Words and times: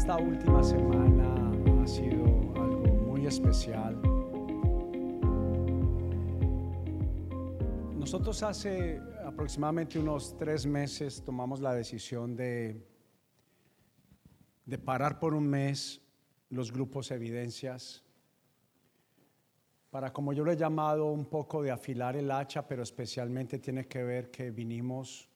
esta 0.00 0.16
última 0.16 0.62
semana 0.62 1.52
ha 1.82 1.86
sido 1.86 2.24
algo 2.56 2.86
muy 3.06 3.26
especial. 3.26 4.00
Nosotros 7.98 8.42
hace 8.42 8.98
aproximadamente 9.26 9.98
unos 9.98 10.34
tres 10.38 10.64
meses 10.64 11.22
tomamos 11.22 11.60
la 11.60 11.74
decisión 11.74 12.34
de, 12.34 12.82
de 14.64 14.78
parar 14.78 15.18
por 15.18 15.34
un 15.34 15.46
mes 15.46 16.00
los 16.48 16.72
grupos 16.72 17.10
evidencias 17.10 18.02
para, 19.90 20.14
como 20.14 20.32
yo 20.32 20.44
lo 20.44 20.52
he 20.52 20.56
llamado, 20.56 21.12
un 21.12 21.26
poco 21.26 21.62
de 21.62 21.72
afilar 21.72 22.16
el 22.16 22.30
hacha, 22.30 22.66
pero 22.66 22.82
especialmente 22.82 23.58
tiene 23.58 23.86
que 23.86 24.02
ver 24.02 24.30
que 24.30 24.50
vinimos 24.50 25.29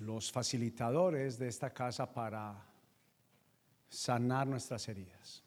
los 0.00 0.32
facilitadores 0.32 1.38
de 1.38 1.48
esta 1.48 1.70
casa 1.70 2.12
para 2.12 2.66
sanar 3.88 4.46
nuestras 4.46 4.88
heridas. 4.88 5.44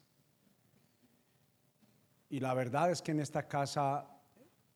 Y 2.30 2.40
la 2.40 2.54
verdad 2.54 2.90
es 2.90 3.02
que 3.02 3.12
en 3.12 3.20
esta 3.20 3.46
casa 3.46 4.06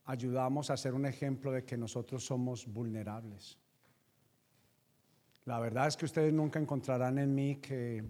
ayudamos 0.04 0.70
a 0.70 0.76
ser 0.76 0.94
un 0.94 1.06
ejemplo 1.06 1.52
de 1.52 1.64
que 1.64 1.76
nosotros 1.76 2.24
somos 2.24 2.66
vulnerables. 2.66 3.58
La 5.44 5.58
verdad 5.58 5.88
es 5.88 5.96
que 5.96 6.04
ustedes 6.04 6.32
nunca 6.32 6.58
encontrarán 6.58 7.18
en 7.18 7.34
mí 7.34 7.56
que 7.56 8.04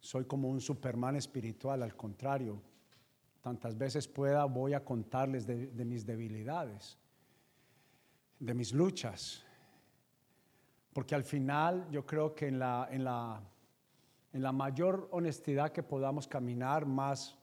soy 0.00 0.26
como 0.26 0.48
un 0.48 0.60
Superman 0.60 1.16
espiritual, 1.16 1.82
al 1.82 1.96
contrario, 1.96 2.60
tantas 3.40 3.76
veces 3.76 4.06
pueda 4.06 4.44
voy 4.44 4.74
a 4.74 4.84
contarles 4.84 5.46
de, 5.46 5.68
de 5.68 5.84
mis 5.84 6.04
debilidades, 6.04 6.98
de 8.38 8.54
mis 8.54 8.72
luchas, 8.72 9.44
porque 10.94 11.16
al 11.16 11.24
final 11.24 11.86
yo 11.90 12.06
creo 12.06 12.34
que 12.34 12.46
en 12.46 12.60
la, 12.60 12.88
en 12.90 13.04
la, 13.04 13.42
en 14.32 14.42
la 14.42 14.52
mayor 14.52 15.08
honestidad 15.10 15.72
que 15.72 15.82
podamos 15.82 16.28
caminar, 16.28 16.86
más, 16.86 17.36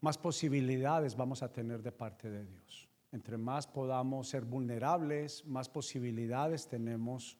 más 0.00 0.18
posibilidades 0.18 1.16
vamos 1.16 1.44
a 1.44 1.52
tener 1.52 1.80
de 1.80 1.92
parte 1.92 2.28
de 2.28 2.44
Dios. 2.44 2.88
Entre 3.12 3.38
más 3.38 3.68
podamos 3.68 4.28
ser 4.28 4.44
vulnerables, 4.44 5.46
más 5.46 5.68
posibilidades 5.68 6.66
tenemos 6.66 7.38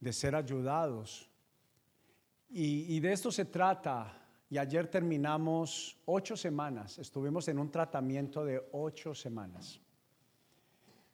de 0.00 0.12
ser 0.12 0.34
ayudados. 0.34 1.30
Y, 2.48 2.96
y 2.96 3.00
de 3.00 3.12
esto 3.12 3.30
se 3.30 3.44
trata. 3.44 4.18
Y 4.48 4.56
ayer 4.56 4.86
terminamos 4.88 5.98
ocho 6.06 6.36
semanas, 6.36 6.98
estuvimos 6.98 7.48
en 7.48 7.58
un 7.58 7.70
tratamiento 7.70 8.44
de 8.44 8.66
ocho 8.72 9.14
semanas, 9.14 9.80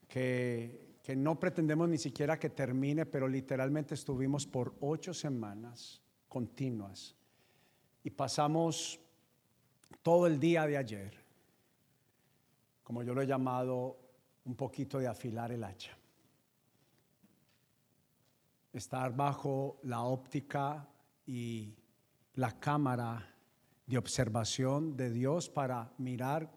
que 0.07 0.90
que 1.03 1.17
no 1.17 1.39
pretendemos 1.39 1.89
ni 1.89 1.99
siquiera 1.99 2.39
que 2.39 2.51
termine, 2.51 3.07
pero 3.07 3.27
literalmente 3.27 3.95
estuvimos 3.95 4.47
por 4.47 4.75
ocho 4.81 5.15
semanas 5.15 6.01
continuas 6.29 7.17
y 8.05 8.11
pasamos 8.11 9.01
todo 10.03 10.27
el 10.27 10.39
día 10.39 10.67
de 10.67 10.77
ayer, 10.77 11.15
como 12.83 13.03
yo 13.03 13.15
lo 13.15 13.23
he 13.23 13.27
llamado, 13.27 13.99
un 14.45 14.55
poquito 14.55 14.99
de 14.99 15.07
afilar 15.07 15.53
el 15.53 15.65
hacha. 15.65 15.97
Estar 18.73 19.15
bajo 19.15 19.81
la 19.83 20.03
óptica 20.03 20.89
y 21.27 21.75
la 22.35 22.59
cámara 22.59 23.35
de 23.87 23.99
observación 23.99 24.97
de 24.97 25.11
Dios 25.11 25.51
para 25.51 25.93
mirar 25.99 26.51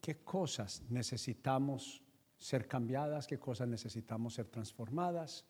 qué 0.00 0.18
cosas 0.18 0.82
necesitamos 0.90 2.02
ser 2.38 2.68
cambiadas, 2.68 3.26
qué 3.26 3.38
cosas 3.38 3.68
necesitamos 3.68 4.34
ser 4.34 4.46
transformadas. 4.46 5.44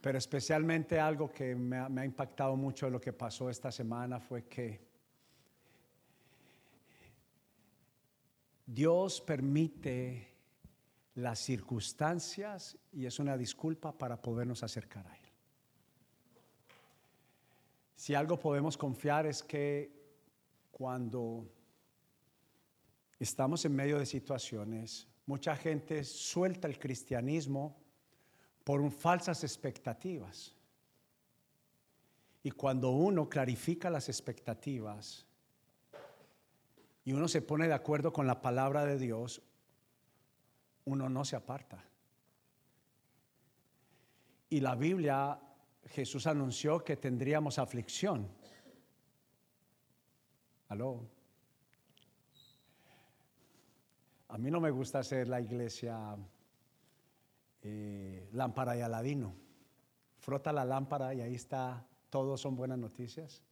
Pero 0.00 0.18
especialmente 0.18 1.00
algo 1.00 1.32
que 1.32 1.54
me 1.56 1.78
ha, 1.78 2.04
impactado 2.04 2.56
mucho 2.56 2.86
de 2.86 2.92
lo 2.92 3.00
que 3.00 3.12
pasó 3.12 3.50
esta 3.50 3.72
semana 3.72 4.20
fue 4.20 4.44
que 4.44 4.80
Dios 8.64 9.20
permite 9.20 10.28
las 11.14 11.38
circunstancias 11.38 12.76
y 12.92 13.06
es 13.06 13.18
una 13.18 13.36
disculpa 13.36 13.96
para 13.96 14.20
podernos 14.20 14.62
acercar 14.62 15.06
a 15.06 15.16
Él. 15.16 15.22
Si 17.96 18.14
algo 18.14 18.38
podemos 18.38 18.76
confiar 18.76 19.26
es 19.26 19.42
que 19.42 19.90
cuando 20.70 21.48
estamos 23.18 23.64
en 23.64 23.74
medio 23.74 23.98
de 23.98 24.06
situaciones, 24.06 25.08
mucha 25.26 25.56
gente 25.56 26.04
suelta 26.04 26.68
el 26.68 26.78
cristianismo 26.78 27.76
por 28.64 28.90
falsas 28.90 29.42
expectativas. 29.44 30.54
Y 32.42 32.50
cuando 32.50 32.90
uno 32.90 33.28
clarifica 33.28 33.90
las 33.90 34.08
expectativas 34.08 35.26
y 37.04 37.12
uno 37.12 37.28
se 37.28 37.42
pone 37.42 37.66
de 37.66 37.74
acuerdo 37.74 38.12
con 38.12 38.26
la 38.26 38.40
palabra 38.40 38.84
de 38.84 38.98
Dios, 38.98 39.42
uno 40.84 41.08
no 41.08 41.24
se 41.24 41.36
aparta. 41.36 41.84
Y 44.48 44.60
la 44.60 44.76
Biblia, 44.76 45.40
Jesús 45.86 46.26
anunció 46.26 46.84
que 46.84 46.96
tendríamos 46.96 47.58
aflicción. 47.58 48.28
Aló. 50.68 51.15
A 54.28 54.38
mí 54.38 54.50
no 54.50 54.60
me 54.60 54.70
gusta 54.70 54.98
hacer 54.98 55.28
la 55.28 55.40
iglesia 55.40 56.16
eh, 57.62 58.28
lámpara 58.32 58.76
y 58.76 58.80
aladino. 58.80 59.34
Frota 60.18 60.52
la 60.52 60.64
lámpara 60.64 61.14
y 61.14 61.20
ahí 61.20 61.34
está, 61.34 61.86
todos 62.10 62.40
son 62.40 62.56
buenas 62.56 62.78
noticias. 62.78 63.42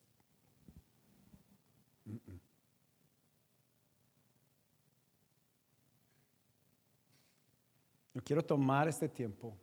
Yo 8.14 8.22
quiero 8.22 8.44
tomar 8.44 8.88
este 8.88 9.08
tiempo. 9.08 9.56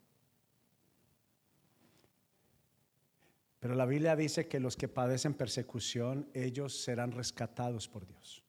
Pero 3.60 3.76
la 3.76 3.86
Biblia 3.86 4.16
dice 4.16 4.48
que 4.48 4.60
los 4.60 4.76
que 4.76 4.88
padecen 4.88 5.36
persecución, 5.36 6.28
ellos 6.34 6.82
serán 6.82 7.12
rescatados 7.12 7.88
por 7.88 8.08
Dios. 8.08 8.41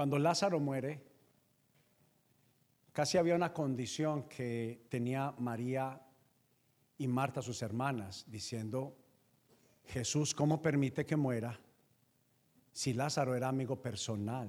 Cuando 0.00 0.18
Lázaro 0.18 0.58
muere, 0.58 0.98
casi 2.90 3.18
había 3.18 3.34
una 3.34 3.52
condición 3.52 4.30
que 4.30 4.86
tenía 4.88 5.34
María 5.36 6.00
y 6.96 7.06
Marta, 7.06 7.42
sus 7.42 7.60
hermanas, 7.60 8.24
diciendo, 8.26 8.96
Jesús, 9.84 10.34
¿cómo 10.34 10.62
permite 10.62 11.04
que 11.04 11.16
muera 11.16 11.60
si 12.72 12.94
Lázaro 12.94 13.36
era 13.36 13.48
amigo 13.48 13.82
personal? 13.82 14.48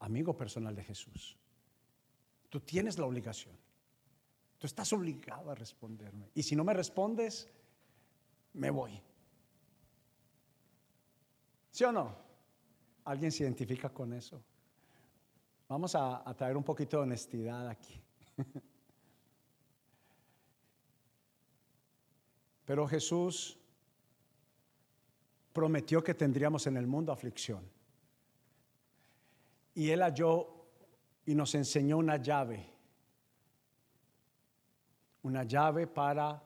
Amigo 0.00 0.36
personal 0.36 0.74
de 0.74 0.82
Jesús. 0.82 1.38
Tú 2.48 2.58
tienes 2.58 2.98
la 2.98 3.06
obligación. 3.06 3.56
Tú 4.58 4.66
estás 4.66 4.92
obligado 4.92 5.52
a 5.52 5.54
responderme. 5.54 6.32
Y 6.34 6.42
si 6.42 6.56
no 6.56 6.64
me 6.64 6.74
respondes, 6.74 7.48
me 8.54 8.70
voy. 8.70 9.00
¿Sí 11.70 11.84
o 11.84 11.92
no? 11.92 12.29
¿Alguien 13.10 13.32
se 13.32 13.42
identifica 13.42 13.88
con 13.88 14.12
eso? 14.12 14.40
Vamos 15.68 15.96
a, 15.96 16.32
traer 16.38 16.56
un 16.56 16.62
poquito 16.62 16.98
de 16.98 17.02
honestidad 17.02 17.68
aquí. 17.68 18.00
Pero 22.64 22.86
Jesús 22.86 23.58
prometió 25.52 26.04
que 26.04 26.14
tendríamos 26.14 26.68
en 26.68 26.76
el 26.76 26.86
mundo 26.86 27.10
aflicción. 27.10 27.68
Y 29.74 29.90
Él 29.90 30.02
halló 30.02 30.68
y 31.26 31.34
nos 31.34 31.52
enseñó 31.56 31.98
una 31.98 32.16
llave. 32.16 32.64
Una 35.24 35.42
llave 35.42 35.88
para 35.88 36.40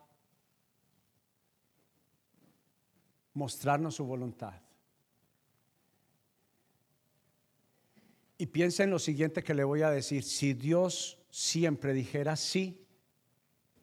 mostrarnos 3.35 3.97
su 3.97 4.07
voluntad. 4.07 4.64
Y 8.37 8.47
piensa 8.47 8.83
en 8.83 8.91
lo 8.91 8.99
siguiente 8.99 9.43
que 9.43 9.55
le 9.55 9.65
voy 9.65 9.83
a 9.83 9.91
decir. 9.91 10.25
Si 10.25 10.55
Dios 10.55 11.19
siempre 11.31 11.93
dijera 11.93 12.37
sí 12.37 12.87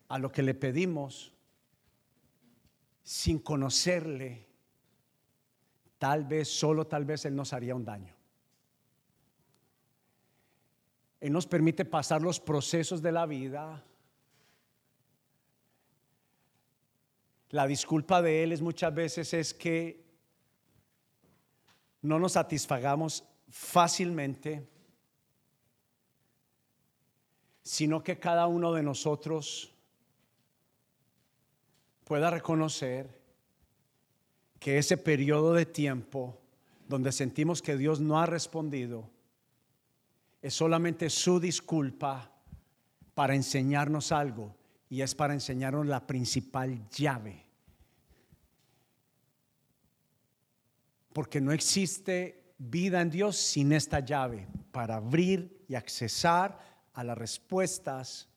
a 0.07 0.19
lo 0.19 0.31
que 0.31 0.44
le 0.44 0.53
pedimos, 0.53 1.33
sin 3.03 3.39
conocerle, 3.39 4.48
tal 5.98 6.25
vez, 6.25 6.50
solo 6.50 6.86
tal 6.86 7.06
vez 7.06 7.25
Él 7.25 7.36
nos 7.36 7.53
haría 7.53 7.75
un 7.75 7.86
daño. 7.86 8.15
Él 11.21 11.31
nos 11.31 11.45
permite 11.45 11.86
pasar 11.86 12.21
los 12.21 12.39
procesos 12.39 13.01
de 13.01 13.12
la 13.12 13.25
vida. 13.25 13.86
La 17.50 17.68
disculpa 17.68 18.21
de 18.21 18.44
Él 18.44 18.51
es 18.51 18.62
muchas 18.62 18.94
veces 18.94 19.33
es 19.33 19.54
que 19.54 20.04
no 22.01 22.18
nos 22.18 22.33
satisfagamos 22.33 23.24
fácilmente, 23.51 24.65
sino 27.62 28.03
que 28.03 28.18
cada 28.18 28.48
uno 28.48 28.74
de 28.74 28.81
nosotros 28.81 29.74
pueda 32.06 32.30
reconocer 32.30 33.21
que 34.59 34.77
ese 34.77 34.98
periodo 34.98 35.53
de 35.53 35.65
tiempo 35.65 36.39
donde 36.88 37.12
sentimos 37.12 37.62
que 37.62 37.77
Dios 37.77 38.00
no 38.00 38.19
ha 38.19 38.25
respondido 38.25 39.09
es 40.42 40.54
solamente 40.54 41.09
su 41.09 41.39
disculpa 41.39 42.31
para 43.13 43.36
enseñarnos 43.36 44.12
algo 44.12 44.56
y 44.89 45.01
es 45.01 45.13
para 45.13 45.33
enseñarnos 45.33 45.86
la 45.86 46.06
principal 46.07 46.88
llave. 46.89 47.45
Porque 51.13 51.39
no 51.42 51.51
existe 51.51 52.40
vida 52.69 53.01
en 53.01 53.09
Dios 53.09 53.37
sin 53.37 53.71
esta 53.71 54.01
llave 54.01 54.47
para 54.71 54.97
abrir 54.97 55.65
y 55.67 55.73
accesar 55.73 56.59
a 56.93 57.03
las 57.03 57.17
respuestas 57.17 58.29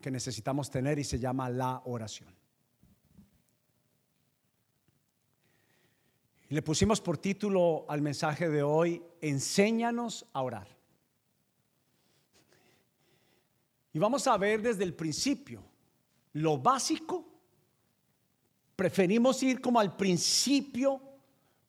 que 0.00 0.10
necesitamos 0.10 0.70
tener 0.70 0.98
y 0.98 1.04
se 1.04 1.18
llama 1.18 1.48
la 1.50 1.82
oración. 1.84 2.32
Le 6.48 6.62
pusimos 6.62 7.00
por 7.00 7.18
título 7.18 7.86
al 7.88 8.02
mensaje 8.02 8.48
de 8.48 8.62
hoy, 8.62 9.02
Enséñanos 9.20 10.26
a 10.32 10.42
orar. 10.42 10.68
Y 13.94 13.98
vamos 13.98 14.26
a 14.26 14.36
ver 14.36 14.62
desde 14.62 14.84
el 14.84 14.94
principio 14.94 15.62
lo 16.34 16.58
básico. 16.58 17.26
Preferimos 18.76 19.42
ir 19.42 19.60
como 19.60 19.80
al 19.80 19.96
principio 19.96 21.11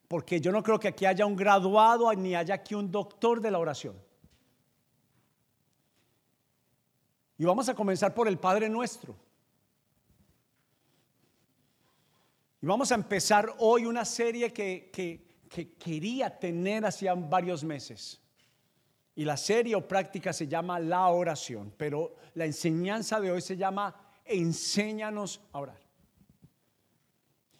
porque 0.08 0.40
yo 0.40 0.52
no 0.52 0.62
creo 0.62 0.78
que 0.78 0.88
aquí 0.88 1.06
haya 1.06 1.26
un 1.26 1.36
graduado 1.36 2.12
ni 2.14 2.34
haya 2.34 2.54
aquí 2.54 2.74
un 2.74 2.90
doctor 2.90 3.40
de 3.40 3.50
la 3.50 3.58
oración. 3.58 3.96
Y 7.36 7.44
vamos 7.44 7.68
a 7.68 7.74
comenzar 7.74 8.14
por 8.14 8.28
el 8.28 8.38
Padre 8.38 8.68
Nuestro. 8.68 9.16
Y 12.60 12.66
vamos 12.66 12.90
a 12.92 12.94
empezar 12.94 13.54
hoy 13.58 13.84
una 13.84 14.04
serie 14.04 14.52
que, 14.52 14.90
quería 15.78 16.38
tener 16.38 16.86
hacía 16.86 17.14
varios 17.14 17.62
meses. 17.62 18.20
Y 19.14 19.24
la 19.24 19.36
serie 19.36 19.76
o 19.76 19.86
práctica 19.86 20.32
se 20.32 20.48
llama 20.48 20.80
la 20.80 21.08
oración, 21.08 21.72
pero 21.76 22.16
la 22.34 22.46
enseñanza 22.46 23.20
de 23.20 23.30
hoy 23.30 23.40
se 23.40 23.56
llama 23.56 23.94
enséñanos 24.24 25.40
a 25.52 25.60
orar. 25.60 25.83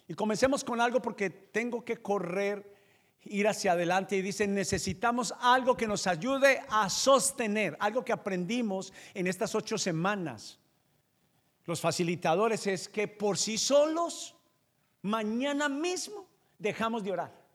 Y 0.07 0.13
comencemos 0.13 0.63
con 0.63 0.79
algo 0.81 1.01
porque 1.01 1.29
tengo 1.29 1.83
que 1.83 1.97
correr, 1.97 2.75
ir 3.23 3.47
hacia 3.47 3.71
adelante 3.71 4.15
y 4.15 4.21
dice, 4.21 4.47
necesitamos 4.47 5.33
algo 5.39 5.75
que 5.75 5.87
nos 5.87 6.05
ayude 6.05 6.61
a 6.69 6.89
sostener, 6.89 7.75
algo 7.79 8.05
que 8.05 8.13
aprendimos 8.13 8.93
en 9.13 9.25
estas 9.27 9.55
ocho 9.55 9.77
semanas. 9.77 10.59
Los 11.65 11.81
facilitadores 11.81 12.67
es 12.67 12.87
que 12.87 13.07
por 13.07 13.37
sí 13.37 13.57
solos 13.57 14.35
mañana 15.01 15.67
mismo 15.67 16.27
dejamos 16.59 17.03
de 17.03 17.11
orar. 17.11 17.45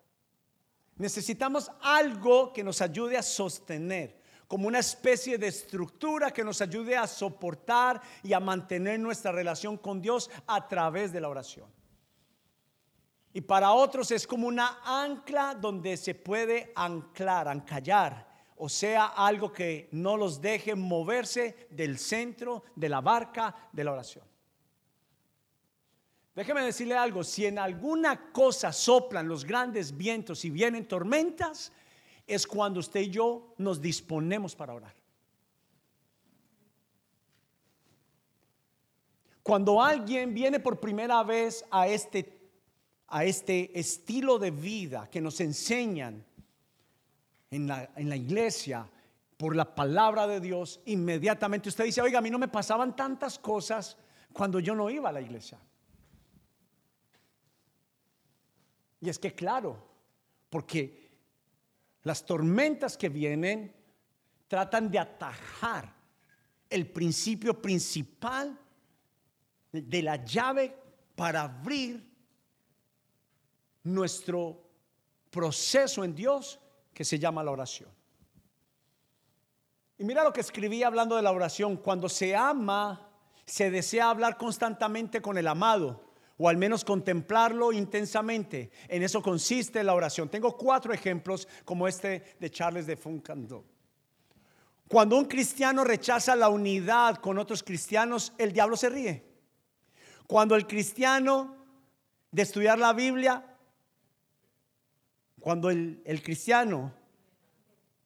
Necesitamos 0.97 1.71
algo 1.81 2.53
que 2.53 2.65
nos 2.65 2.83
ayude 2.83 3.17
a 3.17 3.23
sostener, 3.23 4.21
como 4.49 4.67
una 4.67 4.81
especie 4.81 5.39
de 5.39 5.47
estructura 5.47 6.33
que 6.33 6.43
nos 6.43 6.61
ayude 6.61 6.97
a 6.97 7.07
soportar 7.07 8.03
y 8.25 8.33
a 8.33 8.41
mantener 8.41 8.99
nuestra 8.99 9.31
relación 9.31 9.79
con 9.79 10.03
Dios 10.03 10.29
a 10.49 10.67
través 10.67 11.13
de 11.13 11.21
la 11.21 11.29
oración. 11.29 11.80
Y 13.33 13.41
para 13.41 13.73
otros 13.73 14.11
es 14.11 14.27
como 14.27 14.49
una 14.49 14.81
ancla 14.85 15.55
donde 15.55 15.97
se 15.97 16.15
puede 16.15 16.73
anclar, 16.75 17.47
ancallar, 17.49 18.29
o 18.57 18.69
sea, 18.69 19.07
algo 19.07 19.53
que 19.53 19.89
no 19.93 20.17
los 20.17 20.41
deje 20.41 20.75
moverse 20.75 21.69
del 21.71 21.99
centro 21.99 22.65
de 22.75 22.89
la 22.89 23.01
barca 23.01 23.55
de 23.73 23.85
la 23.85 23.93
oración. 23.93 24.25
Déjeme 26.35 26.63
decirle 26.63 26.97
algo, 26.97 27.23
si 27.23 27.47
en 27.47 27.59
alguna 27.59 28.33
cosa 28.33 28.73
soplan 28.73 29.29
los 29.29 29.45
grandes 29.45 29.97
vientos 29.97 30.45
y 30.45 30.51
vienen 30.51 30.87
tormentas, 30.87 31.73
es 32.27 32.47
cuando 32.47 32.81
usted 32.81 33.01
y 33.01 33.11
yo 33.11 33.55
nos 33.59 33.81
disponemos 33.81 34.55
para 34.55 34.75
orar. 34.75 34.95
Cuando 39.43 39.83
alguien 39.83 40.33
viene 40.33 40.61
por 40.61 40.79
primera 40.79 41.23
vez 41.25 41.65
a 41.71 41.89
este, 41.89 42.40
a 43.11 43.25
este 43.25 43.79
estilo 43.79 44.39
de 44.39 44.51
vida 44.51 45.09
que 45.11 45.21
nos 45.21 45.41
enseñan 45.41 46.25
en 47.51 47.67
la, 47.67 47.91
en 47.97 48.09
la 48.09 48.17
iglesia 48.17 48.89
por 49.37 49.57
la 49.57 49.75
palabra 49.75 50.27
de 50.27 50.41
Dios, 50.41 50.81
inmediatamente 50.87 51.69
usted 51.69 51.85
dice, 51.85 52.03
oiga, 52.03 52.19
a 52.19 52.23
mí 52.23 52.31
no 52.31 52.39
me 52.39 52.49
pasaban 52.49 52.95
tantas 52.95 53.39
cosas 53.39 53.97
cuando 54.33 54.61
yo 54.61 54.75
no 54.75 54.89
iba 54.91 55.09
a 55.09 55.13
la 55.13 55.21
iglesia. 55.21 55.59
Y 59.01 59.09
es 59.09 59.19
que 59.19 59.35
claro, 59.35 59.83
porque 60.51 61.11
las 62.03 62.25
tormentas 62.25 62.97
que 62.97 63.09
vienen 63.09 63.75
tratan 64.47 64.91
de 64.91 64.99
atajar 64.99 65.93
el 66.69 66.87
principio 66.87 67.61
principal 67.61 68.59
de 69.73 70.03
la 70.03 70.25
llave 70.25 70.77
para 71.17 71.43
abrir 71.43 72.10
nuestro 73.83 74.63
proceso 75.31 76.05
en 76.05 76.15
Dios 76.15 76.61
que 76.93 77.05
se 77.05 77.19
llama 77.19 77.43
la 77.43 77.51
oración. 77.51 77.89
Y 79.99 80.05
mira 80.05 80.25
lo 80.25 80.33
que 80.33 80.41
escribí 80.41 80.83
hablando 80.83 81.17
de 81.17 81.23
la 81.23 81.31
oración. 81.31 81.77
Cuando 81.77 82.09
se 82.09 82.35
ama, 82.35 83.11
se 83.45 83.71
desea 83.71 84.11
hablar 84.11 84.37
constantemente 84.39 85.21
con 85.21 85.37
el 85.37 85.47
amado 85.47 86.11
o 86.43 86.49
al 86.49 86.57
menos 86.57 86.87
contemplarlo 86.87 87.71
intensamente. 87.71 88.71
En 88.89 89.03
eso 89.03 89.21
consiste 89.21 89.85
la 89.85 89.95
oración. 89.95 90.31
Tengo 90.31 90.57
cuatro 90.57 90.95
ejemplos 90.95 91.47
como 91.67 91.87
este 91.87 92.37
de 92.41 92.51
Charles 92.51 92.87
de 92.87 92.97
Foncando. 92.97 93.67
Cuando 94.89 95.19
un 95.19 95.27
cristiano 95.27 95.85
rechaza 95.85 96.35
la 96.35 96.49
unidad 96.49 97.17
con 97.17 97.37
otros 97.39 97.63
cristianos, 97.63 98.33
el 98.39 98.55
diablo 98.55 98.79
se 98.79 98.89
ríe. 98.89 99.25
Cuando 100.27 100.57
el 100.57 100.67
cristiano 100.67 101.57
de 102.31 102.41
estudiar 102.41 102.79
la 102.79 102.95
Biblia, 102.95 103.50
cuando 105.41 105.71
el, 105.71 106.23
cristiano 106.23 106.93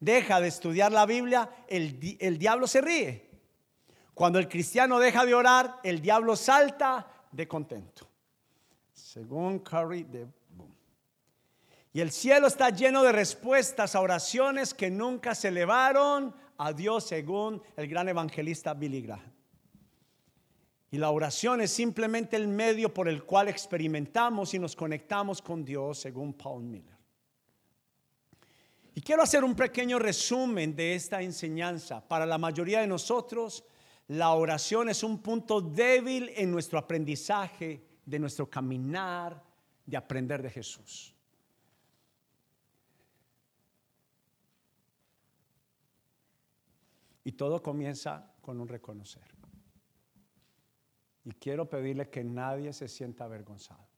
deja 0.00 0.40
de 0.40 0.48
estudiar 0.48 0.92
la 0.92 1.06
Biblia, 1.06 1.50
el, 1.68 2.38
diablo 2.38 2.66
se 2.66 2.80
ríe. 2.80 3.30
Cuando 4.14 4.38
el 4.38 4.48
cristiano 4.48 4.98
deja 4.98 5.26
de 5.26 5.34
orar, 5.34 5.80
el 5.82 6.00
diablo 6.00 6.36
salta 6.36 7.06
de 7.32 7.48
contento 7.48 8.08
según 9.14 9.60
Curry 9.60 10.02
de 10.02 10.26
Y 11.92 12.00
el 12.00 12.10
cielo 12.10 12.48
está 12.48 12.70
lleno 12.70 13.04
de 13.04 13.12
respuestas 13.12 13.94
a 13.94 14.00
oraciones 14.00 14.74
que 14.74 14.90
nunca 14.90 15.36
se 15.36 15.48
elevaron 15.48 16.34
a 16.58 16.72
Dios, 16.72 17.04
según 17.04 17.62
el 17.76 17.86
gran 17.86 18.08
evangelista 18.08 18.74
Billy 18.74 19.02
Graham. 19.02 19.32
Y 20.90 20.98
la 20.98 21.10
oración 21.10 21.60
es 21.60 21.70
simplemente 21.70 22.34
el 22.36 22.48
medio 22.48 22.92
por 22.92 23.08
el 23.08 23.22
cual 23.22 23.48
experimentamos 23.48 24.52
y 24.52 24.58
nos 24.58 24.74
conectamos 24.74 25.40
con 25.40 25.64
Dios, 25.64 25.98
según 26.00 26.32
Paul 26.34 26.64
Miller. 26.64 26.93
Y 28.94 29.00
quiero 29.00 29.22
hacer 29.22 29.42
un 29.42 29.56
pequeño 29.56 29.98
resumen 29.98 30.76
de 30.76 30.94
esta 30.94 31.20
enseñanza. 31.20 32.06
Para 32.06 32.24
la 32.24 32.38
mayoría 32.38 32.80
de 32.80 32.86
nosotros, 32.86 33.64
la 34.08 34.32
oración 34.32 34.88
es 34.88 35.02
un 35.02 35.20
punto 35.20 35.60
débil 35.60 36.30
en 36.36 36.50
nuestro 36.50 36.78
aprendizaje 36.78 37.84
de 38.06 38.18
nuestro 38.18 38.48
caminar, 38.48 39.42
de 39.84 39.96
aprender 39.96 40.42
de 40.42 40.50
Jesús. 40.50 41.12
Y 47.24 47.32
todo 47.32 47.60
comienza 47.62 48.32
con 48.42 48.60
un 48.60 48.68
reconocer. 48.68 49.34
Y 51.24 51.32
quiero 51.32 51.68
pedirle 51.68 52.10
que 52.10 52.22
nadie 52.22 52.72
se 52.72 52.86
sienta 52.86 53.24
avergonzado. 53.24 53.88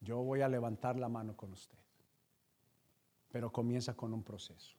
Yo 0.00 0.18
voy 0.22 0.40
a 0.40 0.48
levantar 0.48 0.96
la 0.96 1.08
mano 1.08 1.36
con 1.36 1.52
usted. 1.52 1.85
Pero 3.36 3.52
comienza 3.52 3.94
con 3.94 4.14
un 4.14 4.22
proceso 4.22 4.74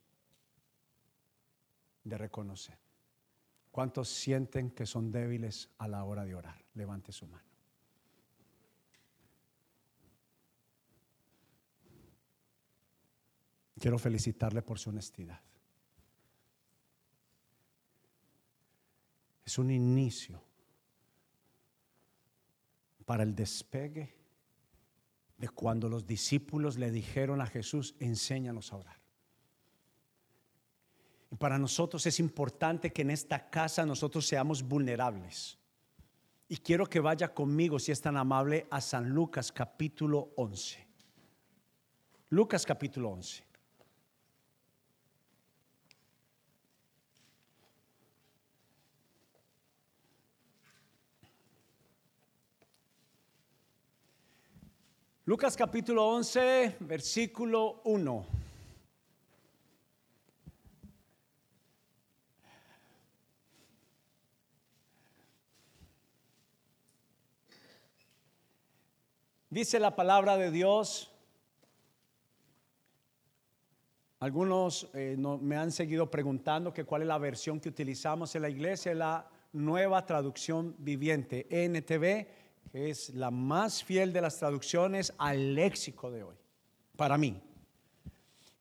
de 2.04 2.18
reconocer. 2.18 2.76
¿Cuántos 3.70 4.10
sienten 4.10 4.72
que 4.72 4.88
son 4.88 5.12
débiles 5.12 5.70
a 5.78 5.88
la 5.88 6.04
hora 6.04 6.26
de 6.26 6.34
orar? 6.34 6.66
Levante 6.74 7.12
su 7.12 7.28
mano. 7.28 7.48
Quiero 13.80 14.00
felicitarle 14.00 14.64
por 14.64 14.80
su 14.80 14.90
honestidad. 14.90 15.40
Es 19.46 19.60
un 19.60 19.70
inicio 19.70 20.42
para 23.06 23.22
el 23.22 23.36
despegue 23.36 24.17
de 25.38 25.50
cuando 25.50 25.88
los 25.88 26.06
discípulos 26.06 26.77
le 26.77 26.91
dijeron 26.91 27.41
a 27.41 27.46
Jesús, 27.46 27.96
enséñanos 28.00 28.74
a 28.74 28.77
orar. 28.77 29.00
Y 31.32 31.36
para 31.36 31.58
nosotros 31.58 32.06
es 32.06 32.20
importante 32.20 32.91
que 32.91 33.01
en 33.01 33.12
esta 33.12 33.50
casa 33.50 33.86
nosotros 33.86 34.25
seamos 34.25 34.63
vulnerables. 34.63 35.58
Y 36.48 36.58
quiero 36.58 36.88
que 36.88 37.01
vaya 37.01 37.34
conmigo, 37.34 37.77
si 37.77 37.91
es 37.91 38.01
tan 38.01 38.15
amable, 38.15 38.67
a 38.72 38.79
San 38.79 39.10
Lucas 39.10 39.51
capítulo 39.51 40.32
11. 40.38 40.88
Lucas 42.29 42.65
capítulo 42.65 43.10
11. 43.10 43.47
Lucas 55.27 55.57
capítulo 55.57 56.07
11, 56.07 56.77
versículo 56.79 57.81
1. 57.84 58.25
Dice 69.50 69.81
la 69.81 69.93
palabra 69.98 70.38
de 70.38 70.50
Dios. 70.50 71.12
Algunos 74.22 74.89
eh, 74.93 75.17
me 75.17 75.57
han 75.57 75.74
seguido 75.74 76.10
preguntando 76.10 76.74
que 76.74 76.86
cuál 76.86 77.01
es 77.01 77.10
la 77.10 77.17
versión 77.17 77.60
que 77.60 77.67
utilizamos 77.67 78.34
en 78.36 78.43
la 78.43 78.50
iglesia, 78.50 78.96
la 78.96 79.29
nueva 79.51 80.05
traducción 80.05 80.74
viviente, 80.79 81.48
NTV 81.50 82.47
que 82.72 82.90
es 82.90 83.10
la 83.10 83.32
más 83.32 83.84
fiel 83.84 84.14
de 84.14 84.22
las 84.22 84.38
traducciones 84.38 85.14
al 85.18 85.56
léxico 85.56 86.12
de 86.12 86.24
hoy, 86.24 86.36
para 86.96 87.18
mí. 87.18 87.42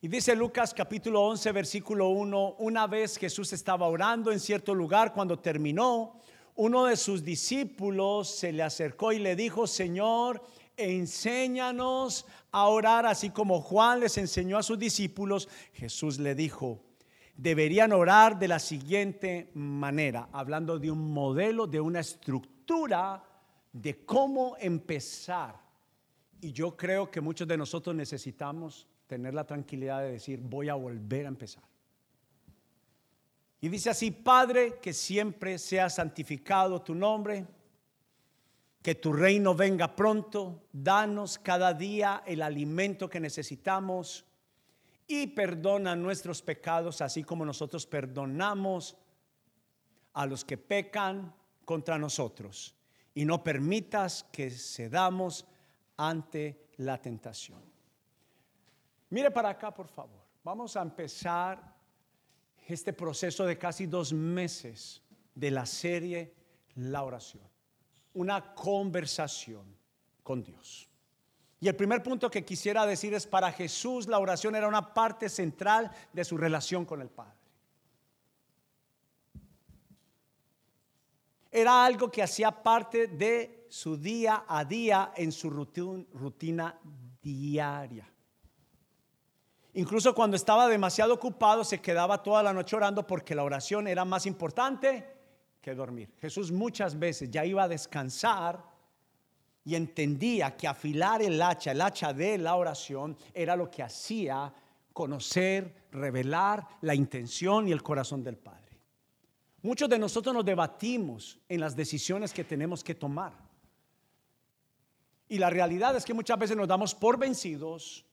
Y 0.01 0.09
dice 0.09 0.37
Lucas 0.37 0.73
capítulo 0.75 1.23
11, 1.23 1.53
versículo 1.53 2.09
1, 2.11 2.57
una 2.59 2.87
vez 2.87 3.17
Jesús 3.17 3.53
estaba 3.53 3.89
orando 3.89 4.31
en 4.31 4.41
cierto 4.41 4.75
lugar, 4.75 5.13
cuando 5.13 5.39
terminó, 5.39 6.21
uno 6.55 6.87
de 6.87 6.97
sus 6.97 7.25
discípulos 7.25 8.31
se 8.31 8.53
le 8.53 8.63
acercó 8.63 9.13
y 9.13 9.19
le 9.19 9.37
dijo, 9.37 9.67
Señor, 9.67 10.43
enséñanos 10.77 12.27
a 12.51 12.69
orar 12.69 13.07
así 13.07 13.31
como 13.31 13.61
Juan 13.61 14.01
les 14.01 14.17
enseñó 14.19 14.59
a 14.59 14.63
sus 14.63 14.79
discípulos. 14.79 15.49
Jesús 15.73 16.19
le 16.19 16.35
dijo, 16.35 16.81
deberían 17.37 17.93
orar 17.93 18.39
de 18.39 18.49
la 18.49 18.59
siguiente 18.59 19.51
manera, 19.55 20.29
hablando 20.33 20.79
de 20.79 20.91
un 20.91 21.13
modelo, 21.13 21.67
de 21.67 21.81
una 21.81 22.01
estructura 22.01 23.23
de 23.83 24.05
cómo 24.05 24.57
empezar. 24.59 25.61
Y 26.41 26.53
yo 26.53 26.77
creo 26.77 27.11
que 27.11 27.21
muchos 27.21 27.47
de 27.47 27.57
nosotros 27.57 27.95
necesitamos 27.95 28.87
tener 29.07 29.35
la 29.35 29.45
tranquilidad 29.45 30.01
de 30.01 30.13
decir, 30.13 30.41
voy 30.41 30.69
a 30.69 30.75
volver 30.75 31.27
a 31.27 31.29
empezar. 31.29 31.63
Y 33.61 33.69
dice 33.69 33.91
así, 33.91 34.11
Padre, 34.11 34.79
que 34.81 34.93
siempre 34.93 35.59
sea 35.59 35.91
santificado 35.91 36.83
tu 36.83 36.95
nombre, 36.95 37.47
que 38.83 38.95
tu 38.95 39.13
reino 39.13 39.55
venga 39.55 39.95
pronto, 39.95 40.63
danos 40.73 41.39
cada 41.39 41.75
día 41.75 42.23
el 42.27 42.43
alimento 42.43 43.09
que 43.09 43.21
necesitamos 43.21 44.25
y 45.07 45.29
perdona 45.29 45.97
nuestros 45.97 46.41
pecados, 46.43 47.01
así 47.01 47.23
como 47.25 47.45
nosotros 47.45 47.87
perdonamos 47.87 48.97
a 50.15 50.27
los 50.27 50.45
que 50.45 50.57
pecan 50.57 51.35
contra 51.65 51.99
nosotros 51.99 52.76
y 53.17 53.25
no 53.25 53.43
permitas 53.43 54.25
que 54.31 54.51
cedamos 54.51 55.47
ante 55.97 56.69
la 56.77 57.01
tentación. 57.01 57.63
Mire 59.09 59.31
para 59.31 59.49
acá, 59.49 59.73
por 59.73 59.89
favor. 59.89 60.23
Vamos 60.45 60.77
a 60.77 60.83
empezar 60.83 61.75
este 62.67 62.93
proceso 62.93 63.47
de 63.47 63.57
casi 63.57 63.87
dos 63.87 64.13
meses 64.13 65.03
de 65.35 65.51
la 65.51 65.65
serie 65.65 66.35
La 66.75 67.05
oración. 67.05 67.43
Una 68.13 68.55
conversación 68.55 69.65
con 70.23 70.43
Dios. 70.43 70.87
Y 71.59 71.69
el 71.69 71.75
primer 71.75 72.03
punto 72.03 72.31
que 72.31 72.45
quisiera 72.45 72.85
decir 72.85 73.15
es, 73.15 73.27
para 73.27 73.51
Jesús 73.51 74.09
la 74.09 74.19
oración 74.19 74.57
era 74.57 74.69
una 74.69 74.93
parte 74.93 75.31
central 75.31 75.91
de 76.13 76.23
su 76.23 76.37
relación 76.37 76.85
con 76.85 77.01
el 77.01 77.09
Padre. 77.09 77.36
Era 81.51 81.85
algo 81.85 82.11
que 82.11 82.23
hacía 82.23 82.51
parte 82.51 83.07
de 83.07 83.67
su 83.69 83.97
día 83.97 84.45
a 84.47 84.65
día 84.65 85.13
en 85.17 85.33
su 85.33 85.51
rutina 85.51 86.79
diaria. 87.23 88.09
Incluso 89.75 90.15
cuando 90.15 90.37
estaba 90.37 90.69
demasiado 90.69 91.15
ocupado 91.15 91.63
se 91.63 91.81
quedaba 91.81 92.23
toda 92.23 92.43
la 92.43 92.53
noche 92.53 92.77
orando 92.77 93.07
porque 93.07 93.35
la 93.35 93.45
oración 93.45 93.87
era 93.87 94.05
más 94.07 94.25
importante 94.25 95.07
que 95.61 95.75
dormir. 95.75 96.15
Jesús 96.19 96.51
muchas 96.51 96.99
veces 96.99 97.31
ya 97.31 97.45
iba 97.45 97.65
a 97.65 97.69
descansar 97.69 98.65
y 99.65 99.75
entendía 99.75 100.57
que 100.57 100.69
afilar 100.69 101.21
el 101.21 101.43
hacha, 101.43 101.73
el 101.73 101.83
hacha 101.83 102.13
de 102.13 102.39
la 102.39 102.55
oración, 102.55 103.17
era 103.35 103.57
lo 103.57 103.71
que 103.71 103.83
hacía 103.83 104.53
conocer, 104.93 105.89
revelar 105.91 106.67
la 106.81 106.95
intención 106.95 107.69
y 107.69 107.73
el 107.73 107.83
corazón 107.83 108.23
del 108.23 108.39
Padre. 108.39 108.66
Muchos 109.63 109.89
de 109.89 109.99
nosotros 109.99 110.35
nos 110.35 110.45
debatimos 110.45 111.39
en 111.49 111.61
las 111.61 111.75
decisiones 111.75 112.33
que 112.33 112.45
tenemos 112.45 112.85
que 112.85 112.95
tomar. 112.95 113.33
Y 115.29 115.39
la 115.39 115.51
realidad 115.51 115.97
es 115.97 116.05
que 116.05 116.15
muchas 116.15 116.39
veces 116.39 116.57
nos 116.57 116.69
damos 116.69 116.95
por 116.95 117.19
vencidos 117.19 118.05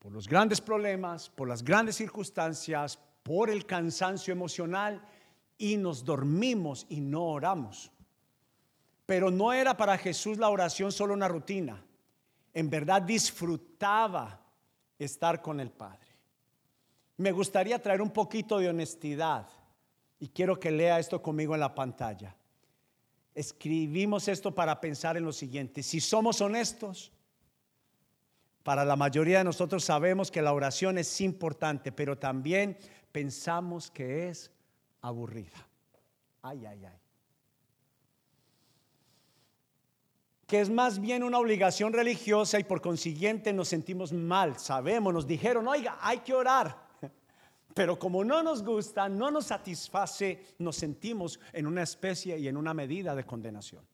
por 0.00 0.12
los 0.12 0.26
grandes 0.26 0.60
problemas, 0.60 1.28
por 1.28 1.46
las 1.46 1.62
grandes 1.62 1.96
circunstancias, 1.96 2.98
por 3.22 3.50
el 3.50 3.66
cansancio 3.66 4.32
emocional 4.32 5.02
y 5.58 5.76
nos 5.76 6.04
dormimos 6.04 6.86
y 6.88 7.02
no 7.02 7.24
oramos. 7.24 7.92
Pero 9.04 9.30
no 9.30 9.52
era 9.52 9.76
para 9.76 9.98
Jesús 9.98 10.38
la 10.38 10.48
oración 10.48 10.90
solo 10.90 11.12
una 11.12 11.28
rutina. 11.28 11.84
En 12.54 12.70
verdad 12.70 13.02
disfrutaba 13.02 14.40
estar 14.98 15.42
con 15.42 15.60
el 15.60 15.70
Padre. 15.70 16.08
Me 17.18 17.30
gustaría 17.30 17.80
traer 17.80 18.00
un 18.00 18.10
poquito 18.10 18.58
de 18.58 18.70
honestidad 18.70 19.46
y 20.20 20.28
quiero 20.28 20.60
que 20.60 20.70
lea 20.70 20.98
esto 20.98 21.20
conmigo 21.22 21.54
en 21.54 21.60
la 21.60 21.74
pantalla. 21.74 22.36
Escribimos 23.34 24.28
esto 24.28 24.54
para 24.54 24.78
pensar 24.80 25.16
en 25.16 25.24
lo 25.24 25.32
siguiente. 25.32 25.82
Si 25.82 25.98
somos 25.98 26.42
honestos, 26.42 27.10
para 28.62 28.84
la 28.84 28.96
mayoría 28.96 29.38
de 29.38 29.44
nosotros 29.44 29.82
sabemos 29.82 30.30
que 30.30 30.42
la 30.42 30.52
oración 30.52 30.98
es 30.98 31.20
importante, 31.22 31.90
pero 31.90 32.18
también 32.18 32.76
pensamos 33.10 33.90
que 33.90 34.28
es 34.28 34.50
aburrida. 35.00 35.66
Ay, 36.42 36.66
ay, 36.66 36.84
ay. 36.84 36.98
Que 40.46 40.60
es 40.60 40.68
más 40.68 41.00
bien 41.00 41.22
una 41.22 41.38
obligación 41.38 41.94
religiosa 41.94 42.58
y 42.58 42.64
por 42.64 42.82
consiguiente 42.82 43.54
nos 43.54 43.68
sentimos 43.68 44.12
mal. 44.12 44.58
Sabemos, 44.58 45.14
nos 45.14 45.26
dijeron, 45.26 45.66
oiga, 45.66 45.96
hay 46.02 46.18
que 46.18 46.34
orar. 46.34 46.89
Pero 47.74 47.98
como 47.98 48.24
no 48.24 48.42
nos 48.42 48.64
gusta, 48.64 49.08
no 49.08 49.30
nos 49.30 49.46
satisface, 49.46 50.42
nos 50.58 50.76
sentimos 50.76 51.38
en 51.52 51.66
una 51.66 51.82
especie 51.82 52.38
y 52.38 52.48
en 52.48 52.56
una 52.56 52.74
medida 52.74 53.14
de 53.14 53.24
condenación. 53.24 53.84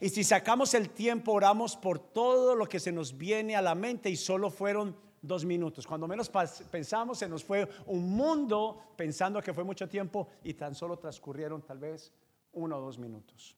Y 0.00 0.08
si 0.08 0.24
sacamos 0.24 0.74
el 0.74 0.90
tiempo, 0.90 1.32
oramos 1.32 1.76
por 1.76 1.98
todo 1.98 2.54
lo 2.54 2.66
que 2.66 2.80
se 2.80 2.90
nos 2.90 3.16
viene 3.16 3.54
a 3.54 3.62
la 3.62 3.74
mente 3.74 4.08
y 4.08 4.16
solo 4.16 4.50
fueron 4.50 4.96
dos 5.20 5.44
minutos. 5.44 5.86
Cuando 5.86 6.08
menos 6.08 6.30
pensamos, 6.70 7.18
se 7.18 7.28
nos 7.28 7.44
fue 7.44 7.68
un 7.86 8.10
mundo 8.10 8.94
pensando 8.96 9.42
que 9.42 9.52
fue 9.52 9.62
mucho 9.62 9.88
tiempo 9.88 10.28
y 10.42 10.54
tan 10.54 10.74
solo 10.74 10.98
transcurrieron 10.98 11.62
tal 11.62 11.78
vez 11.78 12.12
uno 12.52 12.78
o 12.78 12.80
dos 12.80 12.98
minutos. 12.98 13.54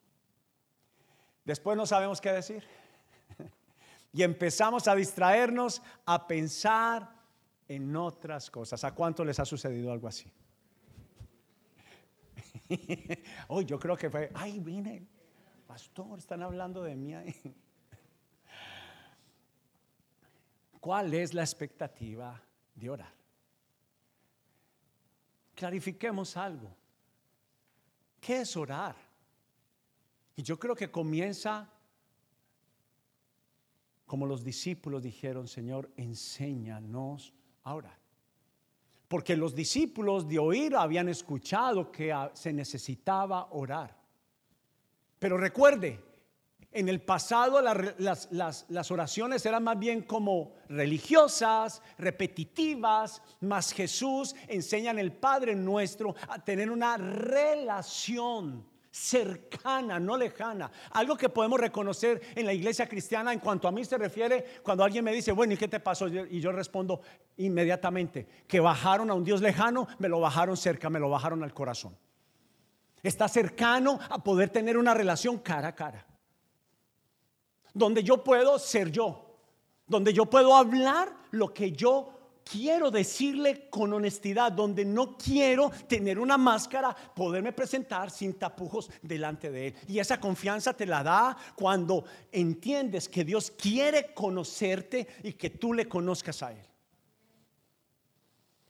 Después 1.45 1.77
no 1.77 1.87
sabemos 1.87 2.21
qué 2.21 2.33
decir. 2.33 2.65
y 4.13 4.23
empezamos 4.23 4.89
a 4.89 4.97
distraernos, 4.97 5.81
a 6.05 6.27
pensar 6.27 7.22
en 7.75 7.97
otras 7.97 8.51
cosas. 8.51 8.85
¿A 8.85 8.95
cuánto 8.95 9.25
les 9.25 9.39
ha 9.41 9.45
sucedido 9.45 9.93
algo 9.93 10.09
así? 10.09 10.31
Hoy 13.49 13.65
yo 13.65 13.79
creo 13.79 13.97
que 13.97 14.11
fue, 14.11 14.31
ay, 14.35 14.61
vine, 14.61 15.07
pastor, 15.67 16.19
están 16.19 16.43
hablando 16.43 16.83
de 16.83 16.97
mí. 16.97 17.15
¿Cuál 20.81 21.15
es 21.15 21.33
la 21.33 21.43
expectativa 21.43 22.43
de 22.75 22.91
orar? 22.91 23.15
Clarifiquemos 25.55 26.37
algo. 26.37 26.77
¿Qué 28.21 28.41
es 28.41 28.57
orar? 28.57 28.97
Y 30.37 30.43
yo 30.43 30.59
creo 30.59 30.75
que 30.75 30.91
comienza 30.91 31.71
como 34.13 34.27
los 34.27 34.45
discípulos 34.45 35.03
dijeron, 35.03 35.49
Señor, 35.49 35.91
enséñanos 35.97 37.33
Ahora, 37.65 37.97
porque 39.09 39.37
los 39.37 39.55
discípulos 39.55 40.29
de 40.29 40.39
oír 40.39 40.75
habían 40.75 41.09
escuchado 41.09 41.93
que 41.93 42.15
se 42.33 42.53
necesitaba 42.53 43.49
orar. 43.51 43.95
Pero 45.19 45.37
recuerde, 45.37 46.01
en 46.73 46.89
el 46.89 47.03
pasado 47.03 47.61
las, 47.61 48.91
oraciones 48.91 49.45
eran 49.45 49.63
más 49.65 49.79
bien 49.79 50.03
como 50.03 50.55
religiosas, 50.69 51.83
repetitivas, 51.99 53.23
mas 53.41 53.73
Jesús 53.73 54.35
enseña 54.49 54.91
en 54.91 54.99
el 54.99 55.13
Padre 55.13 55.55
nuestro 55.55 56.15
a 56.29 56.43
tener 56.43 56.71
una 56.71 56.97
relación 56.97 58.67
cercana, 58.93 59.99
no 59.99 60.19
lejana. 60.19 60.71
Algo 60.91 61.17
que 61.17 61.31
podemos 61.31 61.59
reconocer 61.59 62.21
en 62.35 62.45
la 62.45 62.53
iglesia 62.53 62.87
cristiana 62.87 63.33
en 63.33 63.41
cuanto 63.41 63.67
a 63.67 63.73
mí 63.73 63.85
se 63.87 63.97
refiere 63.97 64.61
cuando 64.63 64.85
alguien 64.85 65.03
me 65.03 65.13
dice, 65.13 65.33
bueno, 65.33 65.55
¿y 65.55 65.57
qué 65.57 65.67
te 65.67 65.81
pasó? 65.81 66.07
Y 66.09 66.41
yo 66.41 66.53
respondo 66.53 67.01
inmediatamente, 67.39 68.27
que 68.47 68.61
bajaron 68.61 69.11
a 69.11 69.15
un 69.15 69.25
Dios 69.25 69.41
lejano, 69.41 69.89
me 69.99 70.11
lo 70.11 70.21
bajaron 70.21 70.59
cerca, 70.59 70.91
me 70.91 71.01
lo 71.01 71.09
bajaron 71.09 71.43
al 71.43 71.55
corazón. 71.55 71.97
Está 73.03 73.29
cercano 73.29 73.99
a 74.11 74.23
poder 74.23 74.51
tener 74.51 74.77
una 74.77 74.93
relación 74.93 75.39
cara 75.39 75.69
a 75.69 75.75
cara. 75.75 76.07
Donde 77.73 78.05
yo 78.05 78.23
puedo 78.23 78.59
ser 78.59 78.91
yo. 78.91 79.39
Donde 79.87 80.13
yo 80.13 80.27
puedo 80.27 80.55
hablar 80.55 81.17
lo 81.31 81.53
que 81.53 81.73
yo 81.73 82.12
quiero 82.45 82.91
decirle 82.91 83.69
con 83.69 83.93
honestidad, 83.93 84.53
donde 84.53 84.85
no 84.85 85.17
quiero 85.17 85.71
tener 85.89 86.19
una 86.19 86.37
máscara, 86.39 86.95
poderme 86.95 87.53
presentar 87.53 88.11
sin 88.11 88.35
tapujos 88.35 88.91
delante 89.03 89.51
de 89.51 89.69
Él. 89.69 89.75
Y 89.89 89.99
esa 89.99 90.21
confianza 90.21 90.73
te 90.73 90.87
la 90.87 91.03
da 91.03 91.37
cuando 91.55 92.05
entiendes 92.31 93.09
que 93.09 93.25
Dios 93.25 93.51
quiere 93.51 94.13
conocerte 94.15 95.07
y 95.23 95.33
que 95.35 95.51
tú 95.51 95.73
le 95.73 95.89
conozcas 95.89 96.43
a 96.43 96.53
Él. 96.53 96.73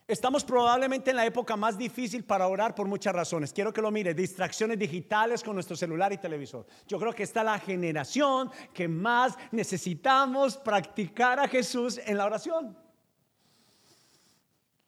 Estamos 0.05 0.43
probablemente 0.43 1.11
en 1.11 1.15
la 1.15 1.25
época 1.25 1.55
más 1.55 1.77
difícil 1.77 2.25
para 2.25 2.47
orar 2.47 2.75
por 2.75 2.87
muchas 2.87 3.15
razones. 3.15 3.53
Quiero 3.53 3.71
que 3.71 3.81
lo 3.81 3.89
mire, 3.89 4.13
distracciones 4.13 4.77
digitales 4.77 5.41
con 5.41 5.55
nuestro 5.55 5.77
celular 5.77 6.11
y 6.11 6.17
televisor. 6.17 6.67
Yo 6.87 6.99
creo 6.99 7.13
que 7.13 7.23
está 7.23 7.41
la 7.41 7.57
generación 7.57 8.51
que 8.73 8.89
más 8.89 9.37
necesitamos 9.51 10.57
practicar 10.57 11.39
a 11.39 11.47
Jesús 11.47 12.01
en 12.05 12.17
la 12.17 12.25
oración. 12.25 12.82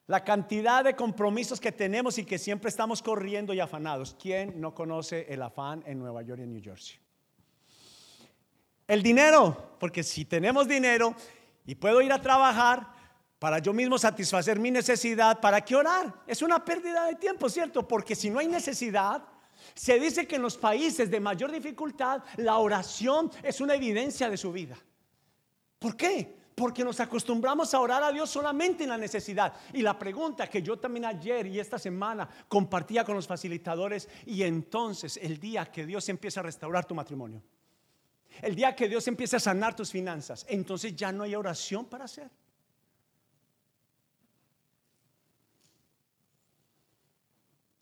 La 0.07 0.23
cantidad 0.23 0.83
de 0.83 0.95
compromisos 0.95 1.59
que 1.59 1.71
tenemos 1.71 2.17
y 2.17 2.25
que 2.25 2.37
siempre 2.37 2.69
estamos 2.69 3.01
corriendo 3.01 3.53
y 3.53 3.59
afanados. 3.59 4.15
¿Quién 4.21 4.61
no 4.61 4.73
conoce 4.73 5.25
el 5.29 5.41
afán 5.41 5.83
en 5.87 5.99
Nueva 5.99 6.21
York 6.21 6.39
y 6.39 6.43
en 6.43 6.53
New 6.53 6.63
Jersey? 6.63 6.97
El 8.87 9.01
dinero, 9.01 9.75
porque 9.79 10.03
si 10.03 10.25
tenemos 10.25 10.67
dinero 10.67 11.15
y 11.65 11.73
puedo 11.73 12.01
ir 12.01 12.11
a 12.11 12.21
trabajar 12.21 12.87
para 13.39 13.59
yo 13.59 13.73
mismo 13.73 13.97
satisfacer 13.97 14.59
mi 14.59 14.69
necesidad, 14.69 15.39
¿para 15.39 15.61
qué 15.61 15.75
orar? 15.75 16.13
Es 16.27 16.41
una 16.43 16.63
pérdida 16.63 17.05
de 17.05 17.15
tiempo, 17.15 17.49
¿cierto? 17.49 17.87
Porque 17.87 18.15
si 18.15 18.29
no 18.29 18.39
hay 18.39 18.47
necesidad, 18.47 19.23
se 19.73 19.99
dice 19.99 20.27
que 20.27 20.35
en 20.35 20.43
los 20.43 20.57
países 20.57 21.09
de 21.09 21.19
mayor 21.19 21.51
dificultad 21.51 22.23
la 22.37 22.57
oración 22.57 23.31
es 23.41 23.59
una 23.59 23.75
evidencia 23.75 24.29
de 24.29 24.37
su 24.37 24.51
vida. 24.51 24.77
¿Por 25.79 25.97
qué? 25.97 26.35
Porque 26.55 26.85
nos 26.85 27.01
acostumbramos 27.01 27.73
a 27.73 27.81
orar 27.81 28.01
a 28.01 28.13
Dios 28.13 28.29
solamente 28.29 28.83
en 28.83 28.89
la 28.89 28.97
necesidad. 28.97 29.53
Y 29.73 29.81
la 29.81 29.99
pregunta 29.99 30.49
que 30.49 30.61
yo 30.61 30.77
también 30.77 31.03
ayer 31.03 31.45
y 31.47 31.59
esta 31.59 31.77
semana 31.77 32.29
compartía 32.47 33.03
con 33.03 33.15
los 33.15 33.27
facilitadores, 33.27 34.07
y 34.25 34.41
entonces 34.43 35.17
el 35.21 35.37
día 35.37 35.65
que 35.65 35.85
Dios 35.85 36.07
empieza 36.07 36.39
a 36.39 36.43
restaurar 36.43 36.85
tu 36.85 36.95
matrimonio, 36.95 37.43
el 38.41 38.55
día 38.55 38.73
que 38.73 38.87
Dios 38.87 39.05
empieza 39.09 39.37
a 39.37 39.41
sanar 39.41 39.75
tus 39.75 39.91
finanzas, 39.91 40.45
entonces 40.47 40.95
ya 40.95 41.11
no 41.11 41.23
hay 41.23 41.35
oración 41.35 41.85
para 41.85 42.05
hacer. 42.05 42.31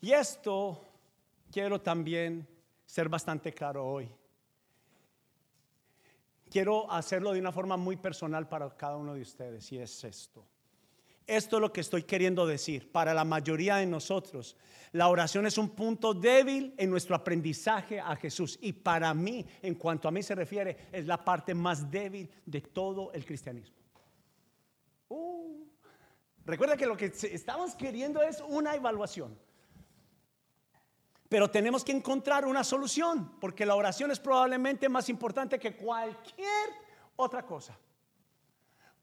Y 0.00 0.12
esto 0.12 0.84
quiero 1.50 1.80
también 1.80 2.46
ser 2.84 3.08
bastante 3.08 3.54
claro 3.54 3.86
hoy 3.86 4.10
quiero 6.54 6.88
hacerlo 6.88 7.32
de 7.32 7.40
una 7.40 7.50
forma 7.50 7.76
muy 7.76 7.96
personal 7.96 8.48
para 8.48 8.70
cada 8.76 8.96
uno 8.96 9.14
de 9.14 9.22
ustedes 9.22 9.72
y 9.72 9.78
es 9.78 10.04
esto. 10.04 10.46
Esto 11.26 11.56
es 11.56 11.60
lo 11.60 11.72
que 11.72 11.80
estoy 11.80 12.04
queriendo 12.04 12.46
decir. 12.46 12.92
Para 12.92 13.12
la 13.12 13.24
mayoría 13.24 13.76
de 13.78 13.86
nosotros, 13.86 14.56
la 14.92 15.08
oración 15.08 15.46
es 15.46 15.58
un 15.58 15.70
punto 15.70 16.14
débil 16.14 16.72
en 16.78 16.90
nuestro 16.90 17.16
aprendizaje 17.16 17.98
a 17.98 18.14
Jesús. 18.14 18.56
Y 18.62 18.72
para 18.72 19.12
mí, 19.14 19.44
en 19.62 19.74
cuanto 19.74 20.06
a 20.06 20.12
mí 20.12 20.22
se 20.22 20.36
refiere, 20.36 20.76
es 20.92 21.06
la 21.06 21.24
parte 21.24 21.54
más 21.54 21.90
débil 21.90 22.30
de 22.46 22.60
todo 22.60 23.12
el 23.12 23.26
cristianismo. 23.26 23.76
Uh, 25.08 25.66
recuerda 26.46 26.76
que 26.76 26.86
lo 26.86 26.96
que 26.96 27.06
estamos 27.32 27.74
queriendo 27.74 28.22
es 28.22 28.40
una 28.46 28.76
evaluación. 28.76 29.36
Pero 31.28 31.50
tenemos 31.50 31.84
que 31.84 31.92
encontrar 31.92 32.44
una 32.44 32.62
solución, 32.62 33.36
porque 33.40 33.66
la 33.66 33.74
oración 33.74 34.10
es 34.10 34.20
probablemente 34.20 34.88
más 34.88 35.08
importante 35.08 35.58
que 35.58 35.76
cualquier 35.76 36.70
otra 37.16 37.44
cosa. 37.44 37.78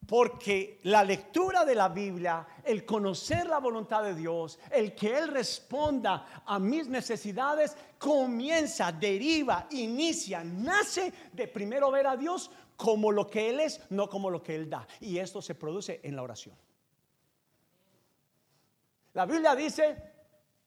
Porque 0.08 0.80
la 0.84 1.04
lectura 1.04 1.64
de 1.64 1.76
la 1.76 1.88
Biblia, 1.88 2.46
el 2.64 2.86
conocer 2.86 3.46
la 3.46 3.60
voluntad 3.60 4.04
de 4.04 4.16
Dios, 4.16 4.60
el 4.72 4.96
que 4.96 5.16
Él 5.18 5.28
responda 5.28 6.44
a 6.46 6.58
mis 6.60 6.88
necesidades, 6.88 7.78
comienza, 7.98 8.92
deriva, 8.92 9.68
inicia, 9.72 10.44
nace 10.44 11.14
de 11.32 11.48
primero 11.48 11.92
ver 11.92 12.08
a 12.08 12.18
Dios 12.18 12.50
como 12.76 13.12
lo 13.12 13.30
que 13.30 13.50
Él 13.52 13.60
es, 13.60 13.80
no 13.92 14.10
como 14.10 14.32
lo 14.32 14.42
que 14.42 14.56
Él 14.56 14.70
da. 14.70 14.88
Y 15.00 15.20
esto 15.20 15.42
se 15.42 15.54
produce 15.54 16.00
en 16.04 16.16
la 16.16 16.24
oración. 16.24 16.56
La 19.14 19.26
Biblia 19.26 19.54
dice, 19.56 20.02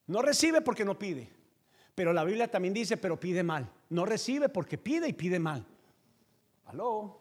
no 0.06 0.22
recibe 0.22 0.60
porque 0.60 0.84
no 0.84 0.96
pide. 0.96 1.33
Pero 1.94 2.12
la 2.12 2.24
Biblia 2.24 2.50
también 2.50 2.74
dice, 2.74 2.96
pero 2.96 3.18
pide 3.18 3.42
mal. 3.42 3.70
No 3.90 4.04
recibe 4.04 4.48
porque 4.48 4.78
pide 4.78 5.08
y 5.08 5.12
pide 5.12 5.38
mal. 5.38 5.64
Aló. 6.66 7.20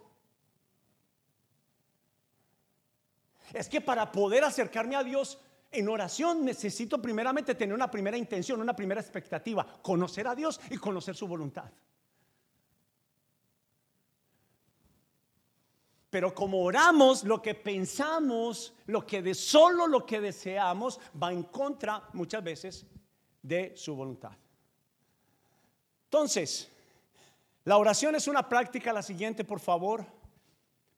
Es 3.54 3.70
que 3.70 3.82
para 3.82 4.12
poder 4.12 4.44
acercarme 4.44 4.96
a 4.96 5.04
Dios 5.04 5.40
en 5.72 5.90
oración 5.90 6.44
necesito 6.44 7.02
primeramente 7.02 7.56
tener 7.56 7.74
una 7.74 7.90
primera 7.90 8.18
intención, 8.18 8.62
una 8.62 8.76
primera 8.76 9.02
expectativa, 9.02 9.66
conocer 9.82 10.28
a 10.28 10.36
Dios 10.36 10.60
y 10.72 10.78
conocer 10.78 11.16
su 11.16 11.28
voluntad. 11.28 11.70
Pero 16.10 16.34
como 16.34 16.64
oramos, 16.64 17.24
lo 17.24 17.42
que 17.42 17.56
pensamos, 17.56 18.74
lo 18.86 19.06
que 19.06 19.24
de 19.24 19.34
solo 19.34 19.88
lo 19.88 20.06
que 20.06 20.22
deseamos 20.22 21.00
va 21.22 21.34
en 21.34 21.44
contra 21.44 22.08
muchas 22.14 22.44
veces 22.44 22.86
de 23.42 23.74
su 23.76 23.96
voluntad. 23.96 24.34
Entonces, 26.14 26.70
la 27.64 27.76
oración 27.76 28.14
es 28.14 28.28
una 28.28 28.48
práctica, 28.48 28.94
la 28.94 29.02
siguiente, 29.02 29.44
por 29.44 29.60
favor. 29.60 30.06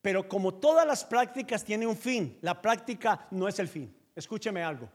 Pero 0.02 0.28
como 0.28 0.56
todas 0.56 0.86
las 0.86 1.06
prácticas 1.06 1.64
tiene 1.64 1.88
un 1.88 1.96
fin, 1.96 2.38
la 2.42 2.62
práctica 2.62 3.26
no 3.32 3.48
es 3.48 3.58
el 3.60 3.70
fin. 3.70 3.96
Escúcheme 4.14 4.62
algo. 4.62 4.90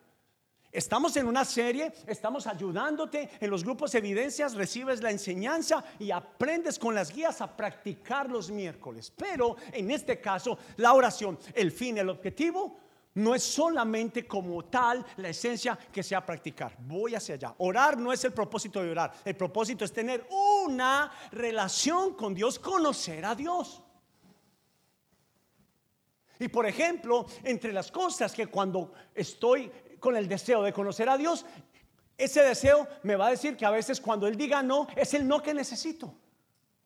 Estamos 0.70 1.16
en 1.16 1.26
una 1.26 1.46
serie, 1.46 1.90
estamos 2.06 2.46
ayudándote 2.46 3.30
en 3.40 3.48
los 3.48 3.64
grupos 3.64 3.94
evidencias, 3.94 4.52
recibes 4.52 5.00
la 5.00 5.10
enseñanza 5.10 5.82
y 5.98 6.10
aprendes 6.10 6.78
con 6.78 6.94
las 6.94 7.14
guías 7.14 7.40
a 7.40 7.56
practicar 7.56 8.28
los 8.28 8.50
miércoles. 8.50 9.10
Pero 9.16 9.56
en 9.72 9.90
este 9.90 10.20
caso, 10.20 10.58
la 10.76 10.92
oración, 10.92 11.38
el 11.54 11.72
fin, 11.72 11.96
el 11.96 12.10
objetivo 12.10 12.76
no 13.14 13.34
es 13.34 13.42
solamente 13.42 14.26
como 14.26 14.64
tal 14.64 15.04
la 15.16 15.30
esencia 15.30 15.76
que 15.76 16.02
sea 16.02 16.24
practicar. 16.24 16.76
Voy 16.80 17.14
hacia 17.14 17.34
allá. 17.34 17.54
Orar 17.58 17.98
no 17.98 18.12
es 18.12 18.24
el 18.24 18.32
propósito 18.32 18.82
de 18.82 18.90
orar. 18.90 19.12
El 19.24 19.36
propósito 19.36 19.84
es 19.84 19.92
tener 19.92 20.26
una 20.30 21.10
relación 21.32 22.14
con 22.14 22.34
Dios, 22.34 22.58
conocer 22.58 23.24
a 23.24 23.34
Dios. 23.34 23.82
Y 26.38 26.48
por 26.48 26.66
ejemplo, 26.66 27.26
entre 27.44 27.72
las 27.72 27.90
cosas 27.90 28.32
que 28.32 28.46
cuando 28.46 28.92
estoy 29.14 29.70
con 29.98 30.16
el 30.16 30.26
deseo 30.26 30.62
de 30.62 30.72
conocer 30.72 31.08
a 31.08 31.18
Dios, 31.18 31.44
ese 32.16 32.42
deseo 32.42 32.86
me 33.02 33.16
va 33.16 33.26
a 33.26 33.30
decir 33.30 33.56
que 33.56 33.66
a 33.66 33.70
veces 33.70 34.00
cuando 34.00 34.26
Él 34.26 34.36
diga 34.36 34.62
no, 34.62 34.86
es 34.96 35.14
el 35.14 35.26
no 35.26 35.42
que 35.42 35.52
necesito. 35.52 36.14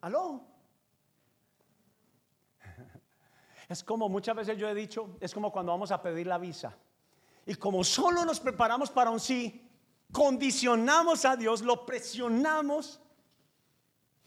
Aló. 0.00 0.53
Es 3.68 3.82
como 3.82 4.08
muchas 4.08 4.36
veces 4.36 4.58
yo 4.58 4.68
he 4.68 4.74
dicho, 4.74 5.16
es 5.20 5.32
como 5.32 5.50
cuando 5.50 5.72
vamos 5.72 5.90
a 5.90 6.02
pedir 6.02 6.26
la 6.26 6.38
visa. 6.38 6.76
Y 7.46 7.54
como 7.54 7.84
solo 7.84 8.24
nos 8.24 8.40
preparamos 8.40 8.90
para 8.90 9.10
un 9.10 9.20
sí, 9.20 9.68
condicionamos 10.12 11.24
a 11.24 11.36
Dios, 11.36 11.62
lo 11.62 11.86
presionamos. 11.86 13.00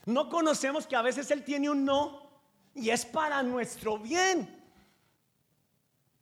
No 0.06 0.30
conocemos 0.30 0.88
que 0.88 0.96
a 0.96 1.02
veces 1.02 1.30
Él 1.32 1.44
tiene 1.44 1.70
un 1.70 1.86
no 1.86 2.28
y 2.74 2.90
es 2.90 3.06
para 3.06 3.44
nuestro 3.44 3.98
bien. 3.98 4.54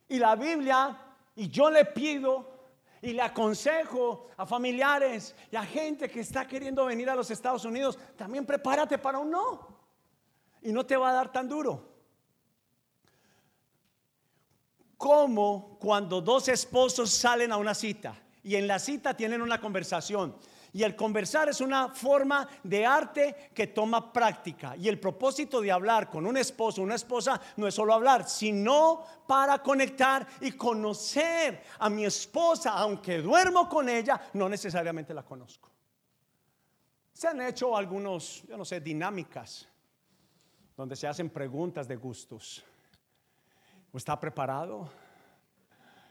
Y 0.08 0.18
la 0.18 0.36
Biblia, 0.36 0.96
y 1.34 1.48
yo 1.48 1.70
le 1.70 1.84
pido 1.84 2.54
y 3.02 3.12
le 3.12 3.22
aconsejo 3.22 4.28
a 4.36 4.46
familiares 4.46 5.34
y 5.50 5.56
a 5.56 5.64
gente 5.64 6.08
que 6.08 6.20
está 6.20 6.46
queriendo 6.46 6.84
venir 6.86 7.08
a 7.10 7.14
los 7.14 7.30
Estados 7.30 7.64
Unidos, 7.64 7.98
también 8.16 8.44
prepárate 8.44 8.98
para 8.98 9.18
un 9.18 9.30
no. 9.30 9.76
Y 10.62 10.72
no 10.72 10.84
te 10.84 10.96
va 10.96 11.10
a 11.10 11.12
dar 11.12 11.32
tan 11.32 11.48
duro 11.48 11.95
como 14.96 15.78
cuando 15.78 16.20
dos 16.20 16.48
esposos 16.48 17.10
salen 17.10 17.52
a 17.52 17.56
una 17.56 17.74
cita 17.74 18.16
y 18.42 18.56
en 18.56 18.66
la 18.66 18.78
cita 18.78 19.16
tienen 19.16 19.42
una 19.42 19.60
conversación. 19.60 20.36
Y 20.72 20.82
el 20.82 20.94
conversar 20.94 21.48
es 21.48 21.60
una 21.62 21.88
forma 21.88 22.46
de 22.62 22.84
arte 22.84 23.50
que 23.54 23.68
toma 23.68 24.12
práctica. 24.12 24.76
Y 24.76 24.88
el 24.88 25.00
propósito 25.00 25.60
de 25.60 25.72
hablar 25.72 26.10
con 26.10 26.26
un 26.26 26.36
esposo, 26.36 26.82
una 26.82 26.96
esposa, 26.96 27.40
no 27.56 27.66
es 27.66 27.74
solo 27.74 27.94
hablar, 27.94 28.28
sino 28.28 29.02
para 29.26 29.62
conectar 29.62 30.26
y 30.42 30.52
conocer 30.52 31.62
a 31.78 31.88
mi 31.88 32.04
esposa, 32.04 32.72
aunque 32.72 33.22
duermo 33.22 33.68
con 33.68 33.88
ella, 33.88 34.20
no 34.34 34.50
necesariamente 34.50 35.14
la 35.14 35.22
conozco. 35.22 35.70
Se 37.12 37.26
han 37.26 37.40
hecho 37.40 37.74
algunos, 37.74 38.44
yo 38.46 38.58
no 38.58 38.64
sé, 38.64 38.80
dinámicas 38.80 39.66
donde 40.76 40.94
se 40.94 41.08
hacen 41.08 41.30
preguntas 41.30 41.88
de 41.88 41.96
gustos. 41.96 42.62
¿Está 43.92 44.18
preparado? 44.20 44.90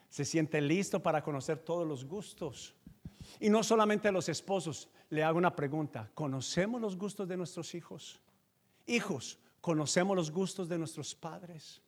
¿Se 0.10 0.26
siente 0.26 0.60
listo 0.62 1.02
para 1.02 1.22
conocer 1.22 1.60
todos 1.60 1.88
los 1.88 2.06
gustos? 2.06 2.74
Y 3.40 3.50
no 3.50 3.64
solamente 3.64 4.08
a 4.08 4.12
los 4.12 4.30
esposos, 4.30 4.90
le 5.10 5.24
hago 5.24 5.38
una 5.38 5.56
pregunta. 5.56 6.10
¿Conocemos 6.14 6.82
los 6.82 6.98
gustos 6.98 7.28
de 7.28 7.38
nuestros 7.38 7.76
hijos? 7.76 8.20
Hijos, 8.88 9.40
¿conocemos 9.62 10.16
los 10.16 10.32
gustos 10.32 10.70
de 10.70 10.78
nuestros 10.78 11.14
padres? 11.16 11.82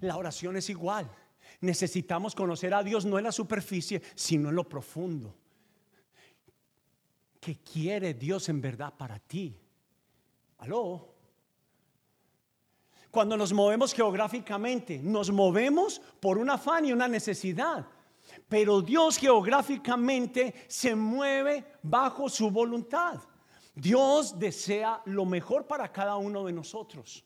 La 0.00 0.16
oración 0.16 0.56
es 0.56 0.68
igual. 0.68 1.10
Necesitamos 1.60 2.34
conocer 2.34 2.74
a 2.74 2.82
Dios 2.82 3.04
no 3.04 3.18
en 3.18 3.24
la 3.24 3.32
superficie, 3.32 4.02
sino 4.14 4.50
en 4.50 4.56
lo 4.56 4.68
profundo. 4.68 5.34
¿Qué 7.40 7.58
quiere 7.60 8.14
Dios 8.14 8.48
en 8.48 8.60
verdad 8.60 8.92
para 8.96 9.18
ti? 9.18 9.56
Aló. 10.58 11.15
Cuando 13.16 13.38
nos 13.38 13.50
movemos 13.50 13.94
geográficamente, 13.94 14.98
nos 15.02 15.30
movemos 15.30 16.02
por 16.20 16.36
un 16.36 16.50
afán 16.50 16.84
y 16.84 16.92
una 16.92 17.08
necesidad. 17.08 17.86
Pero 18.46 18.82
Dios 18.82 19.16
geográficamente 19.16 20.52
se 20.68 20.94
mueve 20.94 21.64
bajo 21.82 22.28
su 22.28 22.50
voluntad. 22.50 23.18
Dios 23.74 24.38
desea 24.38 25.00
lo 25.06 25.24
mejor 25.24 25.66
para 25.66 25.90
cada 25.90 26.16
uno 26.16 26.44
de 26.44 26.52
nosotros. 26.52 27.24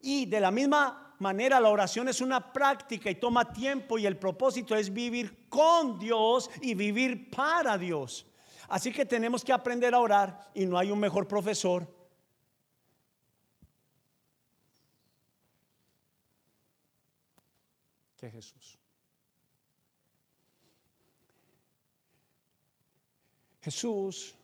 Y 0.00 0.24
de 0.24 0.40
la 0.40 0.50
misma 0.50 1.14
manera 1.18 1.60
la 1.60 1.68
oración 1.68 2.08
es 2.08 2.22
una 2.22 2.50
práctica 2.50 3.10
y 3.10 3.16
toma 3.16 3.52
tiempo 3.52 3.98
y 3.98 4.06
el 4.06 4.16
propósito 4.16 4.74
es 4.74 4.90
vivir 4.90 5.46
con 5.50 5.98
Dios 5.98 6.50
y 6.62 6.74
vivir 6.74 7.28
para 7.30 7.76
Dios. 7.76 8.24
Así 8.70 8.92
que 8.92 9.04
tenemos 9.04 9.44
que 9.44 9.52
aprender 9.52 9.94
a 9.94 10.00
orar 10.00 10.50
y 10.54 10.64
no 10.64 10.78
hay 10.78 10.90
un 10.90 11.00
mejor 11.00 11.28
profesor 11.28 11.86
Jesús. 18.30 18.78
Jesús 23.62 24.34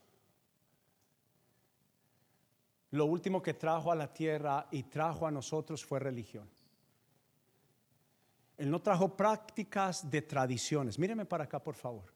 lo 2.93 3.07
último 3.07 3.41
que 3.41 3.55
trajo 3.55 3.93
a 3.93 3.95
la 3.95 4.13
tierra 4.13 4.67
y 4.71 4.85
trajo 4.85 5.27
a 5.27 5.31
nosotros 5.31 5.85
fue 5.85 6.01
religión. 6.01 6.49
Él 8.59 8.71
no 8.71 8.81
trajo 8.83 9.17
prácticas 9.17 10.11
de 10.11 10.23
tradiciones. 10.23 10.99
Míreme 10.99 11.25
para 11.25 11.45
acá, 11.45 11.63
por 11.63 11.75
favor. 11.75 12.13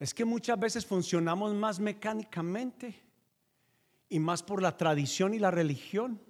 Es 0.00 0.12
que 0.12 0.24
muchas 0.24 0.58
veces 0.58 0.84
funcionamos 0.84 1.54
más 1.54 1.78
mecánicamente 1.78 2.94
y 4.08 4.18
más 4.18 4.42
por 4.42 4.62
la 4.62 4.76
tradición 4.76 5.34
y 5.34 5.38
la 5.38 5.50
religión 5.50 6.20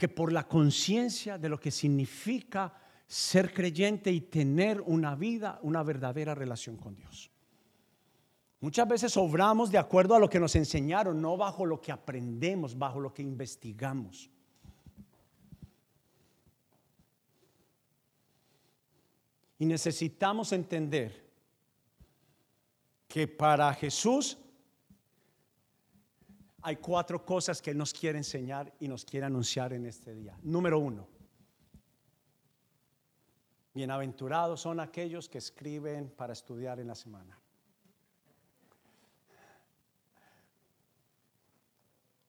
que 0.00 0.08
por 0.08 0.32
la 0.32 0.48
conciencia 0.48 1.36
de 1.36 1.50
lo 1.50 1.60
que 1.60 1.70
significa 1.70 2.72
ser 3.06 3.52
creyente 3.52 4.10
y 4.10 4.22
tener 4.22 4.80
una 4.80 5.14
vida, 5.14 5.58
una 5.60 5.82
verdadera 5.82 6.34
relación 6.34 6.78
con 6.78 6.96
Dios. 6.96 7.30
Muchas 8.60 8.88
veces 8.88 9.14
obramos 9.18 9.70
de 9.70 9.76
acuerdo 9.76 10.14
a 10.14 10.18
lo 10.18 10.30
que 10.30 10.40
nos 10.40 10.56
enseñaron, 10.56 11.20
no 11.20 11.36
bajo 11.36 11.66
lo 11.66 11.82
que 11.82 11.92
aprendemos, 11.92 12.78
bajo 12.78 12.98
lo 12.98 13.12
que 13.12 13.20
investigamos. 13.20 14.30
Y 19.58 19.66
necesitamos 19.66 20.50
entender 20.52 21.28
que 23.06 23.28
para 23.28 23.74
Jesús 23.74 24.38
hay 26.62 26.76
cuatro 26.76 27.24
cosas 27.24 27.62
que 27.62 27.70
Él 27.70 27.78
nos 27.78 27.92
quiere 27.92 28.18
enseñar 28.18 28.72
y 28.80 28.88
nos 28.88 29.04
quiere 29.04 29.26
anunciar 29.26 29.72
en 29.72 29.86
este 29.86 30.14
día. 30.14 30.38
Número 30.42 30.78
uno, 30.78 31.08
bienaventurados 33.74 34.60
son 34.60 34.80
aquellos 34.80 35.28
que 35.28 35.38
escriben 35.38 36.10
para 36.10 36.32
estudiar 36.32 36.80
en 36.80 36.88
la 36.88 36.94
semana. 36.94 37.38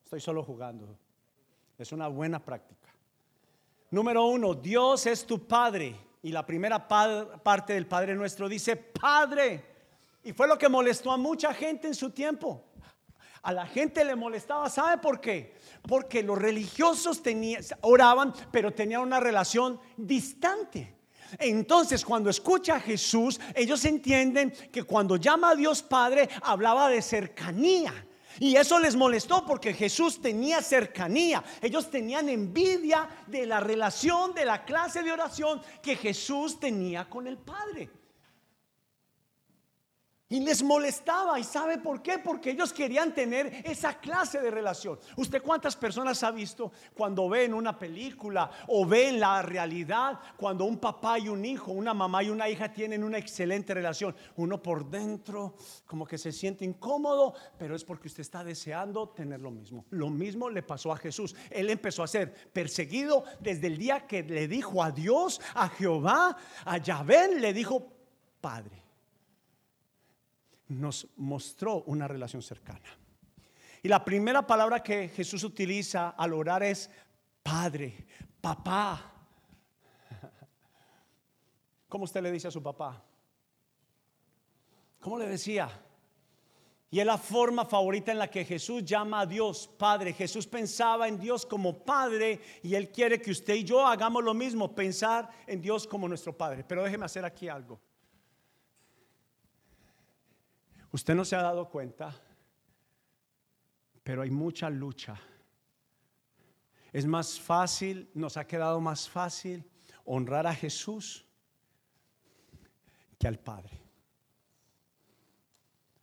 Estoy 0.03 0.19
solo 0.19 0.43
jugando. 0.43 0.97
Es 1.77 1.91
una 1.93 2.09
buena 2.09 2.43
práctica. 2.43 2.89
Número 3.91 4.25
uno, 4.25 4.53
Dios 4.53 5.05
es 5.05 5.25
tu 5.25 5.47
Padre. 5.47 5.95
Y 6.21 6.31
la 6.31 6.45
primera 6.45 6.87
parte 6.87 7.73
del 7.73 7.87
Padre 7.87 8.13
nuestro 8.13 8.47
dice, 8.47 8.75
Padre. 8.75 9.65
Y 10.23 10.33
fue 10.33 10.47
lo 10.47 10.57
que 10.57 10.69
molestó 10.69 11.11
a 11.11 11.17
mucha 11.17 11.53
gente 11.53 11.87
en 11.87 11.95
su 11.95 12.11
tiempo. 12.11 12.70
A 13.43 13.51
la 13.53 13.65
gente 13.65 14.05
le 14.05 14.15
molestaba, 14.15 14.69
¿sabe 14.69 14.99
por 14.99 15.19
qué? 15.19 15.55
Porque 15.87 16.21
los 16.21 16.37
religiosos 16.37 17.21
oraban, 17.81 18.33
pero 18.51 18.71
tenían 18.71 19.01
una 19.01 19.19
relación 19.19 19.79
distante. 19.97 20.95
Entonces, 21.39 22.05
cuando 22.05 22.29
escucha 22.29 22.75
a 22.75 22.79
Jesús, 22.79 23.39
ellos 23.55 23.83
entienden 23.85 24.51
que 24.71 24.83
cuando 24.83 25.15
llama 25.15 25.51
a 25.51 25.55
Dios 25.55 25.81
Padre, 25.81 26.29
hablaba 26.43 26.89
de 26.89 27.01
cercanía. 27.01 27.93
Y 28.39 28.55
eso 28.55 28.79
les 28.79 28.95
molestó 28.95 29.45
porque 29.45 29.73
Jesús 29.73 30.21
tenía 30.21 30.61
cercanía. 30.61 31.43
Ellos 31.61 31.89
tenían 31.89 32.29
envidia 32.29 33.07
de 33.27 33.45
la 33.45 33.59
relación, 33.59 34.33
de 34.33 34.45
la 34.45 34.63
clase 34.65 35.03
de 35.03 35.11
oración 35.11 35.61
que 35.81 35.95
Jesús 35.95 36.59
tenía 36.59 37.09
con 37.09 37.27
el 37.27 37.37
Padre. 37.37 37.89
Y 40.31 40.39
les 40.39 40.63
molestaba. 40.63 41.37
¿Y 41.37 41.43
sabe 41.43 41.77
por 41.77 42.01
qué? 42.01 42.17
Porque 42.17 42.51
ellos 42.51 42.71
querían 42.71 43.13
tener 43.13 43.63
esa 43.65 43.99
clase 43.99 44.39
de 44.39 44.49
relación. 44.49 44.97
¿Usted 45.17 45.41
cuántas 45.41 45.75
personas 45.75 46.23
ha 46.23 46.31
visto 46.31 46.71
cuando 46.95 47.27
ve 47.27 47.43
en 47.43 47.53
una 47.53 47.77
película 47.77 48.49
o 48.67 48.85
ve 48.85 49.09
en 49.09 49.19
la 49.19 49.41
realidad 49.41 50.17
cuando 50.37 50.63
un 50.63 50.77
papá 50.77 51.19
y 51.19 51.27
un 51.27 51.43
hijo, 51.43 51.73
una 51.73 51.93
mamá 51.93 52.23
y 52.23 52.29
una 52.29 52.47
hija 52.47 52.71
tienen 52.71 53.03
una 53.03 53.17
excelente 53.17 53.73
relación? 53.73 54.15
Uno 54.37 54.63
por 54.63 54.89
dentro 54.89 55.55
como 55.85 56.07
que 56.07 56.17
se 56.17 56.31
siente 56.31 56.63
incómodo, 56.63 57.33
pero 57.57 57.75
es 57.75 57.83
porque 57.83 58.07
usted 58.07 58.21
está 58.21 58.41
deseando 58.41 59.09
tener 59.09 59.41
lo 59.41 59.51
mismo. 59.51 59.85
Lo 59.89 60.09
mismo 60.09 60.49
le 60.49 60.63
pasó 60.63 60.93
a 60.93 60.97
Jesús. 60.97 61.35
Él 61.49 61.69
empezó 61.69 62.03
a 62.03 62.07
ser 62.07 62.33
perseguido 62.53 63.25
desde 63.41 63.67
el 63.67 63.77
día 63.77 64.07
que 64.07 64.23
le 64.23 64.47
dijo 64.47 64.81
a 64.81 64.91
Dios, 64.91 65.41
a 65.55 65.67
Jehová, 65.67 66.37
a 66.63 66.77
Yahvé, 66.77 67.37
le 67.37 67.51
dijo, 67.51 67.85
Padre 68.39 68.80
nos 70.71 71.07
mostró 71.17 71.83
una 71.83 72.07
relación 72.07 72.41
cercana. 72.41 72.87
Y 73.83 73.87
la 73.87 74.05
primera 74.05 74.45
palabra 74.45 74.81
que 74.81 75.09
Jesús 75.09 75.43
utiliza 75.43 76.09
al 76.09 76.33
orar 76.33 76.63
es 76.63 76.89
Padre, 77.43 78.05
papá. 78.39 79.11
¿Cómo 81.89 82.05
usted 82.05 82.21
le 82.21 82.31
dice 82.31 82.47
a 82.47 82.51
su 82.51 82.61
papá? 82.61 83.03
¿Cómo 84.99 85.17
le 85.17 85.27
decía? 85.27 85.69
Y 86.91 86.99
es 86.99 87.05
la 87.05 87.17
forma 87.17 87.65
favorita 87.65 88.11
en 88.11 88.19
la 88.19 88.29
que 88.29 88.45
Jesús 88.45 88.85
llama 88.85 89.21
a 89.21 89.25
Dios 89.25 89.67
Padre. 89.77 90.13
Jesús 90.13 90.45
pensaba 90.45 91.07
en 91.07 91.19
Dios 91.19 91.45
como 91.45 91.83
Padre 91.83 92.39
y 92.61 92.75
Él 92.75 92.91
quiere 92.91 93.19
que 93.21 93.31
usted 93.31 93.55
y 93.55 93.63
yo 93.63 93.85
hagamos 93.85 94.23
lo 94.23 94.33
mismo, 94.33 94.75
pensar 94.75 95.29
en 95.47 95.61
Dios 95.61 95.87
como 95.87 96.07
nuestro 96.07 96.37
Padre. 96.37 96.63
Pero 96.65 96.83
déjeme 96.83 97.05
hacer 97.05 97.25
aquí 97.25 97.49
algo. 97.49 97.79
Usted 100.91 101.15
no 101.15 101.23
se 101.23 101.35
ha 101.35 101.41
dado 101.41 101.69
cuenta, 101.69 102.13
pero 104.03 104.21
hay 104.21 104.29
mucha 104.29 104.69
lucha. 104.69 105.19
Es 106.91 107.05
más 107.05 107.39
fácil, 107.39 108.09
nos 108.13 108.35
ha 108.35 108.45
quedado 108.45 108.81
más 108.81 109.09
fácil 109.09 109.63
honrar 110.05 110.45
a 110.47 110.53
Jesús 110.53 111.25
que 113.17 113.27
al 113.27 113.39
Padre. 113.39 113.79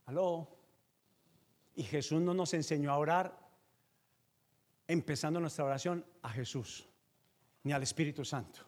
Aló. 0.06 0.56
Y 1.74 1.82
Jesús 1.82 2.20
no 2.20 2.32
nos 2.32 2.54
enseñó 2.54 2.90
a 2.90 2.98
orar 2.98 3.38
empezando 4.86 5.38
nuestra 5.38 5.64
oración 5.64 6.04
a 6.22 6.30
Jesús, 6.30 6.88
ni 7.62 7.72
al 7.72 7.82
Espíritu 7.82 8.24
Santo. 8.24 8.62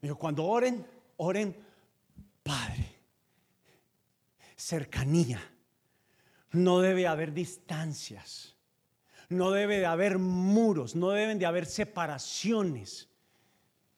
Dijo, 0.00 0.16
cuando 0.16 0.44
oren, 0.44 0.86
oren 1.16 1.54
Padre 2.42 2.89
cercanía. 4.60 5.40
No 6.52 6.80
debe 6.80 7.06
haber 7.06 7.32
distancias. 7.32 8.56
No 9.28 9.50
debe 9.50 9.78
de 9.78 9.86
haber 9.86 10.18
muros. 10.18 10.94
No 10.94 11.10
deben 11.10 11.38
de 11.38 11.46
haber 11.46 11.66
separaciones. 11.66 13.08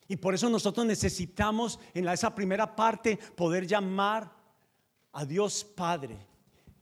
Y 0.07 0.15
por 0.15 0.33
eso 0.33 0.49
nosotros 0.49 0.85
necesitamos 0.85 1.79
en 1.93 2.07
esa 2.07 2.33
primera 2.33 2.75
parte 2.75 3.17
poder 3.35 3.67
llamar 3.67 4.31
a 5.11 5.25
Dios 5.25 5.63
Padre. 5.63 6.17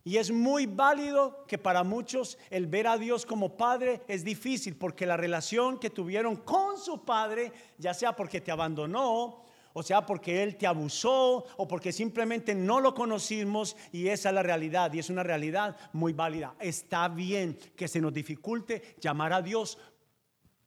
Y 0.03 0.17
es 0.17 0.31
muy 0.31 0.65
válido 0.65 1.45
que 1.47 1.57
para 1.57 1.83
muchos 1.83 2.37
el 2.49 2.65
ver 2.65 2.87
a 2.87 2.97
Dios 2.97 3.25
como 3.25 3.55
Padre 3.55 4.01
es 4.07 4.23
difícil 4.23 4.75
porque 4.75 5.05
la 5.05 5.15
relación 5.15 5.77
que 5.77 5.91
tuvieron 5.91 6.37
con 6.37 6.77
su 6.77 7.05
Padre, 7.05 7.51
ya 7.77 7.93
sea 7.93 8.15
porque 8.15 8.41
te 8.41 8.51
abandonó 8.51 9.43
o 9.73 9.83
sea, 9.83 10.05
porque 10.05 10.43
Él 10.43 10.57
te 10.57 10.67
abusó 10.67 11.45
o 11.57 11.67
porque 11.67 11.91
simplemente 11.91 12.53
no 12.55 12.79
lo 12.79 12.93
conocimos 12.93 13.75
y 13.91 14.07
esa 14.07 14.29
es 14.29 14.35
la 14.35 14.43
realidad 14.43 14.93
y 14.93 14.99
es 14.99 15.09
una 15.09 15.23
realidad 15.23 15.77
muy 15.93 16.13
válida. 16.13 16.55
Está 16.59 17.07
bien 17.07 17.57
que 17.75 17.87
se 17.87 18.01
nos 18.01 18.13
dificulte 18.13 18.95
llamar 18.99 19.33
a 19.33 19.41
Dios 19.41 19.77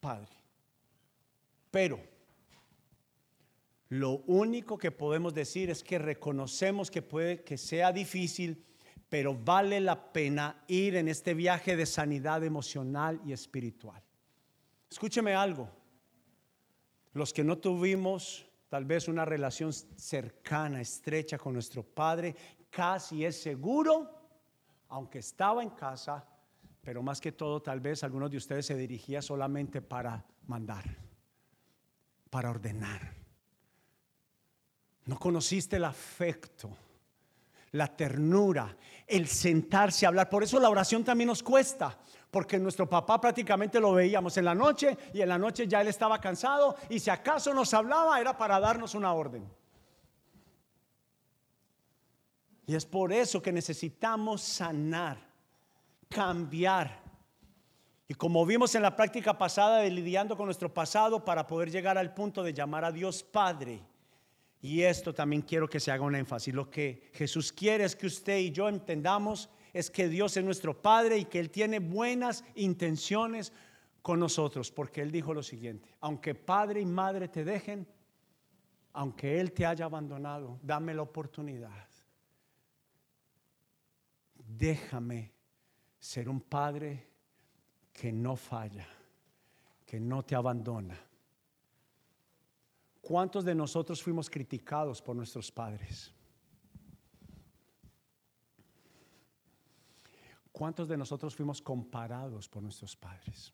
Padre. 0.00 0.32
Pero 1.70 1.98
lo 3.88 4.22
único 4.26 4.76
que 4.76 4.90
podemos 4.90 5.34
decir 5.34 5.70
es 5.70 5.82
que 5.82 5.98
reconocemos 5.98 6.90
que 6.90 7.02
puede 7.02 7.42
que 7.42 7.56
sea 7.56 7.92
difícil, 7.92 8.64
pero 9.08 9.34
vale 9.34 9.80
la 9.80 10.12
pena 10.12 10.64
ir 10.66 10.96
en 10.96 11.08
este 11.08 11.34
viaje 11.34 11.76
de 11.76 11.86
sanidad 11.86 12.42
emocional 12.44 13.20
y 13.26 13.32
espiritual. 13.32 14.02
Escúcheme 14.90 15.34
algo. 15.34 15.68
Los 17.12 17.32
que 17.32 17.44
no 17.44 17.58
tuvimos 17.58 18.46
tal 18.74 18.87
vez 18.87 19.06
una 19.06 19.24
relación 19.24 19.72
cercana, 19.72 20.80
estrecha 20.80 21.38
con 21.38 21.52
nuestro 21.52 21.84
Padre, 21.84 22.34
casi 22.68 23.24
es 23.24 23.40
seguro, 23.40 24.10
aunque 24.88 25.20
estaba 25.20 25.62
en 25.62 25.70
casa, 25.70 26.26
pero 26.82 27.00
más 27.00 27.20
que 27.20 27.30
todo 27.30 27.62
tal 27.62 27.78
vez 27.78 28.02
algunos 28.02 28.32
de 28.32 28.37
ustedes 28.38 28.66
se 28.66 28.74
dirigía 28.74 29.22
solamente 29.22 29.80
para 29.80 30.24
mandar, 30.48 30.84
para 32.30 32.50
ordenar. 32.50 33.14
No 35.04 35.20
conociste 35.20 35.76
el 35.76 35.84
afecto, 35.84 36.76
la 37.74 37.88
ternura, 37.88 38.76
el 39.06 39.26
sentarse 39.26 40.06
a 40.06 40.08
hablar. 40.08 40.28
Por 40.28 40.42
eso 40.42 40.60
la 40.60 40.70
oración 40.70 41.04
también 41.04 41.28
nos 41.28 41.42
cuesta 41.42 41.98
porque 42.30 42.58
nuestro 42.58 42.88
papá 42.88 43.20
prácticamente 43.20 43.80
lo 43.80 43.92
veíamos 43.92 44.37
en 44.37 44.44
la 44.44 44.54
noche 44.54 44.96
y 45.12 45.20
en 45.20 45.28
la 45.28 45.38
noche 45.38 45.68
ya 45.68 45.80
él 45.80 45.88
estaba 45.88 46.20
cansado 46.20 46.76
y 46.88 46.98
si 46.98 47.10
acaso 47.10 47.52
nos 47.52 47.74
hablaba 47.74 48.20
era 48.20 48.37
para 48.37 48.58
darnos 48.60 48.94
una 48.94 49.12
orden. 49.12 49.48
Y 52.66 52.74
es 52.74 52.87
por 52.87 53.12
eso 53.12 53.42
que 53.42 53.52
necesitamos 53.52 54.40
sanar, 54.40 55.18
cambiar. 56.08 57.02
Y 58.06 58.14
como 58.14 58.46
vimos 58.46 58.74
en 58.74 58.82
la 58.82 58.96
práctica 58.96 59.37
pasada 59.37 59.78
de 59.78 59.90
lidiando 59.90 60.37
con 60.37 60.46
nuestro 60.46 60.72
pasado 60.72 61.24
para 61.24 61.46
poder 61.46 61.70
llegar 61.70 61.98
al 61.98 62.14
punto 62.14 62.42
de 62.42 62.54
llamar 62.54 62.84
a 62.84 62.92
Dios 62.92 63.22
Padre. 63.22 63.80
Y 64.64 64.81
esto 64.81 65.12
también 65.12 65.42
quiero 65.42 65.68
que 65.68 65.79
se 65.79 65.90
haga 65.90 66.05
un 66.05 66.14
énfasis. 66.14 66.55
Lo 66.55 66.70
que 66.70 67.11
Jesús 67.12 67.53
quiere 67.53 67.85
es 67.85 67.94
que 67.94 68.07
usted 68.07 68.38
y 68.38 68.50
yo 68.50 68.66
entendamos 68.66 69.50
es 69.74 69.90
que 69.90 70.09
Dios 70.09 70.38
es 70.38 70.42
nuestro 70.42 70.81
Padre 70.81 71.18
y 71.18 71.27
que 71.27 71.38
Él 71.38 71.50
tiene 71.50 71.81
buenas 71.81 72.42
intenciones 72.55 73.53
con 74.00 74.18
nosotros, 74.18 74.72
porque 74.72 75.03
Él 75.03 75.12
dijo 75.12 75.35
lo 75.35 75.42
siguiente, 75.42 75.90
aunque 76.00 76.35
padre 76.35 76.81
y 76.81 76.87
madre 76.87 77.29
te 77.29 77.44
dejen, 77.44 77.87
aunque 78.94 79.38
Él 79.38 79.53
te 79.53 79.66
haya 79.66 79.85
abandonado, 79.85 80.59
dame 80.62 80.94
la 80.94 81.03
oportunidad. 81.03 81.87
Déjame 84.35 85.31
ser 85.98 86.27
un 86.31 86.40
padre 86.40 87.07
que 87.92 88.11
no 88.11 88.35
falla, 88.35 88.88
que 89.85 90.00
no 90.00 90.22
te 90.22 90.35
abandona. 90.35 90.98
¿Cuántos 93.04 93.44
de 93.44 93.54
nosotros 93.54 94.02
fuimos 94.02 94.30
criticados 94.30 95.02
por 95.02 95.14
nuestros 95.14 95.52
padres? 95.52 96.10
¿Cuántos 100.50 100.88
de 100.88 100.96
nosotros 100.96 101.36
fuimos 101.36 101.60
comparados 101.60 102.48
por 102.48 102.62
nuestros 102.62 102.96
padres? 102.96 103.52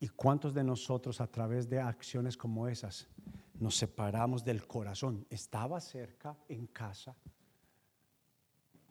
¿Y 0.00 0.08
cuántos 0.08 0.52
de 0.52 0.64
nosotros 0.64 1.20
a 1.20 1.28
través 1.28 1.68
de 1.68 1.78
acciones 1.78 2.36
como 2.36 2.66
esas 2.66 3.06
nos 3.54 3.76
separamos 3.76 4.44
del 4.44 4.66
corazón? 4.66 5.24
Estaba 5.30 5.80
cerca, 5.80 6.36
en 6.48 6.66
casa, 6.66 7.14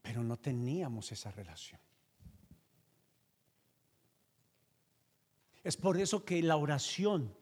pero 0.01 0.23
no 0.23 0.37
teníamos 0.37 1.11
esa 1.11 1.31
relación. 1.31 1.84
Es 5.65 5.77
por 5.77 5.97
eso 5.97 6.23
que 6.23 6.43
la 6.43 6.57
oración 6.57 7.35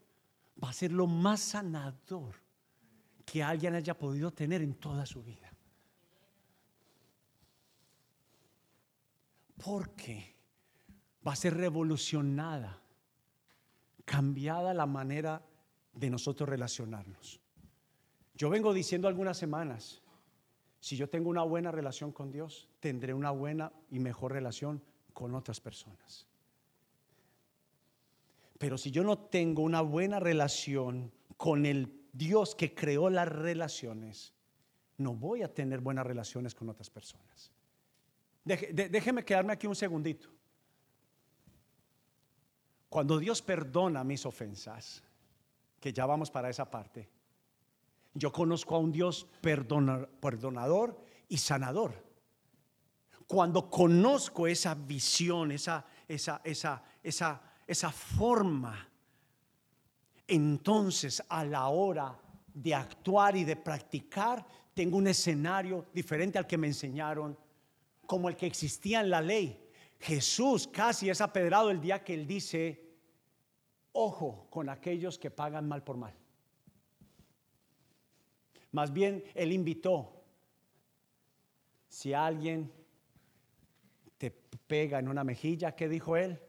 va 0.64 0.70
a 0.70 0.74
ser 0.74 0.94
lo 0.94 1.08
más 1.08 1.42
sanador 1.42 2.36
que 3.26 3.44
alguien 3.44 3.76
haya 3.76 3.98
podido 3.98 4.32
tener 4.32 4.62
en 4.62 4.76
toda 4.76 5.06
su 5.06 5.22
vida. 5.22 5.52
Porque 9.62 10.38
va 11.28 11.34
a 11.34 11.36
ser 11.36 11.58
revolucionada, 11.58 12.82
cambiada 14.06 14.74
la 14.74 14.86
manera 14.86 15.46
de 15.92 16.10
nosotros 16.10 16.48
relacionarnos. 16.48 17.42
Yo 18.36 18.50
vengo 18.50 18.74
diciendo 18.74 19.10
algunas 19.10 19.38
semanas, 19.38 20.02
si 20.80 20.96
yo 20.96 21.10
tengo 21.10 21.30
una 21.30 21.44
buena 21.44 21.72
relación 21.72 22.14
con 22.14 22.32
Dios, 22.32 22.70
tendré 22.80 23.14
una 23.14 23.32
buena 23.32 23.74
y 23.92 24.00
mejor 24.00 24.32
relación 24.32 24.82
con 25.12 25.36
otras 25.36 25.60
personas. 25.60 26.26
Pero 28.64 28.78
si 28.78 28.92
yo 28.92 29.04
no 29.04 29.18
tengo 29.18 29.62
una 29.62 29.82
buena 29.82 30.22
relación 30.22 31.12
con 31.36 31.66
el 31.66 32.08
Dios 32.14 32.56
que 32.56 32.74
creó 32.74 33.10
las 33.10 33.28
relaciones, 33.28 34.34
no 35.00 35.14
voy 35.14 35.42
a 35.42 35.54
tener 35.54 35.82
buenas 35.82 36.08
relaciones 36.08 36.56
con 36.56 36.70
otras 36.70 36.90
personas. 36.90 37.52
déjeme 38.46 39.26
quedarme 39.26 39.52
aquí 39.52 39.68
un 39.68 39.76
segundito. 39.76 40.30
Cuando 42.88 43.20
Dios 43.20 43.42
perdona 43.42 44.02
mis 44.06 44.26
ofensas, 44.26 45.04
que 45.82 45.92
ya 45.92 46.06
vamos 46.06 46.32
para 46.32 46.50
esa 46.50 46.72
parte, 46.72 47.10
yo 48.14 48.32
conozco 48.32 48.78
a 48.78 48.80
un 48.80 48.94
Dios 48.94 49.28
perdonador 49.42 50.98
y 51.28 51.36
sanador. 51.38 52.02
Cuando 53.28 53.70
conozco 53.70 54.48
esa 54.48 54.74
visión, 54.74 55.52
esa, 55.52 55.86
esa, 56.08 56.40
esa, 56.46 56.82
esa, 57.04 57.53
esa 57.74 57.92
forma 57.92 58.90
entonces 60.28 61.22
a 61.28 61.44
la 61.44 61.68
hora 61.68 62.18
de 62.54 62.74
actuar 62.74 63.36
y 63.36 63.44
de 63.44 63.56
practicar, 63.56 64.46
tengo 64.74 64.98
un 64.98 65.08
escenario 65.08 65.88
diferente 65.94 66.38
al 66.38 66.48
que 66.48 66.58
me 66.58 66.68
enseñaron, 66.68 67.38
como 68.06 68.30
el 68.30 68.36
que 68.36 68.46
existía 68.46 69.02
en 69.02 69.10
la 69.10 69.22
ley. 69.22 69.60
Jesús 70.00 70.68
casi 70.68 71.10
es 71.10 71.22
apedrado 71.22 71.70
el 71.70 71.82
día 71.82 72.04
que 72.04 72.14
él 72.14 72.28
dice, 72.28 72.84
ojo 73.92 74.48
con 74.50 74.70
aquellos 74.70 75.18
que 75.18 75.32
pagan 75.32 75.68
mal 75.68 75.84
por 75.84 75.98
mal. 75.98 76.14
Más 78.72 78.92
bien, 78.92 79.24
él 79.36 79.52
invitó, 79.52 80.24
si 81.88 82.14
alguien 82.14 82.72
te 84.18 84.32
pega 84.32 85.00
en 85.00 85.08
una 85.08 85.24
mejilla, 85.24 85.76
¿qué 85.76 85.88
dijo 85.88 86.18
él? 86.18 86.40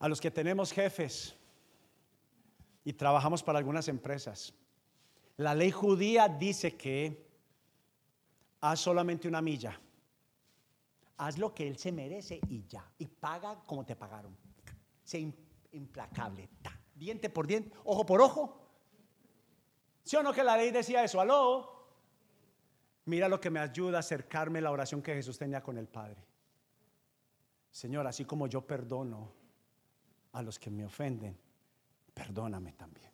A 0.00 0.08
los 0.08 0.20
que 0.20 0.30
tenemos 0.30 0.72
jefes 0.72 1.36
y 2.84 2.92
trabajamos 2.94 3.42
para 3.42 3.58
algunas 3.58 3.86
empresas, 3.86 4.54
la 5.36 5.54
ley 5.54 5.70
judía 5.70 6.26
dice 6.26 6.76
que 6.76 7.28
haz 8.60 8.80
solamente 8.80 9.28
una 9.28 9.42
milla. 9.42 9.78
Haz 11.18 11.36
lo 11.36 11.54
que 11.54 11.68
él 11.68 11.76
se 11.76 11.92
merece 11.92 12.40
y 12.48 12.66
ya. 12.66 12.90
Y 12.98 13.06
paga 13.06 13.62
como 13.66 13.84
te 13.84 13.94
pagaron. 13.94 14.34
Sé 15.04 15.32
implacable. 15.72 16.48
Diente 16.94 17.28
por 17.28 17.46
diente, 17.46 17.70
ojo 17.84 18.06
por 18.06 18.22
ojo. 18.22 18.68
¿Sí 20.02 20.16
o 20.16 20.22
no 20.22 20.32
que 20.32 20.42
la 20.42 20.56
ley 20.56 20.70
decía 20.70 21.04
eso? 21.04 21.20
Aló. 21.20 21.78
Mira 23.04 23.28
lo 23.28 23.38
que 23.38 23.50
me 23.50 23.60
ayuda 23.60 23.98
a 23.98 24.00
acercarme 24.00 24.60
a 24.60 24.62
la 24.62 24.70
oración 24.70 25.02
que 25.02 25.14
Jesús 25.14 25.36
tenía 25.36 25.62
con 25.62 25.76
el 25.76 25.88
Padre. 25.88 26.24
Señor, 27.70 28.06
así 28.06 28.24
como 28.24 28.46
yo 28.46 28.66
perdono 28.66 29.39
a 30.32 30.42
los 30.42 30.58
que 30.58 30.70
me 30.70 30.84
ofenden, 30.84 31.38
perdóname 32.14 32.72
también. 32.72 33.10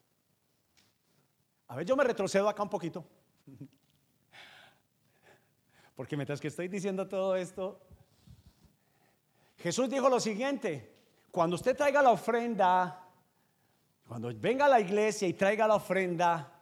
A 1.69 1.77
ver, 1.77 1.87
yo 1.87 1.97
me 1.97 2.05
retrocedo 2.05 2.49
acá 2.49 2.63
un 2.63 2.71
poquito. 2.71 3.05
Porque 5.97 6.17
mientras 6.17 6.41
que 6.41 6.49
estoy 6.49 6.69
diciendo 6.69 7.09
todo 7.09 7.35
esto, 7.37 7.81
Jesús 9.57 9.89
dijo 9.89 10.09
lo 10.09 10.21
siguiente, 10.21 10.95
cuando 11.31 11.57
usted 11.57 11.77
traiga 11.77 12.03
la 12.03 12.11
ofrenda, 12.11 13.03
cuando 14.07 14.31
venga 14.35 14.67
a 14.67 14.69
la 14.69 14.81
iglesia 14.81 15.27
y 15.27 15.33
traiga 15.33 15.67
la 15.67 15.77
ofrenda, 15.77 16.53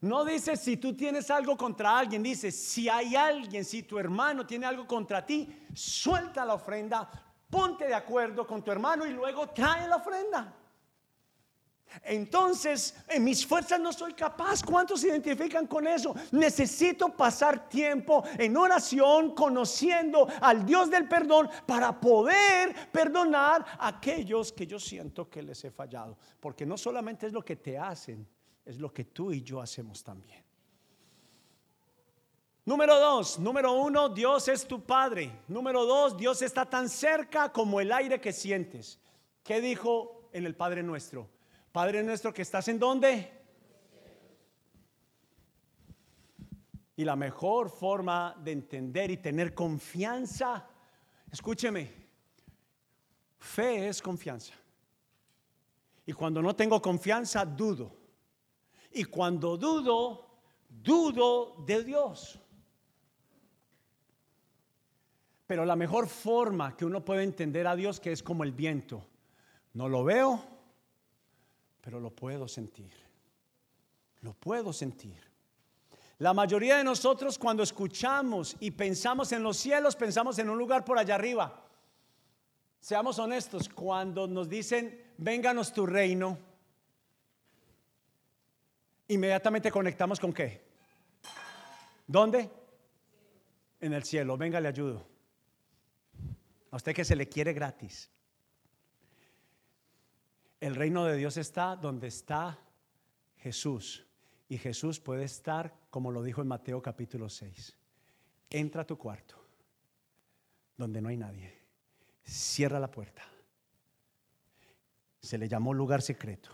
no 0.00 0.24
dice 0.24 0.56
si 0.56 0.76
tú 0.76 0.94
tienes 0.96 1.30
algo 1.30 1.56
contra 1.56 1.98
alguien, 1.98 2.22
dice 2.22 2.50
si 2.50 2.88
hay 2.88 3.14
alguien, 3.14 3.64
si 3.64 3.82
tu 3.82 3.98
hermano 3.98 4.46
tiene 4.46 4.66
algo 4.66 4.86
contra 4.86 5.24
ti, 5.24 5.66
suelta 5.74 6.44
la 6.44 6.54
ofrenda, 6.54 7.10
ponte 7.50 7.86
de 7.86 7.94
acuerdo 7.94 8.46
con 8.46 8.62
tu 8.62 8.70
hermano 8.70 9.06
y 9.06 9.12
luego 9.12 9.48
trae 9.48 9.88
la 9.88 9.96
ofrenda. 9.96 10.54
Entonces, 12.02 12.94
en 13.08 13.24
mis 13.24 13.46
fuerzas 13.46 13.80
no 13.80 13.92
soy 13.92 14.12
capaz. 14.12 14.62
¿Cuántos 14.62 15.00
se 15.00 15.08
identifican 15.08 15.66
con 15.66 15.86
eso? 15.86 16.14
Necesito 16.32 17.08
pasar 17.16 17.68
tiempo 17.68 18.24
en 18.38 18.56
oración, 18.56 19.34
conociendo 19.34 20.28
al 20.40 20.66
Dios 20.66 20.90
del 20.90 21.08
perdón 21.08 21.48
para 21.64 21.98
poder 21.98 22.74
perdonar 22.90 23.64
a 23.78 23.88
aquellos 23.88 24.52
que 24.52 24.66
yo 24.66 24.78
siento 24.78 25.30
que 25.30 25.42
les 25.42 25.64
he 25.64 25.70
fallado. 25.70 26.18
Porque 26.40 26.66
no 26.66 26.76
solamente 26.76 27.26
es 27.26 27.32
lo 27.32 27.44
que 27.44 27.56
te 27.56 27.78
hacen, 27.78 28.26
es 28.64 28.78
lo 28.78 28.92
que 28.92 29.04
tú 29.04 29.32
y 29.32 29.42
yo 29.42 29.60
hacemos 29.60 30.02
también. 30.02 30.45
Número 32.66 32.98
dos, 32.98 33.38
número 33.38 33.74
uno, 33.74 34.08
Dios 34.08 34.48
es 34.48 34.66
tu 34.66 34.84
Padre. 34.84 35.30
Número 35.46 35.86
dos, 35.86 36.16
Dios 36.16 36.42
está 36.42 36.68
tan 36.68 36.88
cerca 36.88 37.52
como 37.52 37.80
el 37.80 37.92
aire 37.92 38.20
que 38.20 38.32
sientes. 38.32 38.98
¿Qué 39.44 39.60
dijo 39.60 40.28
en 40.32 40.46
el 40.46 40.56
Padre 40.56 40.82
nuestro? 40.82 41.30
Padre 41.70 42.02
nuestro 42.02 42.34
que 42.34 42.42
estás 42.42 42.66
en 42.66 42.80
dónde? 42.80 43.32
Y 46.96 47.04
la 47.04 47.14
mejor 47.14 47.70
forma 47.70 48.34
de 48.42 48.50
entender 48.50 49.12
y 49.12 49.18
tener 49.18 49.54
confianza, 49.54 50.68
escúcheme, 51.30 51.88
fe 53.38 53.86
es 53.86 54.02
confianza. 54.02 54.54
Y 56.04 56.12
cuando 56.12 56.42
no 56.42 56.56
tengo 56.56 56.82
confianza, 56.82 57.44
dudo. 57.44 57.92
Y 58.90 59.04
cuando 59.04 59.56
dudo, 59.56 60.26
dudo 60.68 61.62
de 61.64 61.84
Dios. 61.84 62.40
Pero 65.46 65.64
la 65.64 65.76
mejor 65.76 66.08
forma 66.08 66.76
que 66.76 66.84
uno 66.84 67.04
puede 67.04 67.22
entender 67.22 67.66
a 67.66 67.76
Dios 67.76 68.00
que 68.00 68.12
es 68.12 68.22
como 68.22 68.42
el 68.42 68.52
viento. 68.52 69.06
No 69.74 69.88
lo 69.88 70.02
veo, 70.02 70.42
pero 71.80 72.00
lo 72.00 72.10
puedo 72.10 72.48
sentir. 72.48 72.90
Lo 74.22 74.32
puedo 74.32 74.72
sentir. 74.72 75.22
La 76.18 76.32
mayoría 76.32 76.78
de 76.78 76.84
nosotros 76.84 77.38
cuando 77.38 77.62
escuchamos 77.62 78.56
y 78.58 78.70
pensamos 78.70 79.30
en 79.32 79.42
los 79.42 79.56
cielos, 79.56 79.94
pensamos 79.94 80.38
en 80.38 80.48
un 80.48 80.58
lugar 80.58 80.84
por 80.84 80.98
allá 80.98 81.14
arriba. 81.14 81.62
Seamos 82.80 83.18
honestos, 83.18 83.68
cuando 83.68 84.26
nos 84.26 84.48
dicen, 84.48 85.12
vénganos 85.18 85.72
tu 85.72 85.86
reino, 85.86 86.38
inmediatamente 89.08 89.70
conectamos 89.70 90.18
con 90.18 90.32
qué? 90.32 90.64
¿Dónde? 92.06 92.50
En 93.80 93.92
el 93.92 94.04
cielo. 94.04 94.36
Venga, 94.36 94.60
le 94.60 94.68
ayudo. 94.68 95.15
A 96.76 96.84
usted 96.84 96.94
que 96.94 97.06
se 97.06 97.16
le 97.16 97.26
quiere 97.26 97.54
gratis. 97.54 98.10
El 100.60 100.74
reino 100.74 101.06
de 101.06 101.16
Dios 101.16 101.38
está 101.38 101.74
donde 101.74 102.08
está 102.08 102.58
Jesús. 103.38 104.06
Y 104.50 104.58
Jesús 104.58 105.00
puede 105.00 105.24
estar, 105.24 105.74
como 105.88 106.10
lo 106.10 106.22
dijo 106.22 106.42
en 106.42 106.48
Mateo 106.48 106.82
capítulo 106.82 107.30
6. 107.30 107.74
Entra 108.50 108.82
a 108.82 108.86
tu 108.86 108.98
cuarto, 108.98 109.36
donde 110.76 111.00
no 111.00 111.08
hay 111.08 111.16
nadie. 111.16 111.50
Cierra 112.22 112.78
la 112.78 112.90
puerta. 112.90 113.22
Se 115.22 115.38
le 115.38 115.48
llamó 115.48 115.72
lugar 115.72 116.02
secreto. 116.02 116.50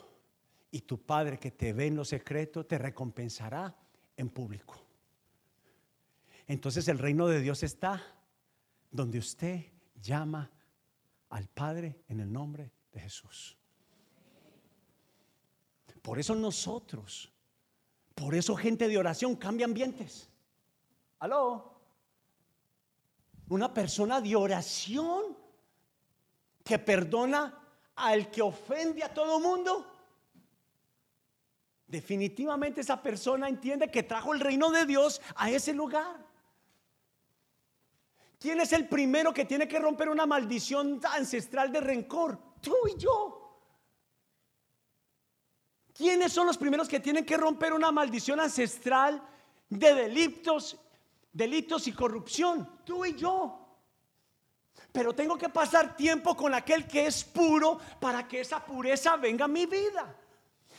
Y 0.71 0.83
tu 0.83 1.05
Padre 1.05 1.41
que 1.41 1.51
te 1.51 1.73
ve 1.73 1.89
en 1.89 1.97
lo 1.97 2.05
secreto 2.05 2.65
te 2.65 2.79
recompensará 2.79 3.75
en 4.17 4.29
público. 4.31 4.87
Entonces 6.47 6.87
el 6.87 7.01
reino 7.01 7.27
de 7.27 7.41
Dios 7.41 7.65
está 7.65 8.01
donde 8.93 9.19
usted 9.19 9.73
llama 10.03 10.51
al 11.31 11.49
Padre 11.49 12.05
en 12.09 12.21
el 12.21 12.31
nombre 12.31 12.71
de 12.93 13.01
Jesús. 13.01 13.57
Por 16.03 16.19
eso 16.19 16.35
nosotros, 16.35 17.33
por 18.15 18.35
eso 18.35 18.57
gente 18.57 18.88
de 18.88 18.99
oración 18.99 19.37
cambia 19.37 19.67
ambientes. 19.67 20.29
¿Aló? 21.21 21.81
Una 23.49 23.73
persona 23.73 24.21
de 24.21 24.35
oración 24.35 25.37
que 26.65 26.79
perdona 26.79 27.59
al 27.95 28.31
que 28.31 28.43
ofende 28.43 29.05
a 29.05 29.15
todo 29.15 29.38
mundo. 29.38 29.87
Definitivamente 31.87 32.81
esa 32.81 33.01
persona 33.03 33.49
entiende 33.49 33.91
que 33.91 34.03
trajo 34.03 34.33
el 34.35 34.41
reino 34.41 34.71
de 34.71 34.87
Dios 34.87 35.21
a 35.37 35.51
ese 35.51 35.73
lugar. 35.73 36.32
¿Quién 38.42 38.61
es 38.61 38.72
el 38.72 38.88
primero 38.88 39.33
que 39.33 39.44
tiene 39.44 39.68
que 39.68 39.78
romper 39.78 40.09
una 40.09 40.26
maldición 40.26 41.00
ancestral 41.12 41.70
de 41.70 41.81
rencor? 41.81 42.37
Tú 42.61 42.74
y 42.92 42.98
yo. 42.98 43.61
¿Quiénes 45.94 46.33
son 46.33 46.48
los 46.48 46.59
primeros 46.59 46.88
que 46.88 46.98
tienen 46.98 47.24
que 47.24 47.37
romper 47.37 47.72
una 47.72 47.92
maldición 47.92 48.40
ancestral 48.40 49.22
de 49.68 49.94
delitos, 49.94 50.76
delitos 51.33 51.87
y 51.87 51.92
corrupción? 51.92 52.81
Tú 52.85 53.05
y 53.05 53.14
yo. 53.14 53.64
Pero 54.90 55.14
tengo 55.14 55.38
que 55.38 55.48
pasar 55.48 55.96
tiempo 55.96 56.37
con 56.37 56.52
aquel 56.52 56.88
que 56.88 57.07
es 57.07 57.22
puro 57.22 57.78
para 58.00 58.26
que 58.26 58.40
esa 58.40 58.66
pureza 58.66 59.14
venga 59.18 59.44
a 59.44 59.48
mi 59.48 59.66
vida. 59.66 60.16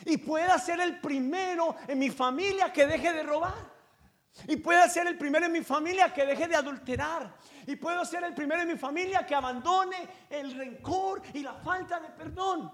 Y 0.06 0.18
pueda 0.18 0.60
ser 0.60 0.82
el 0.82 1.00
primero 1.00 1.78
en 1.88 1.98
mi 1.98 2.10
familia 2.10 2.74
que 2.74 2.86
deje 2.86 3.14
de 3.14 3.24
robar. 3.24 3.73
Y 4.48 4.58
pueda 4.58 4.90
ser 4.90 5.08
el 5.08 5.18
primero 5.18 5.46
en 5.46 5.52
mi 5.52 5.64
familia 5.64 6.14
que 6.14 6.26
deje 6.26 6.48
de 6.48 6.56
adulterar. 6.56 7.36
Y 7.68 7.76
puedo 7.76 8.04
ser 8.04 8.24
el 8.24 8.34
primero 8.34 8.62
en 8.62 8.68
mi 8.68 8.78
familia 8.78 9.26
que 9.26 9.36
abandone 9.36 10.08
el 10.30 10.54
rencor 10.58 11.22
y 11.34 11.40
la 11.44 11.54
falta 11.54 12.00
de 12.00 12.10
perdón. 12.10 12.72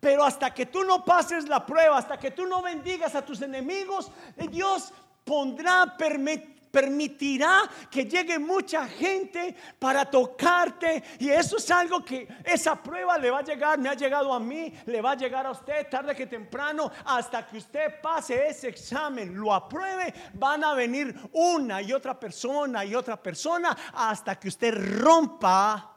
Pero 0.00 0.24
hasta 0.24 0.54
que 0.54 0.66
tú 0.66 0.84
no 0.84 1.04
pases 1.04 1.48
la 1.48 1.66
prueba, 1.66 1.98
hasta 1.98 2.18
que 2.18 2.30
tú 2.30 2.46
no 2.46 2.62
bendigas 2.62 3.14
a 3.14 3.24
tus 3.24 3.42
enemigos, 3.42 4.12
Dios 4.48 4.92
pondrá, 5.24 5.96
permitir 5.96 6.57
permitirá 6.70 7.62
que 7.90 8.04
llegue 8.04 8.38
mucha 8.38 8.86
gente 8.86 9.54
para 9.78 10.04
tocarte. 10.04 11.02
Y 11.18 11.30
eso 11.30 11.56
es 11.56 11.70
algo 11.70 12.04
que 12.04 12.28
esa 12.44 12.82
prueba 12.82 13.18
le 13.18 13.30
va 13.30 13.38
a 13.38 13.44
llegar, 13.44 13.78
me 13.78 13.88
ha 13.88 13.94
llegado 13.94 14.32
a 14.32 14.40
mí, 14.40 14.72
le 14.86 15.00
va 15.00 15.12
a 15.12 15.16
llegar 15.16 15.46
a 15.46 15.50
usted 15.50 15.88
tarde 15.88 16.14
que 16.14 16.26
temprano, 16.26 16.90
hasta 17.04 17.46
que 17.46 17.58
usted 17.58 18.00
pase 18.00 18.48
ese 18.48 18.68
examen, 18.68 19.34
lo 19.34 19.52
apruebe, 19.52 20.12
van 20.34 20.64
a 20.64 20.74
venir 20.74 21.14
una 21.32 21.82
y 21.82 21.92
otra 21.92 22.18
persona 22.18 22.84
y 22.84 22.94
otra 22.94 23.20
persona 23.22 23.76
hasta 23.92 24.38
que 24.38 24.48
usted 24.48 24.74
rompa 25.00 25.94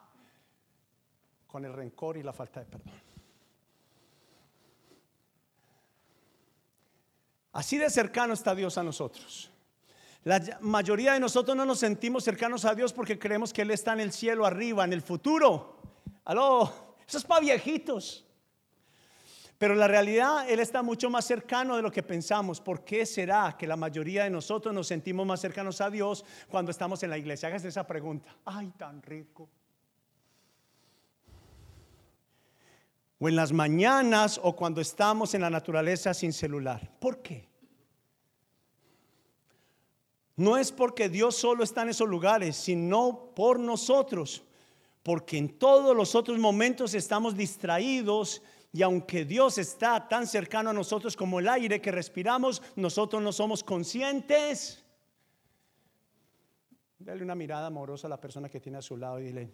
con 1.48 1.66
el 1.66 1.74
rencor 1.74 2.18
y 2.18 2.24
la 2.24 2.34
falta 2.34 2.62
de 2.62 2.66
perdón. 2.66 3.02
Así 7.54 7.78
de 7.78 7.90
cercano 7.90 8.34
está 8.34 8.56
Dios 8.56 8.78
a 8.78 8.84
nosotros. 8.84 9.51
La 10.24 10.60
mayoría 10.62 11.14
de 11.14 11.20
nosotros 11.20 11.58
no 11.58 11.66
nos 11.66 11.80
sentimos 11.80 12.24
cercanos 12.24 12.66
a 12.66 12.76
Dios 12.76 12.94
porque 12.94 13.18
creemos 13.18 13.52
que 13.52 13.64
Él 13.64 13.72
está 13.72 13.94
en 13.94 14.02
el 14.02 14.12
cielo 14.12 14.46
arriba, 14.46 14.84
en 14.86 14.94
el 14.94 15.02
futuro. 15.02 15.78
Aló, 16.26 16.96
eso 17.08 17.18
es 17.18 17.24
para 17.24 17.42
viejitos. 17.42 18.26
Pero 19.58 19.76
la 19.76 19.88
realidad, 19.88 20.50
Él 20.50 20.60
está 20.60 20.82
mucho 20.82 21.10
más 21.10 21.26
cercano 21.26 21.76
de 21.76 21.82
lo 21.82 21.92
que 21.92 22.04
pensamos. 22.04 22.62
¿Por 22.62 22.84
qué 22.84 23.06
será 23.06 23.56
que 23.58 23.68
la 23.68 23.76
mayoría 23.76 24.24
de 24.24 24.30
nosotros 24.30 24.74
nos 24.74 24.88
sentimos 24.88 25.26
más 25.26 25.40
cercanos 25.40 25.82
a 25.82 25.90
Dios 25.90 26.26
cuando 26.50 26.72
estamos 26.72 27.02
en 27.04 27.12
la 27.12 27.18
iglesia? 27.18 27.48
Hágase 27.48 27.68
esa 27.68 27.86
pregunta. 27.86 28.36
Ay, 28.46 28.72
tan 28.78 29.02
rico. 29.04 29.50
O 33.20 33.30
en 33.30 33.36
las 33.36 33.52
mañanas 33.52 34.40
o 34.42 34.56
cuando 34.56 34.82
estamos 34.82 35.34
en 35.36 35.42
la 35.42 35.50
naturaleza 35.52 36.14
sin 36.14 36.34
celular. 36.34 36.92
¿Por 37.00 37.22
qué? 37.22 37.51
No 40.36 40.58
es 40.58 40.72
porque 40.72 41.10
Dios 41.10 41.36
solo 41.36 41.64
está 41.64 41.84
en 41.84 41.90
esos 41.90 42.08
lugares, 42.08 42.56
sino 42.56 43.32
por 43.36 43.60
nosotros. 43.60 44.44
Porque 45.04 45.38
en 45.38 45.58
todos 45.58 45.96
los 45.96 46.16
otros 46.16 46.38
momentos 46.38 46.94
estamos 46.94 47.36
distraídos 47.36 48.42
y 48.74 48.84
aunque 48.84 49.26
Dios 49.26 49.58
está 49.58 50.08
tan 50.08 50.28
cercano 50.28 50.70
a 50.70 50.74
nosotros 50.74 51.18
como 51.18 51.40
el 51.40 51.50
aire 51.50 51.82
que 51.82 51.92
respiramos, 51.92 52.62
nosotros 52.76 53.22
no 53.22 53.34
somos 53.34 53.64
conscientes. 53.64 54.86
Dale 56.98 57.24
una 57.24 57.36
mirada 57.36 57.68
amorosa 57.68 58.08
a 58.08 58.10
la 58.10 58.22
persona 58.22 58.48
que 58.48 58.60
tiene 58.60 58.78
a 58.78 58.82
su 58.82 58.96
lado 58.96 59.20
y 59.20 59.24
dile, 59.24 59.52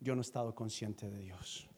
yo 0.00 0.14
no 0.14 0.20
he 0.20 0.22
estado 0.22 0.54
consciente 0.54 1.08
de 1.08 1.18
Dios. 1.18 1.68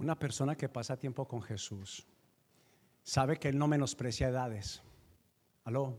Una 0.00 0.18
persona 0.18 0.56
que 0.56 0.70
pasa 0.70 0.96
tiempo 0.96 1.28
con 1.28 1.42
Jesús 1.42 2.06
sabe 3.02 3.38
que 3.38 3.48
Él 3.48 3.58
no 3.58 3.68
menosprecia 3.68 4.28
edades. 4.28 4.80
Aló. 5.64 5.94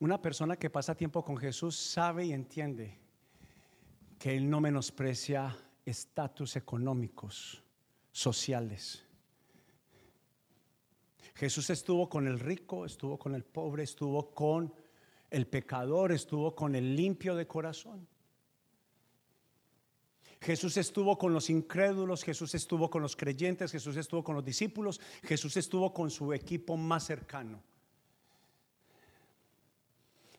Una 0.00 0.20
persona 0.20 0.56
que 0.56 0.70
pasa 0.70 0.96
tiempo 0.96 1.24
con 1.24 1.36
Jesús 1.36 1.76
sabe 1.76 2.26
y 2.26 2.32
entiende 2.32 2.98
que 4.18 4.36
Él 4.36 4.50
no 4.50 4.60
menosprecia 4.60 5.56
estatus 5.86 6.56
económicos, 6.56 7.62
sociales. 8.10 9.04
Jesús 11.36 11.70
estuvo 11.70 12.08
con 12.08 12.26
el 12.26 12.40
rico, 12.40 12.84
estuvo 12.84 13.20
con 13.20 13.36
el 13.36 13.44
pobre, 13.44 13.84
estuvo 13.84 14.34
con 14.34 14.74
el 15.30 15.46
pecador, 15.46 16.10
estuvo 16.10 16.56
con 16.56 16.74
el 16.74 16.96
limpio 16.96 17.36
de 17.36 17.46
corazón. 17.46 18.08
Jesús 20.40 20.76
estuvo 20.76 21.18
con 21.18 21.32
los 21.32 21.50
incrédulos, 21.50 22.22
Jesús 22.22 22.54
estuvo 22.54 22.88
con 22.88 23.02
los 23.02 23.16
creyentes, 23.16 23.72
Jesús 23.72 23.96
estuvo 23.96 24.22
con 24.22 24.36
los 24.36 24.44
discípulos, 24.44 25.00
Jesús 25.22 25.56
estuvo 25.56 25.92
con 25.92 26.10
su 26.10 26.32
equipo 26.32 26.76
más 26.76 27.04
cercano. 27.04 27.62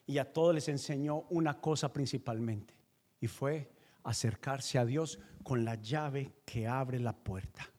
Y 0.06 0.18
a 0.18 0.32
todos 0.32 0.56
les 0.56 0.68
enseñó 0.70 1.26
una 1.30 1.60
cosa 1.60 1.91
principalmente, 1.91 2.74
y 3.20 3.28
fue 3.28 3.70
acercarse 4.04 4.80
a 4.80 4.86
Dios 4.86 5.20
con 5.43 5.66
la 5.66 5.76
llave 5.76 6.32
que 6.45 6.68
abre 6.68 7.00
la 7.00 7.14
puerta. 7.14 7.70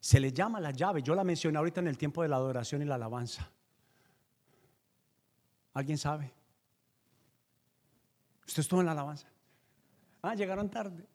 Se 0.00 0.18
le 0.18 0.32
llama 0.32 0.58
la 0.58 0.72
llave. 0.72 1.02
Yo 1.02 1.14
la 1.14 1.22
mencioné 1.22 1.58
ahorita 1.58 1.80
en 1.80 1.86
el 1.86 1.96
tiempo 1.96 2.22
de 2.22 2.28
la 2.28 2.36
adoración 2.36 2.82
y 2.82 2.84
la 2.84 2.96
alabanza. 2.96 3.48
¿Alguien 5.74 5.96
sabe? 5.96 6.32
¿Usted 8.46 8.60
estuvo 8.60 8.80
en 8.80 8.86
la 8.86 8.92
alabanza? 8.92 9.28
Ah, 10.22 10.34
llegaron 10.34 10.68
tarde, 10.68 11.06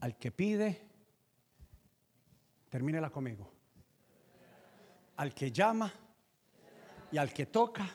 Al 0.00 0.16
que 0.18 0.30
pide, 0.30 0.80
termínela 2.68 3.10
conmigo. 3.10 3.50
Al 5.16 5.34
que 5.34 5.52
llama 5.52 5.92
y 7.12 7.18
al 7.18 7.32
que 7.32 7.46
toca, 7.46 7.88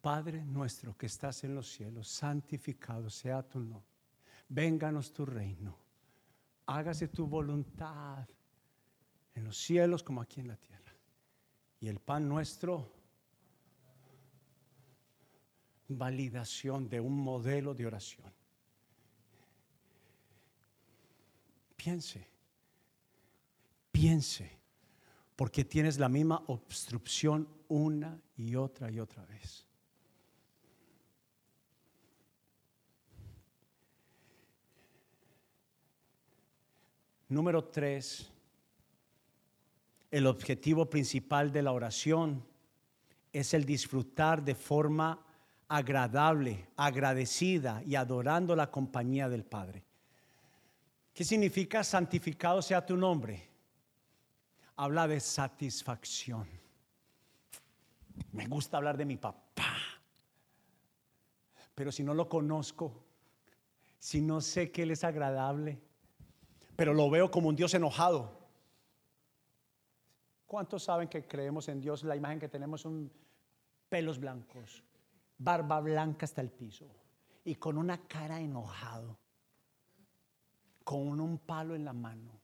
Padre 0.00 0.44
nuestro 0.44 0.96
que 0.96 1.06
estás 1.06 1.44
en 1.44 1.54
los 1.54 1.70
cielos, 1.70 2.08
santificado 2.08 3.10
sea 3.10 3.42
tu 3.42 3.60
nombre. 3.60 3.84
Vénganos 4.48 5.12
tu 5.12 5.26
reino. 5.26 5.76
Hágase 6.66 7.08
tu 7.08 7.26
voluntad 7.26 8.26
en 9.34 9.44
los 9.44 9.58
cielos 9.58 10.02
como 10.02 10.22
aquí 10.22 10.40
en 10.40 10.48
la 10.48 10.56
tierra. 10.56 10.77
Y 11.80 11.88
el 11.88 12.00
pan 12.00 12.28
nuestro, 12.28 12.90
validación 15.88 16.88
de 16.88 17.00
un 17.00 17.18
modelo 17.18 17.74
de 17.74 17.86
oración. 17.86 18.32
Piense, 21.76 22.26
piense, 23.92 24.50
porque 25.36 25.64
tienes 25.64 25.98
la 25.98 26.08
misma 26.08 26.42
obstrucción 26.48 27.48
una 27.68 28.20
y 28.36 28.56
otra 28.56 28.90
y 28.90 28.98
otra 28.98 29.24
vez. 29.26 29.64
Número 37.28 37.62
tres, 37.64 38.30
el 40.10 40.26
objetivo 40.26 40.88
principal 40.88 41.52
de 41.52 41.62
la 41.62 41.72
oración 41.72 42.44
es 43.32 43.52
el 43.54 43.64
disfrutar 43.64 44.42
de 44.42 44.54
forma 44.54 45.24
agradable, 45.68 46.68
agradecida 46.76 47.82
y 47.84 47.94
adorando 47.94 48.56
la 48.56 48.70
compañía 48.70 49.28
del 49.28 49.44
Padre. 49.44 49.84
¿Qué 51.12 51.24
significa 51.24 51.84
santificado 51.84 52.62
sea 52.62 52.84
tu 52.84 52.96
nombre? 52.96 53.48
Habla 54.76 55.06
de 55.08 55.20
satisfacción. 55.20 56.48
Me 58.32 58.46
gusta 58.46 58.78
hablar 58.78 58.96
de 58.96 59.04
mi 59.04 59.16
papá, 59.16 59.76
pero 61.74 61.92
si 61.92 62.02
no 62.02 62.14
lo 62.14 62.28
conozco, 62.28 63.04
si 63.98 64.20
no 64.20 64.40
sé 64.40 64.70
que 64.70 64.82
Él 64.82 64.92
es 64.92 65.04
agradable, 65.04 65.78
pero 66.76 66.94
lo 66.94 67.10
veo 67.10 67.30
como 67.30 67.48
un 67.48 67.56
Dios 67.56 67.74
enojado. 67.74 68.37
¿Cuántos 70.48 70.82
saben 70.82 71.08
que 71.08 71.24
creemos 71.24 71.68
en 71.68 71.80
Dios? 71.80 72.02
La 72.02 72.16
imagen 72.16 72.40
que 72.40 72.48
tenemos 72.48 72.80
son 72.80 73.08
pelos 73.88 74.18
blancos, 74.18 74.82
barba 75.38 75.78
blanca 75.80 76.24
hasta 76.24 76.40
el 76.40 76.50
piso 76.50 76.90
y 77.44 77.54
con 77.54 77.78
una 77.78 78.08
cara 78.08 78.40
enojado, 78.40 79.16
con 80.82 81.20
un 81.20 81.38
palo 81.38 81.76
en 81.76 81.84
la 81.84 81.92
mano. 81.92 82.40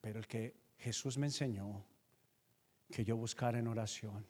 Pero 0.00 0.20
el 0.20 0.28
que 0.28 0.54
Jesús 0.78 1.18
me 1.18 1.26
enseñó 1.26 1.84
que 2.88 3.04
yo 3.04 3.16
buscara 3.16 3.58
en 3.58 3.66
oración 3.66 4.24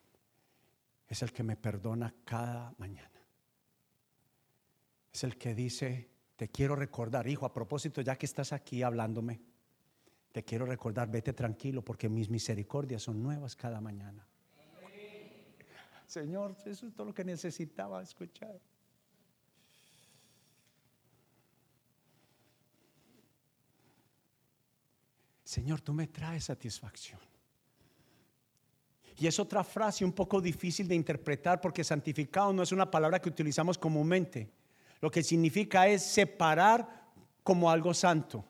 es 1.07 1.21
el 1.23 1.31
que 1.31 1.43
me 1.43 1.57
perdona 1.57 2.15
cada 2.25 2.73
mañana 2.79 3.15
es 5.15 5.23
el 5.23 5.39
que 5.39 5.55
dice, 5.55 6.11
te 6.37 6.49
quiero 6.49 6.75
recordar, 6.75 7.27
hijo, 7.29 7.47
a 7.47 7.53
propósito, 7.53 8.01
ya 8.01 8.17
que 8.17 8.27
estás 8.27 8.53
aquí 8.53 8.83
hablándome, 8.83 9.41
te 10.33 10.43
quiero 10.43 10.67
recordar, 10.67 11.09
vete 11.09 11.33
tranquilo 11.33 11.83
porque 11.83 12.09
mis 12.09 12.29
misericordias 12.29 13.03
son 13.03 13.23
nuevas 13.23 13.55
cada 13.55 13.81
mañana. 13.81 14.27
Señor, 16.07 16.57
eso 16.67 16.87
es 16.87 16.95
todo 16.95 17.07
lo 17.07 17.15
que 17.15 17.25
necesitaba 17.25 18.03
escuchar. 18.03 18.61
Señor, 25.45 25.81
tú 25.81 25.93
me 25.93 26.09
traes 26.09 26.45
satisfacción. 26.45 27.21
Y 29.17 29.29
es 29.29 29.39
otra 29.39 29.63
frase 29.63 30.05
un 30.05 30.13
poco 30.13 30.41
difícil 30.41 30.89
de 30.89 30.97
interpretar 30.97 31.61
porque 31.61 31.85
santificado 31.85 32.53
no 32.53 32.65
es 32.65 32.73
una 32.73 32.91
palabra 32.91 33.21
que 33.21 33.29
utilizamos 33.29 33.79
comúnmente. 33.79 34.51
Lo 35.05 35.11
que 35.11 35.23
significa 35.23 35.87
es 35.87 36.03
separar 36.03 37.11
como 37.43 37.71
algo 37.71 37.93
santo. 37.93 38.43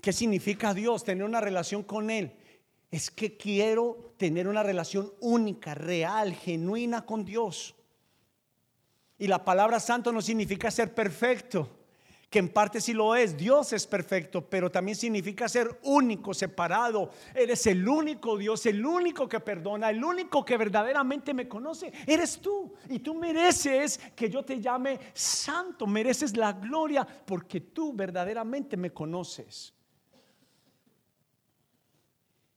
¿Qué 0.00 0.12
significa 0.12 0.72
Dios? 0.72 1.02
Tener 1.02 1.24
una 1.24 1.40
relación 1.40 1.82
con 1.82 2.10
Él. 2.10 2.32
Es 2.92 3.10
que 3.10 3.36
quiero 3.36 4.14
tener 4.16 4.46
una 4.46 4.62
relación 4.62 5.12
única, 5.18 5.74
real, 5.74 6.32
genuina 6.32 7.04
con 7.04 7.24
Dios. 7.24 7.74
Y 9.18 9.26
la 9.26 9.44
palabra 9.44 9.80
santo 9.80 10.12
no 10.12 10.22
significa 10.22 10.70
ser 10.70 10.94
perfecto 10.94 11.68
que 12.30 12.38
en 12.40 12.50
parte 12.50 12.80
sí 12.80 12.92
lo 12.92 13.16
es, 13.16 13.36
Dios 13.36 13.72
es 13.72 13.86
perfecto, 13.86 14.46
pero 14.46 14.70
también 14.70 14.96
significa 14.96 15.48
ser 15.48 15.80
único, 15.84 16.34
separado. 16.34 17.10
Eres 17.34 17.66
el 17.66 17.88
único 17.88 18.36
Dios, 18.36 18.66
el 18.66 18.84
único 18.84 19.26
que 19.26 19.40
perdona, 19.40 19.88
el 19.88 20.04
único 20.04 20.44
que 20.44 20.58
verdaderamente 20.58 21.32
me 21.32 21.48
conoce. 21.48 21.90
Eres 22.06 22.38
tú 22.38 22.74
y 22.90 22.98
tú 22.98 23.14
mereces 23.14 23.98
que 24.14 24.28
yo 24.28 24.44
te 24.44 24.60
llame 24.60 24.98
santo, 25.14 25.86
mereces 25.86 26.36
la 26.36 26.52
gloria 26.52 27.06
porque 27.06 27.62
tú 27.62 27.94
verdaderamente 27.94 28.76
me 28.76 28.92
conoces. 28.92 29.72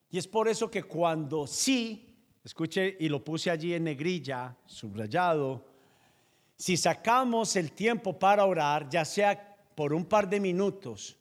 Y 0.09 0.17
es 0.17 0.27
por 0.27 0.49
eso 0.49 0.69
que 0.69 0.83
cuando 0.83 1.47
sí, 1.47 2.13
escuche 2.43 2.97
y 2.99 3.07
lo 3.07 3.23
puse 3.23 3.49
allí 3.49 3.73
en 3.73 3.85
negrilla, 3.85 4.57
subrayado, 4.65 5.65
si 6.57 6.75
sacamos 6.75 7.55
el 7.55 7.71
tiempo 7.71 8.19
para 8.19 8.45
orar, 8.45 8.89
ya 8.89 9.05
sea 9.05 9.50
por 9.75 9.93
un 9.93 10.05
par 10.05 10.29
de 10.29 10.39
minutos 10.39 11.17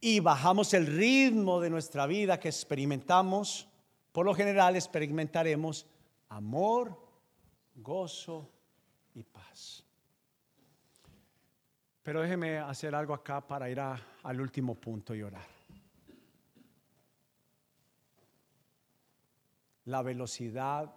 y 0.00 0.20
bajamos 0.20 0.74
el 0.74 0.86
ritmo 0.86 1.60
de 1.60 1.70
nuestra 1.70 2.06
vida 2.06 2.38
que 2.38 2.48
experimentamos, 2.48 3.68
por 4.12 4.24
lo 4.24 4.34
general 4.34 4.76
experimentaremos 4.76 5.86
amor, 6.28 6.96
gozo 7.74 8.48
y 9.14 9.22
paz. 9.22 9.84
Pero 12.02 12.22
déjeme 12.22 12.58
hacer 12.58 12.94
algo 12.94 13.12
acá 13.12 13.46
para 13.46 13.68
ir 13.68 13.80
al 13.80 14.40
último 14.40 14.74
punto 14.74 15.14
y 15.14 15.22
orar. 15.22 15.46
La 19.84 20.02
velocidad 20.02 20.94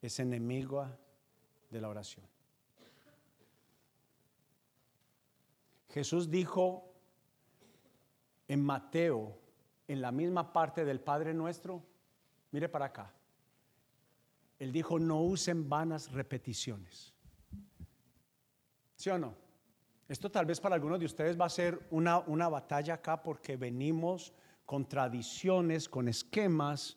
es 0.00 0.20
enemiga 0.20 0.96
de 1.70 1.80
la 1.80 1.88
oración. 1.88 2.37
Jesús 5.88 6.30
dijo 6.30 6.92
en 8.46 8.62
Mateo, 8.62 9.38
en 9.86 10.00
la 10.00 10.12
misma 10.12 10.52
parte 10.52 10.84
del 10.84 11.00
Padre 11.00 11.32
Nuestro, 11.34 11.82
mire 12.50 12.68
para 12.68 12.86
acá, 12.86 13.14
Él 14.58 14.72
dijo, 14.72 14.98
no 14.98 15.22
usen 15.22 15.68
vanas 15.68 16.12
repeticiones. 16.12 17.14
¿Sí 18.96 19.10
o 19.10 19.18
no? 19.18 19.34
Esto 20.08 20.30
tal 20.30 20.46
vez 20.46 20.60
para 20.60 20.74
algunos 20.74 20.98
de 20.98 21.06
ustedes 21.06 21.38
va 21.38 21.44
a 21.44 21.50
ser 21.50 21.86
una, 21.90 22.18
una 22.20 22.48
batalla 22.48 22.94
acá 22.94 23.22
porque 23.22 23.56
venimos 23.56 24.32
con 24.64 24.88
tradiciones, 24.88 25.88
con 25.88 26.08
esquemas 26.08 26.96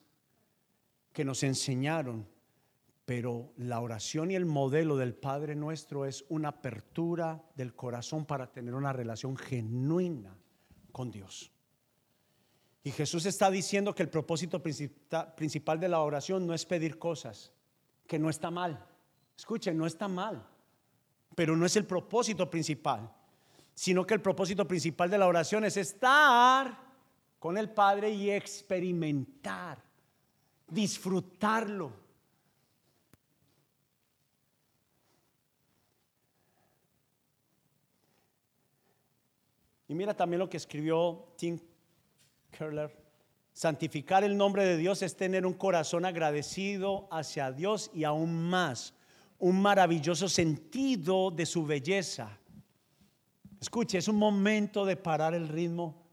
que 1.14 1.26
nos 1.26 1.44
enseñaron 1.44 2.28
pero 3.12 3.52
la 3.58 3.82
oración 3.82 4.32
y 4.32 4.36
el 4.36 4.46
modelo 4.46 4.96
del 4.96 5.14
Padre 5.14 5.54
nuestro 5.54 6.06
es 6.06 6.24
una 6.30 6.48
apertura 6.48 7.44
del 7.56 7.76
corazón 7.76 8.26
para 8.26 8.54
tener 8.54 8.74
una 8.74 8.94
relación 8.94 9.36
genuina 9.36 10.34
con 10.94 11.12
Dios. 11.12 11.52
Y 12.86 12.92
Jesús 12.92 13.26
está 13.26 13.52
diciendo 13.52 13.94
que 13.94 14.04
el 14.04 14.10
propósito 14.10 14.64
principal 14.64 15.78
de 15.82 15.90
la 15.90 16.00
oración 16.00 16.48
no 16.48 16.54
es 16.54 16.66
pedir 16.66 16.98
cosas, 16.98 17.52
que 18.08 18.18
no 18.18 18.30
está 18.30 18.50
mal. 18.50 18.82
Escuchen, 19.36 19.78
no 19.78 19.86
está 19.86 20.08
mal, 20.08 20.48
pero 21.36 21.58
no 21.58 21.66
es 21.66 21.76
el 21.76 21.86
propósito 21.86 22.50
principal, 22.50 23.14
sino 23.74 24.08
que 24.08 24.14
el 24.14 24.22
propósito 24.22 24.66
principal 24.66 25.10
de 25.10 25.18
la 25.18 25.28
oración 25.28 25.66
es 25.66 25.76
estar 25.76 26.82
con 27.40 27.58
el 27.58 27.72
Padre 27.72 28.12
y 28.12 28.32
experimentar, 28.32 29.84
disfrutarlo. 30.70 32.01
Y 39.92 39.94
mira 39.94 40.16
también 40.16 40.40
lo 40.40 40.50
que 40.50 40.56
escribió 40.56 41.34
Tim 41.36 41.60
Keller. 42.50 42.96
Santificar 43.52 44.24
el 44.24 44.38
nombre 44.38 44.64
de 44.64 44.78
Dios 44.78 45.02
es 45.02 45.18
tener 45.18 45.46
un 45.46 45.54
corazón 45.54 46.06
agradecido 46.06 47.10
hacia 47.12 47.52
Dios 47.52 47.92
y 47.94 48.06
aún 48.06 48.42
más, 48.50 48.94
un 49.38 49.62
maravilloso 49.62 50.30
sentido 50.30 51.30
de 51.30 51.46
su 51.46 51.66
belleza. 51.66 52.40
Escuche, 53.60 53.98
es 53.98 54.08
un 54.08 54.16
momento 54.16 54.86
de 54.86 54.96
parar 54.96 55.34
el 55.34 55.50
ritmo. 55.50 56.08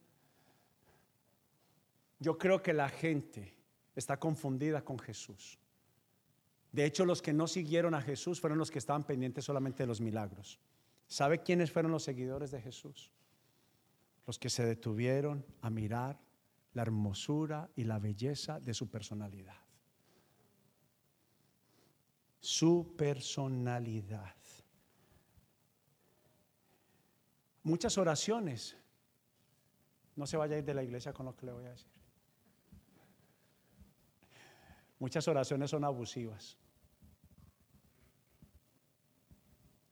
Yo 2.18 2.36
creo 2.36 2.60
que 2.60 2.72
la 2.72 2.88
gente 2.88 3.54
está 3.94 4.18
confundida 4.18 4.84
con 4.84 4.98
Jesús. 4.98 5.56
De 6.72 6.84
hecho, 6.84 7.04
los 7.04 7.22
que 7.22 7.32
no 7.32 7.46
siguieron 7.46 7.94
a 7.94 8.02
Jesús 8.02 8.40
fueron 8.40 8.58
los 8.58 8.72
que 8.72 8.80
estaban 8.80 9.04
pendientes 9.04 9.44
solamente 9.44 9.84
de 9.84 9.86
los 9.86 10.00
milagros. 10.00 10.58
¿Sabe 11.06 11.44
quiénes 11.44 11.70
fueron 11.70 11.92
los 11.92 12.02
seguidores 12.02 12.50
de 12.50 12.60
Jesús? 12.60 13.12
Los 14.28 14.38
que 14.38 14.50
se 14.50 14.62
detuvieron 14.62 15.42
a 15.62 15.70
mirar 15.70 16.20
la 16.74 16.82
hermosura 16.82 17.70
y 17.74 17.84
la 17.84 17.98
belleza 17.98 18.60
de 18.60 18.74
su 18.74 18.90
personalidad. 18.90 19.56
Su 22.38 22.94
personalidad. 22.94 24.36
Muchas 27.62 27.96
oraciones. 27.96 28.76
No 30.14 30.26
se 30.26 30.36
vaya 30.36 30.56
a 30.56 30.58
ir 30.58 30.64
de 30.66 30.74
la 30.74 30.82
iglesia 30.82 31.14
con 31.14 31.24
lo 31.24 31.34
que 31.34 31.46
le 31.46 31.52
voy 31.52 31.64
a 31.64 31.70
decir. 31.70 31.90
Muchas 34.98 35.26
oraciones 35.26 35.70
son 35.70 35.84
abusivas, 35.84 36.58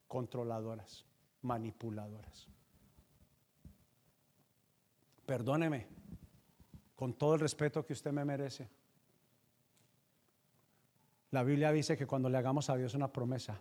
controladoras, 0.07 1.07
manipuladoras 1.41 2.51
perdóneme, 5.27 5.87
con 6.95 7.15
todo 7.15 7.35
el 7.35 7.41
respeto 7.41 7.85
que 7.85 7.93
usted 7.93 8.13
me 8.13 8.25
merece. 8.25 8.71
La 11.33 11.43
Biblia 11.43 11.73
dice 11.73 11.97
que 11.97 12.07
cuando 12.07 12.31
le 12.31 12.39
hagamos 12.39 12.71
a 12.71 12.77
Dios 12.77 12.95
una 12.95 13.13
promesa, 13.13 13.61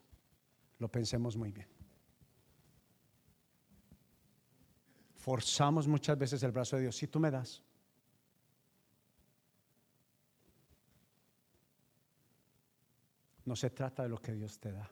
lo 0.79 0.87
pensemos 0.89 1.35
muy 1.35 1.51
bien. 1.51 1.67
Forzamos 5.15 5.87
muchas 5.87 6.17
veces 6.17 6.43
el 6.43 6.51
brazo 6.51 6.75
de 6.75 6.83
Dios. 6.83 6.95
Si 6.95 7.07
tú 7.07 7.19
me 7.19 7.31
das, 7.31 7.63
no 13.43 13.55
se 13.55 13.71
trata 13.71 14.03
de 14.03 14.09
lo 14.09 14.19
que 14.19 14.33
Dios 14.33 14.59
te 14.59 14.71
da, 14.71 14.89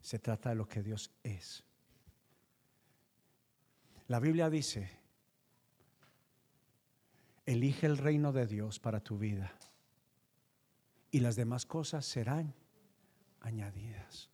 se 0.00 0.18
trata 0.18 0.50
de 0.50 0.56
lo 0.56 0.66
que 0.66 0.82
Dios 0.82 1.12
es. 1.22 1.62
La 4.08 4.18
Biblia 4.18 4.50
dice 4.50 5.01
Elige 7.44 7.86
el 7.86 7.98
reino 7.98 8.32
de 8.32 8.46
Dios 8.46 8.78
para 8.78 9.00
tu 9.00 9.18
vida 9.18 9.52
y 11.10 11.20
las 11.20 11.36
demás 11.36 11.66
cosas 11.66 12.06
serán 12.06 12.54
añadidas. 13.40 14.30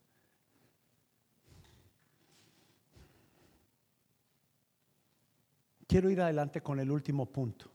Quiero 5.87 6.11
ir 6.11 6.21
adelante 6.21 6.61
con 6.61 6.79
el 6.81 6.91
último 6.91 7.27
punto. 7.27 7.73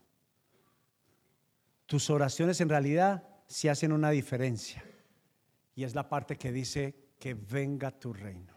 Tus 1.86 2.08
oraciones 2.10 2.60
en 2.60 2.68
realidad 2.68 3.28
se 3.46 3.68
hacen 3.68 3.92
una 3.92 4.10
diferencia 4.10 4.84
y 5.74 5.82
es 5.82 5.96
la 5.96 6.08
parte 6.08 6.38
que 6.38 6.52
dice 6.52 7.12
que 7.18 7.34
venga 7.34 7.90
tu 7.90 8.12
reino. 8.12 8.54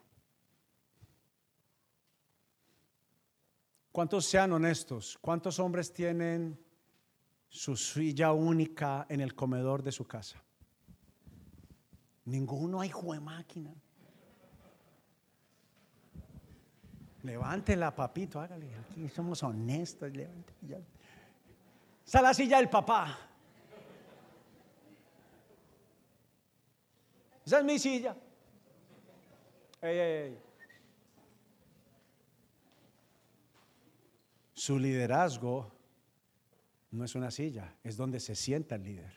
¿Cuántos 3.91 4.27
sean 4.27 4.51
honestos? 4.53 5.17
¿Cuántos 5.19 5.57
hombres 5.57 5.91
tienen 5.91 6.66
su 7.49 7.75
silla 7.75 8.33
única 8.33 9.05
en 9.09 9.21
el 9.21 9.33
comedor 9.33 9.83
de 9.83 9.91
su 9.91 10.05
casa. 10.05 10.43
Ninguno 12.25 12.81
hay 12.81 12.89
de 12.89 13.19
máquina. 13.19 13.73
Levántela, 17.23 17.95
papito, 17.95 18.39
hágale. 18.39 18.73
Aquí 18.75 19.07
somos 19.09 19.41
honestos. 19.43 20.11
Levántela. 20.11 20.79
Está 22.05 22.21
la 22.21 22.33
silla 22.33 22.57
del 22.57 22.69
papá. 22.69 23.17
Esa 27.45 27.59
es 27.59 27.65
mi 27.65 27.79
silla. 27.79 28.15
Su 34.53 34.77
liderazgo 34.77 35.76
no 36.97 37.05
es 37.05 37.15
una 37.15 37.31
silla, 37.31 37.77
es 37.83 37.95
donde 37.95 38.19
se 38.19 38.35
sienta 38.35 38.75
el 38.75 38.83
líder. 38.83 39.13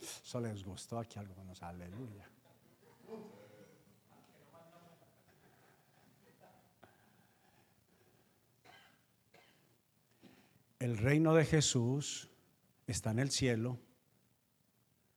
Eso 0.00 0.40
les 0.40 0.64
gustó 0.64 0.98
aquí 0.98 1.18
algunos, 1.18 1.62
aleluya. 1.62 2.28
El 10.78 10.98
reino 10.98 11.34
de 11.34 11.44
Jesús 11.44 12.30
está 12.86 13.10
en 13.10 13.18
el 13.18 13.30
cielo, 13.30 13.78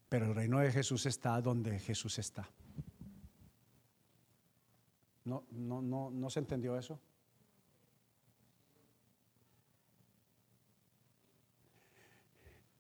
pero 0.08 0.28
el 0.28 0.36
reino 0.36 0.60
de 0.60 0.72
Jesús 0.72 1.06
está 1.06 1.42
donde 1.42 1.80
Jesús 1.80 2.20
está. 2.20 2.50
¿No, 5.26 5.46
no, 5.52 5.82
no, 5.82 6.10
no 6.10 6.30
se 6.30 6.40
entendió 6.40 6.78
eso? 6.78 7.02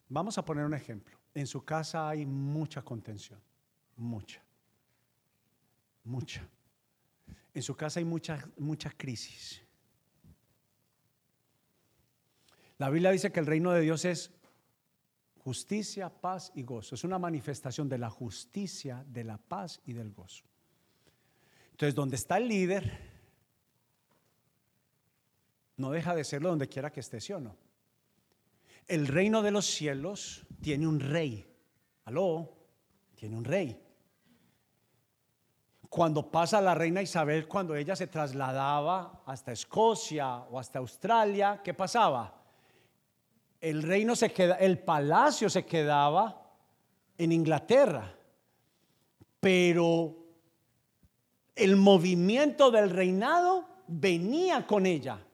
Vamos 0.09 0.37
a 0.37 0.45
poner 0.45 0.65
un 0.65 0.73
ejemplo. 0.73 1.17
En 1.33 1.47
su 1.47 1.63
casa 1.63 2.09
hay 2.09 2.25
mucha 2.25 2.81
contención, 2.81 3.39
mucha, 3.97 4.41
mucha. 6.03 6.47
En 7.53 7.61
su 7.61 7.75
casa 7.75 7.99
hay 7.99 8.05
mucha, 8.05 8.47
mucha 8.57 8.89
crisis. 8.91 9.61
La 12.77 12.89
Biblia 12.89 13.11
dice 13.11 13.31
que 13.31 13.39
el 13.39 13.45
reino 13.45 13.71
de 13.71 13.81
Dios 13.81 14.05
es 14.05 14.31
justicia, 15.39 16.09
paz 16.09 16.51
y 16.55 16.63
gozo. 16.63 16.95
Es 16.95 17.03
una 17.03 17.17
manifestación 17.17 17.89
de 17.89 17.97
la 17.97 18.09
justicia, 18.09 19.03
de 19.07 19.23
la 19.23 19.37
paz 19.37 19.81
y 19.85 19.93
del 19.93 20.11
gozo. 20.11 20.43
Entonces, 21.71 21.95
donde 21.95 22.15
está 22.15 22.37
el 22.37 22.47
líder, 22.47 22.99
no 25.77 25.91
deja 25.91 26.15
de 26.15 26.23
serlo 26.23 26.49
donde 26.49 26.67
quiera 26.67 26.91
que 26.91 26.99
esté, 26.99 27.21
¿sí 27.21 27.33
o 27.33 27.39
no? 27.39 27.55
El 28.87 29.07
reino 29.07 29.41
de 29.41 29.51
los 29.51 29.65
cielos 29.65 30.45
tiene 30.61 30.87
un 30.87 30.99
rey. 30.99 31.45
Aló, 32.05 32.53
tiene 33.15 33.35
un 33.35 33.43
rey. 33.43 33.81
Cuando 35.89 36.29
pasa 36.29 36.61
la 36.61 36.75
reina 36.75 37.01
Isabel, 37.01 37.47
cuando 37.47 37.75
ella 37.75 37.95
se 37.95 38.07
trasladaba 38.07 39.23
hasta 39.25 39.51
Escocia 39.51 40.37
o 40.51 40.59
hasta 40.59 40.79
Australia, 40.79 41.61
¿qué 41.63 41.73
pasaba? 41.73 42.33
El 43.59 43.83
reino 43.83 44.15
se 44.15 44.31
queda, 44.31 44.55
el 44.55 44.79
palacio 44.79 45.49
se 45.49 45.65
quedaba 45.65 46.53
en 47.17 47.31
Inglaterra, 47.31 48.15
pero 49.39 50.15
el 51.55 51.75
movimiento 51.75 52.69
del 52.69 52.89
reinado 52.89 53.67
venía 53.87 54.67
con 54.67 54.85
ella. 54.85 55.26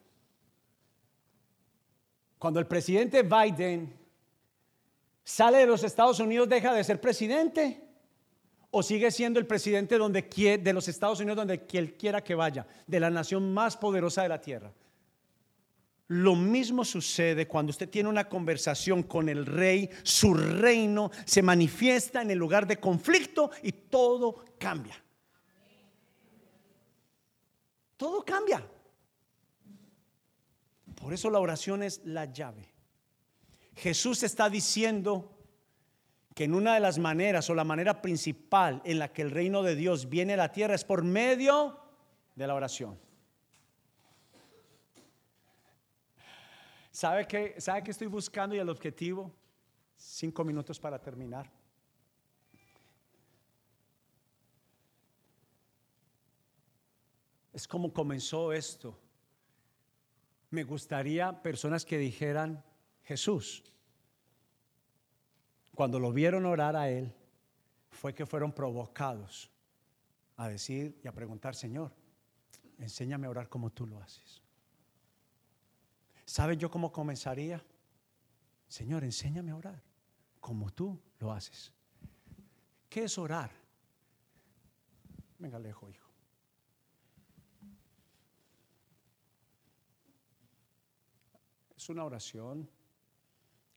Cuando 2.44 2.60
el 2.60 2.66
presidente 2.66 3.22
Biden 3.22 3.90
sale 5.24 5.56
de 5.60 5.66
los 5.66 5.82
Estados 5.82 6.20
Unidos, 6.20 6.46
deja 6.46 6.74
de 6.74 6.84
ser 6.84 7.00
presidente 7.00 7.82
o 8.70 8.82
sigue 8.82 9.10
siendo 9.10 9.40
el 9.40 9.46
presidente 9.46 9.96
donde 9.96 10.20
de 10.62 10.72
los 10.74 10.86
Estados 10.86 11.20
Unidos 11.20 11.38
donde 11.38 11.66
él 11.72 11.94
quiera 11.94 12.22
que 12.22 12.34
vaya, 12.34 12.66
de 12.86 13.00
la 13.00 13.08
nación 13.08 13.54
más 13.54 13.78
poderosa 13.78 14.24
de 14.24 14.28
la 14.28 14.42
tierra. 14.42 14.70
Lo 16.08 16.36
mismo 16.36 16.84
sucede 16.84 17.48
cuando 17.48 17.70
usted 17.70 17.88
tiene 17.88 18.10
una 18.10 18.28
conversación 18.28 19.04
con 19.04 19.30
el 19.30 19.46
rey, 19.46 19.88
su 20.02 20.34
reino 20.34 21.10
se 21.24 21.40
manifiesta 21.40 22.20
en 22.20 22.30
el 22.30 22.36
lugar 22.36 22.66
de 22.66 22.76
conflicto 22.76 23.52
y 23.62 23.72
todo 23.72 24.44
cambia. 24.58 25.02
Todo 27.96 28.22
cambia. 28.22 28.62
Por 31.04 31.12
eso 31.12 31.28
la 31.28 31.38
oración 31.38 31.82
es 31.82 32.00
la 32.06 32.24
llave. 32.24 32.72
Jesús 33.74 34.22
está 34.22 34.48
diciendo 34.48 35.36
que 36.34 36.44
en 36.44 36.54
una 36.54 36.72
de 36.72 36.80
las 36.80 36.98
maneras 36.98 37.50
o 37.50 37.54
la 37.54 37.62
manera 37.62 38.00
principal 38.00 38.80
en 38.86 38.98
la 38.98 39.12
que 39.12 39.20
el 39.20 39.30
reino 39.30 39.62
de 39.62 39.76
Dios 39.76 40.08
viene 40.08 40.32
a 40.32 40.38
la 40.38 40.50
tierra 40.50 40.74
es 40.74 40.82
por 40.82 41.04
medio 41.04 41.78
de 42.34 42.46
la 42.46 42.54
oración. 42.54 42.98
¿Sabe 46.90 47.26
qué, 47.26 47.60
¿Sabe 47.60 47.82
qué 47.82 47.90
estoy 47.90 48.06
buscando 48.06 48.56
y 48.56 48.60
el 48.60 48.70
objetivo? 48.70 49.30
Cinco 49.98 50.42
minutos 50.42 50.80
para 50.80 50.98
terminar. 50.98 51.52
Es 57.52 57.68
como 57.68 57.92
comenzó 57.92 58.54
esto. 58.54 59.03
Me 60.54 60.62
gustaría 60.62 61.42
personas 61.42 61.84
que 61.84 61.98
dijeran, 61.98 62.62
Jesús, 63.02 63.64
cuando 65.74 65.98
lo 65.98 66.12
vieron 66.12 66.46
orar 66.46 66.76
a 66.76 66.88
él, 66.88 67.12
fue 67.90 68.14
que 68.14 68.24
fueron 68.24 68.52
provocados 68.52 69.50
a 70.36 70.46
decir 70.46 71.00
y 71.02 71.08
a 71.08 71.12
preguntar, 71.12 71.56
Señor, 71.56 71.92
enséñame 72.78 73.26
a 73.26 73.30
orar 73.30 73.48
como 73.48 73.70
tú 73.70 73.84
lo 73.84 74.00
haces. 74.00 74.40
¿Sabe 76.24 76.56
yo 76.56 76.70
cómo 76.70 76.92
comenzaría? 76.92 77.60
Señor, 78.68 79.02
enséñame 79.02 79.50
a 79.50 79.56
orar 79.56 79.82
como 80.38 80.70
tú 80.70 81.02
lo 81.18 81.32
haces. 81.32 81.72
¿Qué 82.88 83.02
es 83.02 83.18
orar? 83.18 83.50
Venga, 85.36 85.58
lejos, 85.58 85.90
hijo. 85.90 86.03
Es 91.84 91.90
una 91.90 92.06
oración 92.06 92.66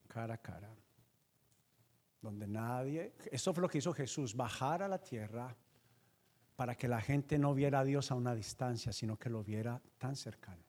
cara 0.06 0.32
a 0.32 0.38
cara, 0.38 0.74
donde 2.22 2.48
nadie, 2.48 3.12
eso 3.30 3.52
fue 3.52 3.60
lo 3.60 3.68
que 3.68 3.76
hizo 3.76 3.92
Jesús, 3.92 4.34
bajar 4.34 4.82
a 4.82 4.88
la 4.88 4.96
tierra 4.96 5.54
para 6.56 6.74
que 6.74 6.88
la 6.88 7.02
gente 7.02 7.38
no 7.38 7.52
viera 7.52 7.80
a 7.80 7.84
Dios 7.84 8.10
a 8.10 8.14
una 8.14 8.34
distancia, 8.34 8.94
sino 8.94 9.18
que 9.18 9.28
lo 9.28 9.44
viera 9.44 9.82
tan 9.98 10.16
cercano. 10.16 10.62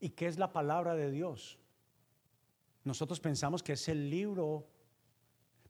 ¿Y 0.00 0.10
qué 0.10 0.26
es 0.26 0.38
la 0.38 0.52
palabra 0.52 0.96
de 0.96 1.12
Dios? 1.12 1.60
Nosotros 2.82 3.20
pensamos 3.20 3.62
que 3.62 3.74
es 3.74 3.88
el 3.88 4.10
libro, 4.10 4.66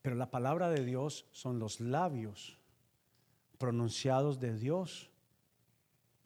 pero 0.00 0.16
la 0.16 0.30
palabra 0.30 0.70
de 0.70 0.82
Dios 0.82 1.26
son 1.30 1.58
los 1.58 1.80
labios 1.80 2.58
pronunciados 3.58 4.40
de 4.40 4.56
Dios, 4.56 5.10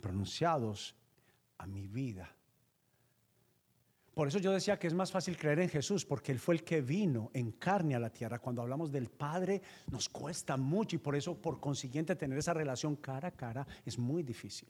pronunciados 0.00 0.94
a 1.58 1.66
mi 1.66 1.88
vida. 1.88 2.37
Por 4.18 4.26
eso 4.26 4.40
yo 4.40 4.52
decía 4.52 4.80
que 4.80 4.88
es 4.88 4.94
más 4.94 5.12
fácil 5.12 5.36
creer 5.36 5.60
en 5.60 5.68
Jesús, 5.68 6.04
porque 6.04 6.32
Él 6.32 6.40
fue 6.40 6.56
el 6.56 6.64
que 6.64 6.80
vino 6.80 7.30
en 7.34 7.52
carne 7.52 7.94
a 7.94 8.00
la 8.00 8.10
tierra. 8.10 8.40
Cuando 8.40 8.60
hablamos 8.60 8.90
del 8.90 9.08
Padre 9.08 9.62
nos 9.92 10.08
cuesta 10.08 10.56
mucho 10.56 10.96
y 10.96 10.98
por 10.98 11.14
eso, 11.14 11.40
por 11.40 11.60
consiguiente, 11.60 12.16
tener 12.16 12.36
esa 12.36 12.52
relación 12.52 12.96
cara 12.96 13.28
a 13.28 13.30
cara 13.30 13.64
es 13.86 13.96
muy 13.96 14.24
difícil. 14.24 14.68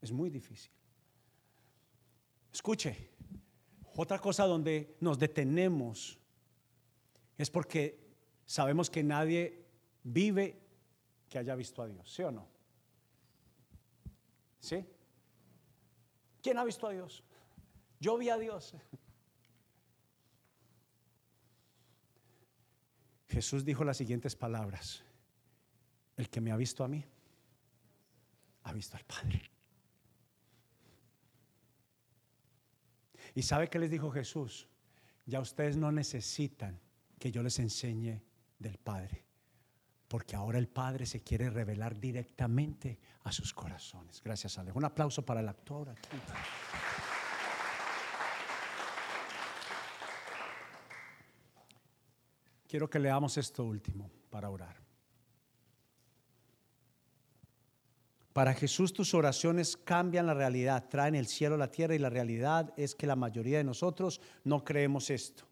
Es 0.00 0.12
muy 0.12 0.30
difícil. 0.30 0.70
Escuche, 2.52 3.10
otra 3.96 4.20
cosa 4.20 4.46
donde 4.46 4.94
nos 5.00 5.18
detenemos 5.18 6.20
es 7.36 7.50
porque 7.50 7.98
sabemos 8.46 8.90
que 8.90 9.02
nadie 9.02 9.66
vive 10.04 10.56
que 11.28 11.36
haya 11.40 11.56
visto 11.56 11.82
a 11.82 11.88
Dios, 11.88 12.08
¿sí 12.14 12.22
o 12.22 12.30
no? 12.30 12.46
¿Sí? 14.60 14.86
¿Quién 16.40 16.58
ha 16.58 16.64
visto 16.64 16.86
a 16.86 16.92
Dios? 16.92 17.24
Yo 18.00 18.16
vi 18.16 18.28
a 18.28 18.38
Dios. 18.38 18.74
Jesús 23.28 23.64
dijo 23.64 23.84
las 23.84 23.96
siguientes 23.96 24.34
palabras. 24.34 25.02
El 26.16 26.28
que 26.28 26.40
me 26.40 26.50
ha 26.50 26.56
visto 26.56 26.82
a 26.82 26.88
mí, 26.88 27.04
ha 28.64 28.72
visto 28.72 28.96
al 28.96 29.04
Padre. 29.04 29.42
¿Y 33.34 33.42
sabe 33.42 33.68
qué 33.68 33.78
les 33.78 33.90
dijo 33.90 34.10
Jesús? 34.10 34.66
Ya 35.26 35.40
ustedes 35.40 35.76
no 35.76 35.92
necesitan 35.92 36.80
que 37.18 37.30
yo 37.30 37.42
les 37.42 37.58
enseñe 37.60 38.20
del 38.58 38.78
Padre, 38.78 39.24
porque 40.08 40.34
ahora 40.34 40.58
el 40.58 40.68
Padre 40.68 41.06
se 41.06 41.22
quiere 41.22 41.50
revelar 41.50 42.00
directamente 42.00 42.98
a 43.22 43.30
sus 43.30 43.54
corazones. 43.54 44.20
Gracias, 44.22 44.58
Ale. 44.58 44.72
Un 44.72 44.84
aplauso 44.84 45.24
para 45.24 45.40
el 45.40 45.48
actor 45.48 45.90
aquí. 45.90 46.16
Quiero 52.68 52.90
que 52.90 52.98
leamos 52.98 53.38
esto 53.38 53.64
último 53.64 54.10
para 54.28 54.50
orar. 54.50 54.76
Para 58.34 58.54
Jesús 58.54 58.92
tus 58.92 59.14
oraciones 59.14 59.76
cambian 59.76 60.26
la 60.26 60.34
realidad, 60.34 60.86
traen 60.88 61.14
el 61.16 61.26
cielo 61.26 61.56
a 61.56 61.58
la 61.58 61.70
tierra 61.70 61.94
y 61.94 61.98
la 61.98 62.10
realidad 62.10 62.72
es 62.76 62.94
que 62.94 63.06
la 63.06 63.16
mayoría 63.16 63.58
de 63.58 63.64
nosotros 63.64 64.20
no 64.44 64.62
creemos 64.64 65.10
esto. 65.10 65.44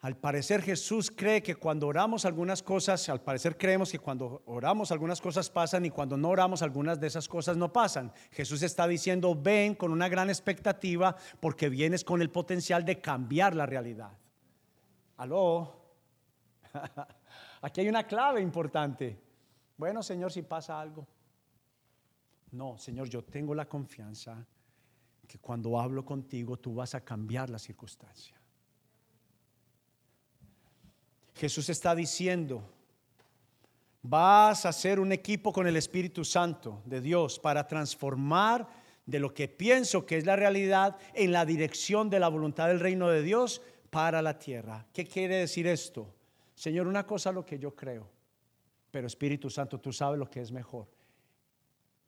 Al 0.00 0.16
parecer 0.16 0.62
Jesús 0.62 1.10
cree 1.10 1.42
que 1.42 1.56
cuando 1.56 1.88
oramos 1.88 2.24
algunas 2.24 2.62
cosas, 2.62 3.08
al 3.08 3.20
parecer 3.20 3.56
creemos 3.56 3.90
que 3.90 3.98
cuando 3.98 4.42
oramos 4.46 4.92
algunas 4.92 5.20
cosas 5.20 5.50
pasan 5.50 5.86
y 5.86 5.90
cuando 5.90 6.16
no 6.16 6.28
oramos 6.28 6.62
algunas 6.62 7.00
de 7.00 7.08
esas 7.08 7.26
cosas 7.26 7.56
no 7.56 7.72
pasan. 7.72 8.12
Jesús 8.30 8.62
está 8.62 8.86
diciendo, 8.86 9.34
ven 9.34 9.74
con 9.74 9.90
una 9.90 10.08
gran 10.08 10.28
expectativa 10.28 11.16
porque 11.40 11.68
vienes 11.68 12.04
con 12.04 12.22
el 12.22 12.30
potencial 12.30 12.84
de 12.84 13.00
cambiar 13.00 13.56
la 13.56 13.66
realidad. 13.66 14.12
Aló. 15.18 15.74
Aquí 17.62 17.80
hay 17.80 17.88
una 17.88 18.06
clave 18.06 18.40
importante. 18.40 19.18
Bueno, 19.76 20.02
Señor, 20.02 20.32
si 20.32 20.42
pasa 20.42 20.80
algo. 20.80 21.06
No, 22.52 22.78
Señor, 22.78 23.08
yo 23.08 23.22
tengo 23.22 23.54
la 23.54 23.68
confianza 23.68 24.46
que 25.26 25.38
cuando 25.38 25.78
hablo 25.78 26.04
contigo 26.04 26.56
tú 26.56 26.74
vas 26.74 26.94
a 26.94 27.00
cambiar 27.00 27.50
la 27.50 27.58
circunstancia. 27.58 28.34
Jesús 31.34 31.68
está 31.68 31.94
diciendo, 31.94 32.62
vas 34.02 34.64
a 34.64 34.70
hacer 34.70 34.98
un 34.98 35.12
equipo 35.12 35.52
con 35.52 35.66
el 35.66 35.76
Espíritu 35.76 36.24
Santo 36.24 36.82
de 36.84 37.00
Dios 37.00 37.38
para 37.38 37.66
transformar 37.66 38.66
de 39.04 39.20
lo 39.20 39.32
que 39.32 39.48
pienso 39.48 40.04
que 40.04 40.16
es 40.16 40.26
la 40.26 40.36
realidad 40.36 40.96
en 41.14 41.32
la 41.32 41.44
dirección 41.44 42.10
de 42.10 42.20
la 42.20 42.28
voluntad 42.28 42.68
del 42.68 42.80
reino 42.80 43.08
de 43.08 43.22
Dios 43.22 43.62
para 43.90 44.22
la 44.22 44.38
tierra. 44.38 44.86
¿Qué 44.92 45.06
quiere 45.06 45.36
decir 45.36 45.66
esto? 45.66 46.14
Señor, 46.54 46.86
una 46.86 47.06
cosa 47.06 47.32
lo 47.32 47.44
que 47.44 47.58
yo 47.58 47.74
creo, 47.74 48.08
pero 48.90 49.06
Espíritu 49.06 49.48
Santo, 49.48 49.78
tú 49.78 49.92
sabes 49.92 50.18
lo 50.18 50.28
que 50.28 50.40
es 50.40 50.50
mejor. 50.50 50.88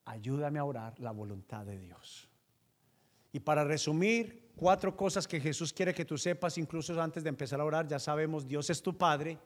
Ayúdame 0.04 0.58
a 0.58 0.64
orar 0.64 0.98
la 0.98 1.12
voluntad 1.12 1.64
de 1.64 1.78
Dios. 1.78 2.28
Y 3.32 3.40
para 3.40 3.64
resumir, 3.64 4.50
cuatro 4.56 4.96
cosas 4.96 5.28
que 5.28 5.40
Jesús 5.40 5.72
quiere 5.72 5.94
que 5.94 6.04
tú 6.04 6.18
sepas, 6.18 6.58
incluso 6.58 7.00
antes 7.00 7.22
de 7.22 7.28
empezar 7.28 7.60
a 7.60 7.64
orar, 7.64 7.86
ya 7.86 7.98
sabemos, 7.98 8.46
Dios 8.46 8.70
es 8.70 8.82
tu 8.82 8.96
Padre, 8.96 9.38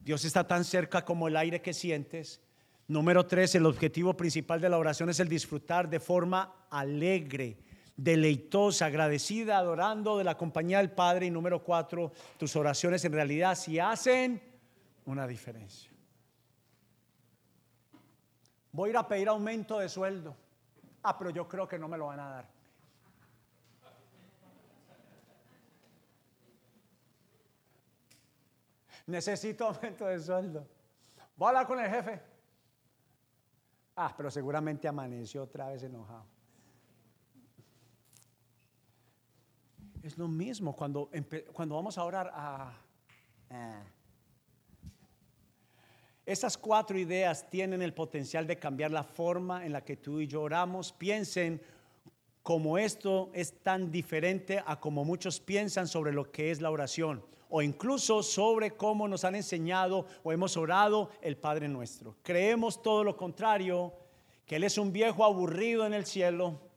Dios 0.00 0.24
está 0.24 0.46
tan 0.46 0.64
cerca 0.64 1.04
como 1.04 1.28
el 1.28 1.36
aire 1.36 1.60
que 1.60 1.74
sientes. 1.74 2.40
Número 2.88 3.26
tres, 3.26 3.54
el 3.54 3.66
objetivo 3.66 4.16
principal 4.16 4.60
de 4.60 4.70
la 4.70 4.78
oración 4.78 5.10
es 5.10 5.20
el 5.20 5.28
disfrutar 5.28 5.88
de 5.88 6.00
forma 6.00 6.66
alegre 6.70 7.58
deleitosa, 7.96 8.86
agradecida, 8.86 9.58
adorando 9.58 10.18
de 10.18 10.24
la 10.24 10.36
compañía 10.36 10.78
del 10.78 10.90
Padre. 10.90 11.26
Y 11.26 11.30
número 11.30 11.62
cuatro, 11.62 12.12
tus 12.38 12.54
oraciones 12.56 13.04
en 13.04 13.12
realidad 13.12 13.54
si 13.54 13.78
hacen 13.78 14.42
una 15.06 15.26
diferencia. 15.26 15.90
Voy 18.72 18.88
a 18.88 18.90
ir 18.90 18.96
a 18.96 19.08
pedir 19.08 19.28
aumento 19.28 19.78
de 19.78 19.88
sueldo. 19.88 20.36
Ah, 21.02 21.16
pero 21.18 21.30
yo 21.30 21.48
creo 21.48 21.66
que 21.66 21.78
no 21.78 21.88
me 21.88 21.98
lo 21.98 22.06
van 22.06 22.20
a 22.20 22.28
dar. 22.30 22.48
Necesito 29.06 29.66
aumento 29.66 30.06
de 30.06 30.20
sueldo. 30.20 30.68
Voy 31.36 31.46
a 31.46 31.48
hablar 31.48 31.66
con 31.66 31.80
el 31.80 31.90
jefe. 31.90 32.22
Ah, 33.96 34.14
pero 34.16 34.30
seguramente 34.30 34.86
amaneció 34.86 35.42
otra 35.42 35.68
vez 35.68 35.82
enojado. 35.82 36.24
Es 40.02 40.16
lo 40.16 40.28
mismo 40.28 40.74
cuando, 40.74 41.10
cuando 41.52 41.74
vamos 41.74 41.98
a 41.98 42.04
orar 42.04 42.30
a... 42.34 42.72
Esas 46.24 46.56
cuatro 46.56 46.98
ideas 46.98 47.48
tienen 47.50 47.82
el 47.82 47.92
potencial 47.92 48.46
de 48.46 48.58
cambiar 48.58 48.92
la 48.92 49.02
forma 49.02 49.66
en 49.66 49.72
la 49.72 49.84
que 49.84 49.96
tú 49.96 50.20
y 50.20 50.26
yo 50.26 50.42
oramos. 50.42 50.92
Piensen 50.92 51.60
como 52.42 52.78
esto 52.78 53.30
es 53.34 53.62
tan 53.62 53.90
diferente 53.90 54.62
a 54.64 54.80
como 54.80 55.04
muchos 55.04 55.40
piensan 55.40 55.86
sobre 55.86 56.12
lo 56.12 56.30
que 56.30 56.50
es 56.50 56.60
la 56.60 56.70
oración 56.70 57.22
o 57.50 57.62
incluso 57.62 58.22
sobre 58.22 58.70
cómo 58.76 59.08
nos 59.08 59.24
han 59.24 59.34
enseñado 59.34 60.06
o 60.22 60.32
hemos 60.32 60.56
orado 60.56 61.10
el 61.20 61.36
Padre 61.36 61.68
nuestro. 61.68 62.16
Creemos 62.22 62.80
todo 62.80 63.04
lo 63.04 63.16
contrario, 63.16 63.92
que 64.46 64.56
Él 64.56 64.64
es 64.64 64.78
un 64.78 64.92
viejo 64.92 65.24
aburrido 65.24 65.84
en 65.84 65.92
el 65.92 66.06
cielo 66.06 66.69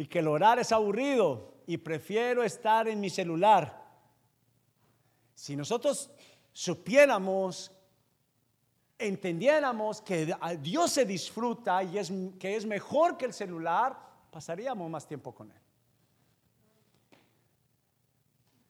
y 0.00 0.06
que 0.06 0.20
el 0.20 0.28
orar 0.28 0.58
es 0.58 0.72
aburrido 0.72 1.52
y 1.66 1.76
prefiero 1.76 2.42
estar 2.42 2.88
en 2.88 3.00
mi 3.00 3.10
celular. 3.10 3.86
Si 5.34 5.54
nosotros 5.54 6.10
supiéramos, 6.54 7.70
entendiéramos 8.98 10.00
que 10.00 10.34
Dios 10.62 10.92
se 10.92 11.04
disfruta 11.04 11.82
y 11.82 11.98
es, 11.98 12.10
que 12.38 12.56
es 12.56 12.64
mejor 12.64 13.18
que 13.18 13.26
el 13.26 13.34
celular, 13.34 13.94
pasaríamos 14.30 14.88
más 14.88 15.06
tiempo 15.06 15.34
con 15.34 15.52
Él. 15.52 15.60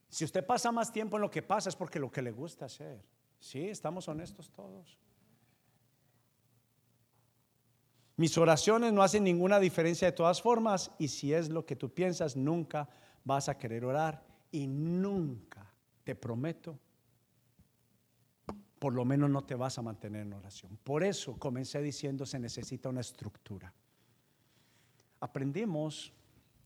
Si 0.08 0.24
usted 0.24 0.44
pasa 0.44 0.72
más 0.72 0.92
tiempo 0.92 1.16
en 1.16 1.22
lo 1.22 1.30
que 1.30 1.42
pasa 1.42 1.68
es 1.68 1.76
porque 1.76 2.00
lo 2.00 2.10
que 2.10 2.22
le 2.22 2.32
gusta 2.32 2.64
hacer. 2.64 3.00
Sí, 3.38 3.68
estamos 3.68 4.08
honestos 4.08 4.50
todos. 4.50 4.98
Mis 8.20 8.36
oraciones 8.36 8.92
no 8.92 9.02
hacen 9.02 9.24
ninguna 9.24 9.58
diferencia 9.58 10.06
de 10.06 10.12
todas 10.12 10.42
formas 10.42 10.90
y 10.98 11.08
si 11.08 11.32
es 11.32 11.48
lo 11.48 11.64
que 11.64 11.74
tú 11.74 11.88
piensas, 11.88 12.36
nunca 12.36 12.86
vas 13.24 13.48
a 13.48 13.56
querer 13.56 13.82
orar 13.82 14.22
y 14.52 14.66
nunca, 14.66 15.72
te 16.04 16.14
prometo, 16.14 16.78
por 18.78 18.92
lo 18.92 19.06
menos 19.06 19.30
no 19.30 19.42
te 19.44 19.54
vas 19.54 19.78
a 19.78 19.80
mantener 19.80 20.26
en 20.26 20.34
oración. 20.34 20.78
Por 20.84 21.02
eso 21.02 21.38
comencé 21.38 21.80
diciendo 21.80 22.26
se 22.26 22.38
necesita 22.38 22.90
una 22.90 23.00
estructura. 23.00 23.72
Aprendimos 25.20 26.12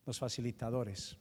los 0.07 0.19
facilitadores. 0.19 1.17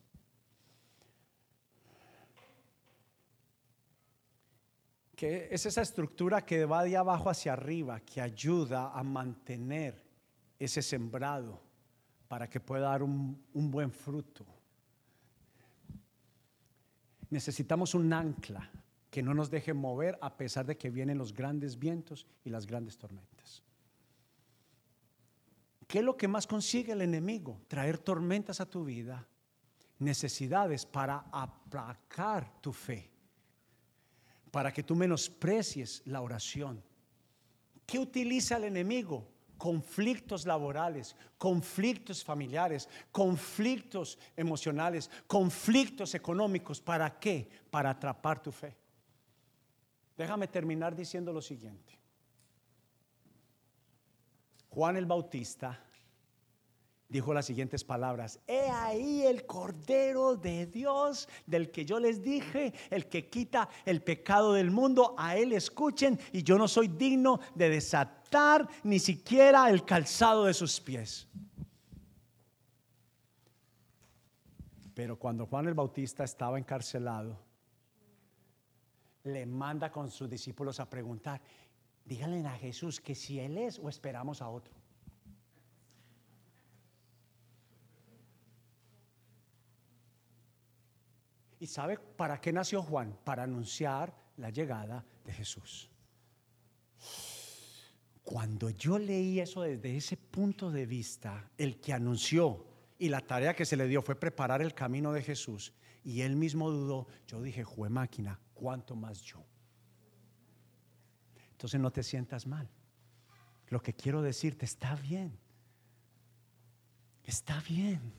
Que 5.15 5.49
es 5.51 5.63
esa 5.67 5.83
estructura 5.83 6.43
que 6.43 6.65
va 6.65 6.83
de 6.83 6.97
abajo 6.97 7.29
hacia 7.29 7.53
arriba, 7.53 7.99
que 7.99 8.19
ayuda 8.19 8.91
a 8.93 9.03
mantener 9.03 10.12
ese 10.63 10.81
sembrado 10.81 11.61
para 12.27 12.49
que 12.49 12.59
pueda 12.59 12.89
dar 12.89 13.03
un, 13.03 13.37
buen 13.53 13.91
fruto. 13.91 14.45
Necesitamos 17.29 17.93
un 17.93 18.11
ancla 18.13 18.69
que 19.09 19.21
no 19.21 19.33
nos 19.33 19.49
deje 19.49 19.73
mover 19.73 20.17
a 20.21 20.35
pesar 20.35 20.65
de 20.65 20.77
que 20.77 20.89
vienen 20.89 21.17
los 21.17 21.33
grandes 21.33 21.77
vientos 21.77 22.25
y 22.43 22.49
las 22.49 22.65
grandes 22.65 22.97
tormentas. 22.97 23.61
¿Qué 25.87 25.99
es 25.99 26.05
lo 26.05 26.17
que 26.17 26.27
más 26.27 26.47
consigue 26.47 26.93
el 26.93 27.01
enemigo? 27.01 27.61
Traer 27.67 27.99
tormentas 27.99 28.59
a 28.59 28.65
tu 28.65 28.83
vida, 28.83 29.27
necesidades 29.99 30.85
para 30.85 31.25
aplacar 31.31 32.61
tu 32.61 32.73
fe, 32.73 33.11
para 34.49 34.71
que 34.71 34.81
tú 34.81 34.95
menosprecies 34.95 36.01
la 36.05 36.21
oración. 36.21 36.81
¿Qué 37.85 37.99
utiliza 37.99 38.57
el 38.57 38.63
enemigo? 38.63 39.32
Conflictos 39.63 40.45
laborales, 40.45 41.15
conflictos 41.37 42.21
familiares, 42.21 42.89
conflictos 43.13 44.19
emocionales, 44.35 45.09
conflictos 45.25 46.13
económicos. 46.15 46.81
¿Para 46.81 47.17
qué? 47.17 47.47
Para 47.71 47.91
atrapar 47.91 48.43
tu 48.43 48.51
fe. 48.51 48.75
Déjame 50.17 50.49
terminar 50.49 50.93
diciendo 50.93 51.31
lo 51.31 51.41
siguiente. 51.41 51.97
Juan 54.67 54.97
el 54.97 55.05
Bautista 55.05 55.79
dijo 57.07 57.33
las 57.33 57.45
siguientes 57.45 57.85
palabras, 57.85 58.41
he 58.47 58.69
ahí 58.69 59.21
el 59.21 59.45
Cordero 59.45 60.35
de 60.35 60.65
Dios 60.65 61.29
del 61.45 61.71
que 61.71 61.85
yo 61.85 62.01
les 62.01 62.21
dije, 62.21 62.73
el 62.89 63.07
que 63.07 63.29
quita 63.29 63.69
el 63.85 64.01
pecado 64.01 64.51
del 64.51 64.71
mundo, 64.71 65.15
a 65.17 65.37
él 65.37 65.53
escuchen 65.53 66.19
y 66.33 66.43
yo 66.43 66.57
no 66.57 66.67
soy 66.67 66.89
digno 66.89 67.39
de 67.55 67.69
desatar 67.69 68.22
ni 68.83 68.99
siquiera 68.99 69.69
el 69.69 69.85
calzado 69.85 70.45
de 70.45 70.53
sus 70.53 70.79
pies. 70.79 71.27
Pero 74.93 75.17
cuando 75.17 75.45
Juan 75.45 75.67
el 75.67 75.73
Bautista 75.73 76.23
estaba 76.23 76.57
encarcelado, 76.59 77.39
le 79.23 79.45
manda 79.45 79.91
con 79.91 80.11
sus 80.11 80.29
discípulos 80.29 80.79
a 80.79 80.89
preguntar, 80.89 81.41
díganle 82.05 82.47
a 82.47 82.57
Jesús 82.57 82.99
que 82.99 83.15
si 83.15 83.39
Él 83.39 83.57
es 83.57 83.79
o 83.79 83.89
esperamos 83.89 84.41
a 84.41 84.49
otro. 84.49 84.73
¿Y 91.59 91.67
sabe 91.67 91.97
para 91.97 92.41
qué 92.41 92.51
nació 92.51 92.83
Juan? 92.83 93.17
Para 93.23 93.43
anunciar 93.43 94.13
la 94.35 94.49
llegada 94.49 95.05
de 95.23 95.31
Jesús. 95.31 95.89
Cuando 98.23 98.69
yo 98.69 98.97
leí 98.97 99.39
eso 99.39 99.63
desde 99.63 99.97
ese 99.97 100.15
punto 100.17 100.71
de 100.71 100.85
vista, 100.85 101.51
el 101.57 101.79
que 101.79 101.93
anunció 101.93 102.65
y 102.97 103.09
la 103.09 103.19
tarea 103.19 103.55
que 103.55 103.65
se 103.65 103.75
le 103.75 103.87
dio 103.87 104.01
fue 104.01 104.15
preparar 104.15 104.61
el 104.61 104.73
camino 104.73 105.11
de 105.11 105.21
Jesús, 105.21 105.73
y 106.03 106.21
él 106.21 106.35
mismo 106.35 106.69
dudó, 106.69 107.07
yo 107.27 107.41
dije, 107.41 107.63
jue 107.63 107.89
máquina, 107.89 108.39
¿cuánto 108.53 108.95
más 108.95 109.21
yo? 109.21 109.43
Entonces 111.51 111.79
no 111.79 111.91
te 111.91 112.03
sientas 112.03 112.47
mal. 112.47 112.69
Lo 113.67 113.81
que 113.81 113.93
quiero 113.93 114.21
decirte 114.21 114.65
está 114.65 114.95
bien. 114.95 115.39
Está 117.23 117.61
bien. 117.61 118.13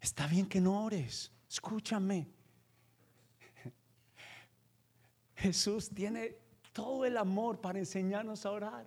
Está 0.00 0.26
bien 0.26 0.46
que 0.46 0.60
no 0.60 0.84
ores. 0.84 1.30
Escúchame. 1.48 2.28
Jesús 5.36 5.90
tiene 5.90 6.38
todo 6.72 7.04
el 7.04 7.16
amor 7.16 7.60
para 7.60 7.78
enseñarnos 7.78 8.46
a 8.46 8.52
orar. 8.52 8.86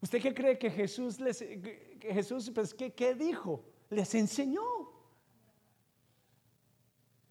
¿Usted 0.00 0.22
qué 0.22 0.32
cree 0.32 0.58
que 0.58 0.70
Jesús 0.70 1.18
les 1.18 1.44
Jesús 2.00 2.50
pues 2.54 2.72
¿qué, 2.72 2.92
qué 2.92 3.14
dijo? 3.14 3.64
Les 3.90 4.14
enseñó. 4.14 4.62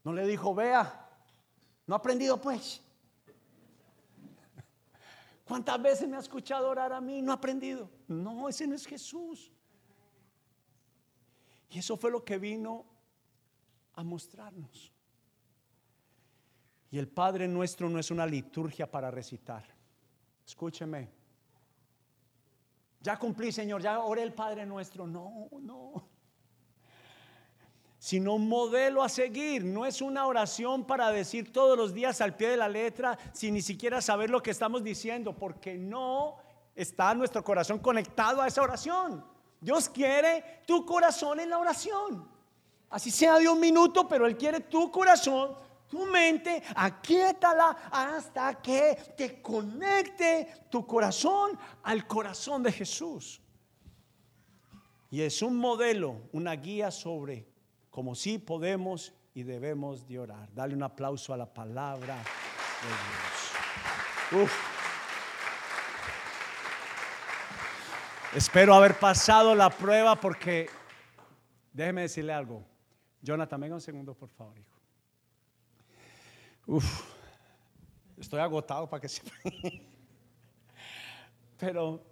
No 0.04 0.12
le 0.12 0.26
dijo, 0.26 0.54
"Vea, 0.54 1.08
no 1.86 1.94
ha 1.94 1.98
aprendido 1.98 2.40
pues." 2.40 2.82
¿Cuántas 5.44 5.80
veces 5.80 6.06
me 6.06 6.16
ha 6.16 6.20
escuchado 6.20 6.68
orar 6.68 6.92
a 6.92 7.00
mí? 7.00 7.22
No 7.22 7.32
ha 7.32 7.36
aprendido. 7.36 7.90
No, 8.06 8.50
ese 8.50 8.66
no 8.66 8.74
es 8.74 8.86
Jesús. 8.86 9.50
Y 11.70 11.78
eso 11.78 11.96
fue 11.96 12.10
lo 12.10 12.22
que 12.22 12.36
vino 12.36 12.84
a 13.94 14.02
mostrarnos. 14.02 14.92
Y 16.90 16.98
el 16.98 17.08
Padre 17.08 17.46
nuestro 17.48 17.88
no 17.88 17.98
es 17.98 18.10
una 18.10 18.26
liturgia 18.26 18.90
para 18.90 19.10
recitar. 19.10 19.64
Escúcheme. 20.46 21.08
Ya 23.00 23.18
cumplí, 23.18 23.52
Señor, 23.52 23.82
ya 23.82 24.00
oré 24.00 24.22
el 24.22 24.32
Padre 24.32 24.64
nuestro. 24.64 25.06
No, 25.06 25.48
no. 25.60 26.08
Sino 27.98 28.34
un 28.34 28.48
modelo 28.48 29.02
a 29.02 29.08
seguir. 29.08 29.64
No 29.64 29.84
es 29.84 30.00
una 30.00 30.26
oración 30.26 30.86
para 30.86 31.10
decir 31.10 31.52
todos 31.52 31.76
los 31.76 31.92
días 31.92 32.20
al 32.20 32.36
pie 32.36 32.50
de 32.50 32.56
la 32.56 32.68
letra 32.68 33.18
sin 33.32 33.54
ni 33.54 33.62
siquiera 33.62 34.00
saber 34.00 34.30
lo 34.30 34.42
que 34.42 34.50
estamos 34.50 34.82
diciendo, 34.82 35.36
porque 35.36 35.76
no 35.76 36.36
está 36.74 37.12
nuestro 37.14 37.44
corazón 37.44 37.80
conectado 37.80 38.40
a 38.40 38.46
esa 38.46 38.62
oración. 38.62 39.24
Dios 39.60 39.88
quiere 39.88 40.62
tu 40.66 40.86
corazón 40.86 41.40
en 41.40 41.50
la 41.50 41.58
oración. 41.58 42.28
Así 42.90 43.10
sea 43.10 43.38
de 43.38 43.48
un 43.48 43.60
minuto, 43.60 44.08
pero 44.08 44.26
Él 44.26 44.36
quiere 44.36 44.60
tu 44.60 44.90
corazón, 44.90 45.54
tu 45.88 46.06
mente, 46.06 46.62
aquíétala 46.74 47.76
hasta 47.90 48.60
que 48.60 48.96
te 49.16 49.40
conecte 49.40 50.66
tu 50.70 50.86
corazón 50.86 51.58
al 51.82 52.06
corazón 52.06 52.62
de 52.62 52.72
Jesús. 52.72 53.40
Y 55.10 55.22
es 55.22 55.42
un 55.42 55.56
modelo, 55.56 56.20
una 56.32 56.52
guía 56.52 56.90
sobre 56.90 57.48
cómo 57.90 58.14
sí 58.14 58.38
podemos 58.38 59.14
y 59.34 59.42
debemos 59.42 60.06
de 60.06 60.18
orar. 60.18 60.52
Dale 60.52 60.74
un 60.74 60.82
aplauso 60.82 61.32
a 61.32 61.36
la 61.36 61.46
palabra 61.46 62.16
de 62.16 64.36
Dios. 64.36 64.50
Espero 68.34 68.74
haber 68.74 68.98
pasado 68.98 69.54
la 69.54 69.70
prueba 69.70 70.20
porque 70.20 70.68
déjeme 71.72 72.02
decirle 72.02 72.34
algo. 72.34 72.62
Jonathan, 73.22 73.60
venga 73.60 73.74
un 73.74 73.80
segundo, 73.80 74.14
por 74.14 74.28
favor, 74.28 74.58
hijo. 74.58 74.77
Uf, 76.70 77.02
estoy 78.18 78.40
agotado 78.40 78.86
para 78.90 79.00
que 79.00 79.08
se. 79.08 79.22
Pero 81.56 82.02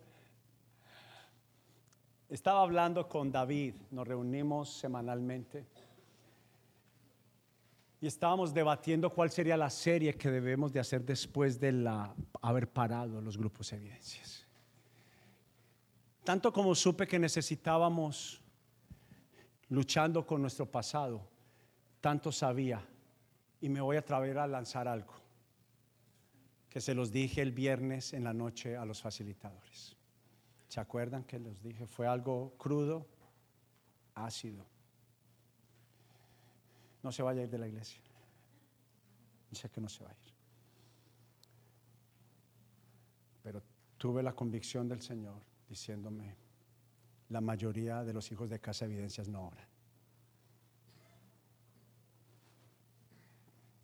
estaba 2.30 2.62
hablando 2.62 3.06
con 3.06 3.30
David, 3.30 3.74
nos 3.90 4.08
reunimos 4.08 4.70
semanalmente 4.70 5.66
y 8.00 8.06
estábamos 8.06 8.54
debatiendo 8.54 9.10
cuál 9.10 9.30
sería 9.30 9.58
la 9.58 9.68
serie 9.68 10.14
que 10.14 10.30
debemos 10.30 10.72
de 10.72 10.80
hacer 10.80 11.04
después 11.04 11.60
de 11.60 11.72
la, 11.72 12.14
haber 12.40 12.66
parado 12.66 13.20
los 13.20 13.36
grupos 13.36 13.68
de 13.70 13.76
evidencias. 13.76 14.46
Tanto 16.24 16.50
como 16.50 16.74
supe 16.74 17.06
que 17.06 17.18
necesitábamos 17.18 18.40
luchando 19.68 20.26
con 20.26 20.40
nuestro 20.40 20.64
pasado, 20.64 21.28
tanto 22.00 22.32
sabía 22.32 22.82
y 23.60 23.68
me 23.68 23.80
voy 23.80 23.96
a 23.96 24.00
atrever 24.00 24.38
a 24.38 24.46
lanzar 24.46 24.88
algo 24.88 25.14
que 26.76 26.82
se 26.82 26.94
los 26.94 27.10
dije 27.10 27.40
el 27.40 27.52
viernes 27.52 28.12
en 28.12 28.22
la 28.22 28.34
noche 28.34 28.76
a 28.76 28.84
los 28.84 29.00
facilitadores. 29.00 29.96
¿Se 30.68 30.78
acuerdan 30.78 31.24
que 31.24 31.38
los 31.38 31.62
dije? 31.62 31.86
Fue 31.86 32.06
algo 32.06 32.54
crudo, 32.58 33.06
ácido. 34.14 34.66
No 37.02 37.10
se 37.10 37.22
vaya 37.22 37.40
a 37.40 37.44
ir 37.44 37.50
de 37.50 37.56
la 37.56 37.66
iglesia. 37.66 37.98
Dice 39.50 39.70
que 39.70 39.80
no 39.80 39.88
se 39.88 40.04
va 40.04 40.10
a 40.10 40.12
ir. 40.12 40.34
Pero 43.42 43.62
tuve 43.96 44.22
la 44.22 44.34
convicción 44.34 44.86
del 44.86 45.00
Señor 45.00 45.40
diciéndome, 45.66 46.36
la 47.30 47.40
mayoría 47.40 48.04
de 48.04 48.12
los 48.12 48.30
hijos 48.32 48.50
de 48.50 48.60
casa 48.60 48.84
evidencias 48.84 49.28
no 49.28 49.46
oran. 49.46 49.66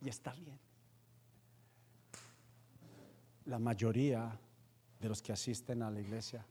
Y 0.03 0.09
está 0.09 0.33
bien. 0.33 0.59
La 3.45 3.57
mayoría 3.57 4.37
de 4.99 5.09
los 5.09 5.21
que 5.21 5.31
asisten 5.31 5.81
a 5.81 5.89
la 5.89 6.01
iglesia 6.01 6.45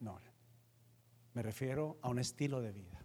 no. 0.00 0.18
Me 1.34 1.42
refiero 1.42 1.98
a 2.00 2.08
un 2.08 2.18
estilo 2.18 2.62
de 2.62 2.72
vida. 2.72 2.98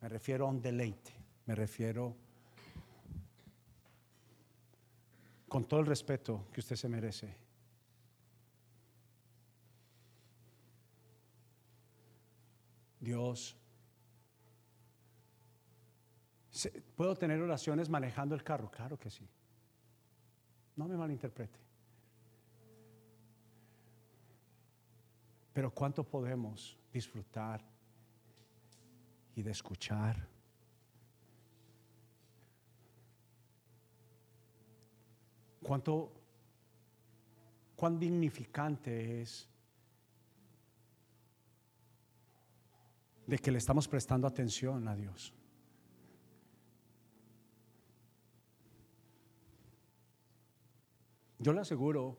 Me 0.00 0.08
refiero 0.08 0.46
a 0.46 0.50
un 0.50 0.60
deleite. 0.60 1.12
Me 1.46 1.54
refiero 1.54 2.16
con 5.48 5.64
todo 5.64 5.80
el 5.80 5.86
respeto 5.86 6.48
que 6.52 6.60
usted 6.60 6.74
se 6.74 6.88
merece. 6.88 7.36
Dios 12.98 13.56
¿Puedo 16.96 17.16
tener 17.16 17.40
oraciones 17.40 17.88
manejando 17.88 18.34
el 18.34 18.42
carro? 18.42 18.70
Claro 18.70 18.98
que 18.98 19.10
sí. 19.10 19.28
No 20.76 20.88
me 20.88 20.96
malinterprete. 20.96 21.58
Pero 25.52 25.70
¿cuánto 25.70 26.02
podemos 26.04 26.78
disfrutar 26.92 27.62
y 29.34 29.42
de 29.42 29.50
escuchar? 29.50 30.28
¿Cuánto, 35.62 36.12
cuán 37.76 37.98
dignificante 37.98 39.22
es 39.22 39.48
de 43.26 43.38
que 43.38 43.52
le 43.52 43.58
estamos 43.58 43.86
prestando 43.86 44.26
atención 44.26 44.88
a 44.88 44.96
Dios? 44.96 45.32
Yo 51.42 51.52
le 51.52 51.60
aseguro 51.60 52.16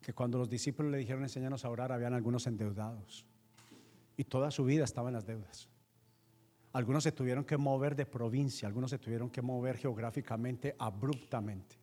que 0.00 0.12
cuando 0.12 0.38
los 0.38 0.48
discípulos 0.48 0.92
le 0.92 0.98
dijeron 0.98 1.24
enséñanos 1.24 1.64
a 1.64 1.70
orar, 1.70 1.90
habían 1.90 2.14
algunos 2.14 2.46
endeudados. 2.46 3.26
Y 4.16 4.22
toda 4.24 4.52
su 4.52 4.64
vida 4.64 4.84
estaban 4.84 5.12
las 5.12 5.26
deudas. 5.26 5.68
Algunos 6.72 7.02
se 7.02 7.10
tuvieron 7.10 7.44
que 7.44 7.56
mover 7.56 7.96
de 7.96 8.06
provincia, 8.06 8.68
algunos 8.68 8.90
se 8.90 8.98
tuvieron 8.98 9.28
que 9.28 9.42
mover 9.42 9.76
geográficamente 9.76 10.76
abruptamente. 10.78 11.76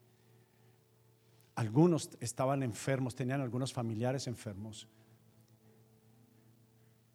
Algunos 1.55 2.09
estaban 2.21 2.63
enfermos, 2.63 3.15
tenían 3.15 3.41
algunos 3.41 3.73
familiares 3.73 4.27
enfermos. 4.27 4.87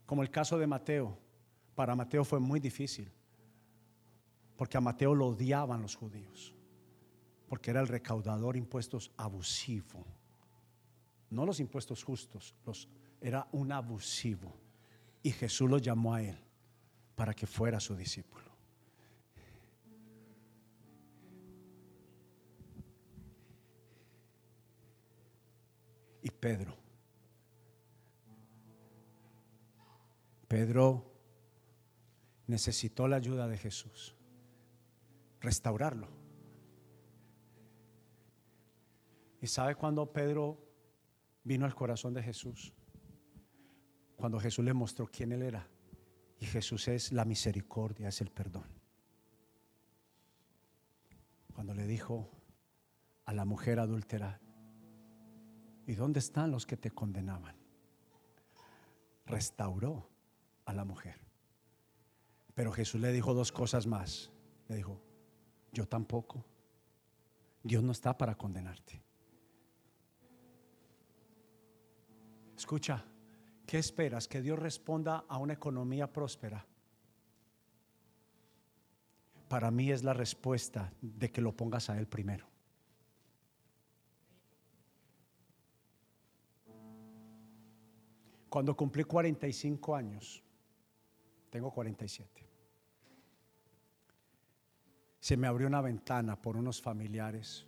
Como 0.05 0.23
el 0.23 0.31
caso 0.31 0.59
de 0.59 0.67
Mateo. 0.67 1.19
Para 1.75 1.95
Mateo 1.95 2.25
fue 2.25 2.41
muy 2.41 2.59
difícil, 2.59 3.11
porque 4.57 4.77
a 4.79 4.81
Mateo 4.81 5.15
lo 5.15 5.29
odiaban 5.29 5.83
los 5.83 5.95
judíos 5.95 6.56
porque 7.49 7.71
era 7.71 7.81
el 7.81 7.89
recaudador 7.89 8.57
impuestos 8.57 9.13
abusivo. 9.17 10.05
No 11.31 11.45
los 11.45 11.61
impuestos 11.61 12.03
justos, 12.03 12.55
los, 12.65 12.89
era 13.21 13.49
un 13.53 13.73
abusivo. 13.73 14.57
Y 15.23 15.31
Jesús 15.33 15.69
lo 15.69 15.79
llamó 15.79 16.15
a 16.15 16.23
él 16.23 16.39
para 17.15 17.35
que 17.35 17.47
fuera 17.47 17.81
su 17.81 17.97
discípulo. 17.97 18.45
Y 26.23 26.31
Pedro. 26.31 26.77
Pedro 30.49 31.13
necesitó 32.47 33.09
la 33.09 33.17
ayuda 33.17 33.49
de 33.49 33.59
Jesús, 33.59 34.15
restaurarlo. 35.41 36.26
¿Y 39.41 39.47
sabe 39.47 39.75
cuando 39.75 40.13
Pedro 40.13 40.59
vino 41.45 41.67
al 41.67 41.75
corazón 41.75 42.15
de 42.15 42.23
Jesús? 42.23 42.73
Cuando 44.17 44.41
Jesús 44.41 44.65
le 44.65 44.73
mostró 44.73 45.07
quién 45.07 45.33
él 45.33 45.43
era. 45.43 45.69
Y 46.39 46.47
Jesús 46.47 46.89
es 46.89 47.13
la 47.13 47.25
misericordia, 47.25 48.09
es 48.09 48.21
el 48.21 48.31
perdón. 48.31 48.67
Cuando 51.55 51.75
le 51.75 51.87
dijo 51.87 52.31
a 53.25 53.33
la 53.33 53.45
mujer 53.45 53.79
adúltera, 53.79 54.41
¿y 55.87 55.95
dónde 55.95 56.21
están 56.21 56.51
los 56.51 56.67
que 56.67 56.77
te 56.77 56.91
condenaban? 56.91 57.57
Restauró 59.25 60.11
a 60.65 60.73
la 60.73 60.85
mujer. 60.85 61.27
Pero 62.55 62.73
Jesús 62.73 63.01
le 63.01 63.13
dijo 63.13 63.35
dos 63.35 63.53
cosas 63.53 63.87
más. 63.87 64.31
Le 64.69 64.77
dijo, 64.77 65.01
yo 65.73 65.87
tampoco. 65.87 66.45
Dios 67.63 67.83
no 67.83 67.93
está 67.93 68.17
para 68.17 68.37
condenarte. 68.37 69.06
Escucha, 72.67 73.05
¿qué 73.65 73.79
esperas? 73.79 74.27
Que 74.27 74.43
Dios 74.43 74.59
responda 74.59 75.25
a 75.29 75.39
una 75.39 75.53
economía 75.53 76.13
próspera. 76.13 76.67
Para 79.49 79.71
mí 79.71 79.93
es 79.93 80.03
la 80.03 80.13
respuesta 80.13 80.93
de 81.01 81.31
que 81.31 81.41
lo 81.41 81.57
pongas 81.57 81.91
a 81.91 81.97
Él 81.97 82.09
primero. 82.09 82.45
Cuando 88.49 88.77
cumplí 88.77 89.05
45 89.05 89.95
años, 89.95 90.43
tengo 91.51 91.71
47, 91.71 92.49
se 95.21 95.37
me 95.37 95.47
abrió 95.47 95.69
una 95.69 95.83
ventana 95.83 96.35
por 96.35 96.57
unos 96.57 96.83
familiares 96.83 97.65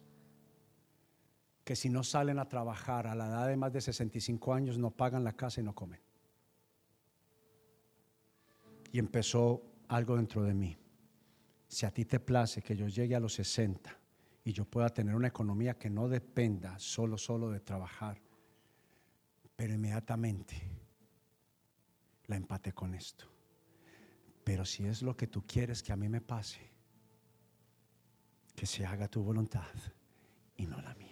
que 1.69 1.77
si 1.77 1.91
no 1.91 2.03
salen 2.03 2.39
a 2.39 2.49
trabajar 2.49 3.07
a 3.07 3.14
la 3.14 3.27
edad 3.27 3.47
de 3.47 3.55
más 3.55 3.71
de 3.75 3.83
65 3.83 4.55
años 4.55 4.79
no 4.79 4.91
pagan 4.91 5.23
la 5.23 5.35
casa 5.35 5.61
y 5.61 5.64
no 5.64 5.75
comen. 5.75 6.01
Y 8.91 8.99
empezó 8.99 9.62
algo 9.89 10.16
dentro 10.16 10.43
de 10.45 10.55
mí. 10.55 10.79
Si 11.66 11.85
a 11.85 11.91
ti 11.91 12.07
te 12.07 12.21
place 12.21 12.62
que 12.62 12.75
yo 12.75 12.89
llegue 12.89 13.14
a 13.14 13.21
los 13.21 13.35
60 13.35 13.95
y 14.45 14.53
yo 14.55 14.64
pueda 14.64 14.89
tener 14.89 15.14
una 15.14 15.29
economía 15.29 15.77
que 15.77 15.91
no 15.91 16.09
dependa 16.09 16.79
solo, 16.79 17.19
solo 17.19 17.51
de 17.51 17.61
trabajar, 17.61 18.19
pero 19.55 19.75
inmediatamente 19.75 20.57
la 22.29 22.37
empate 22.37 22.73
con 22.73 22.95
esto. 22.95 23.27
Pero 24.43 24.64
si 24.64 24.87
es 24.87 25.03
lo 25.03 25.14
que 25.14 25.27
tú 25.27 25.45
quieres 25.47 25.83
que 25.83 25.93
a 25.93 25.97
mí 25.97 26.09
me 26.09 26.23
pase, 26.23 26.61
que 28.57 28.64
se 28.64 28.87
haga 28.87 29.07
tu 29.07 29.23
voluntad 29.23 29.69
y 30.57 30.66
no 30.66 30.81
la 30.81 30.95
mía. 30.95 31.07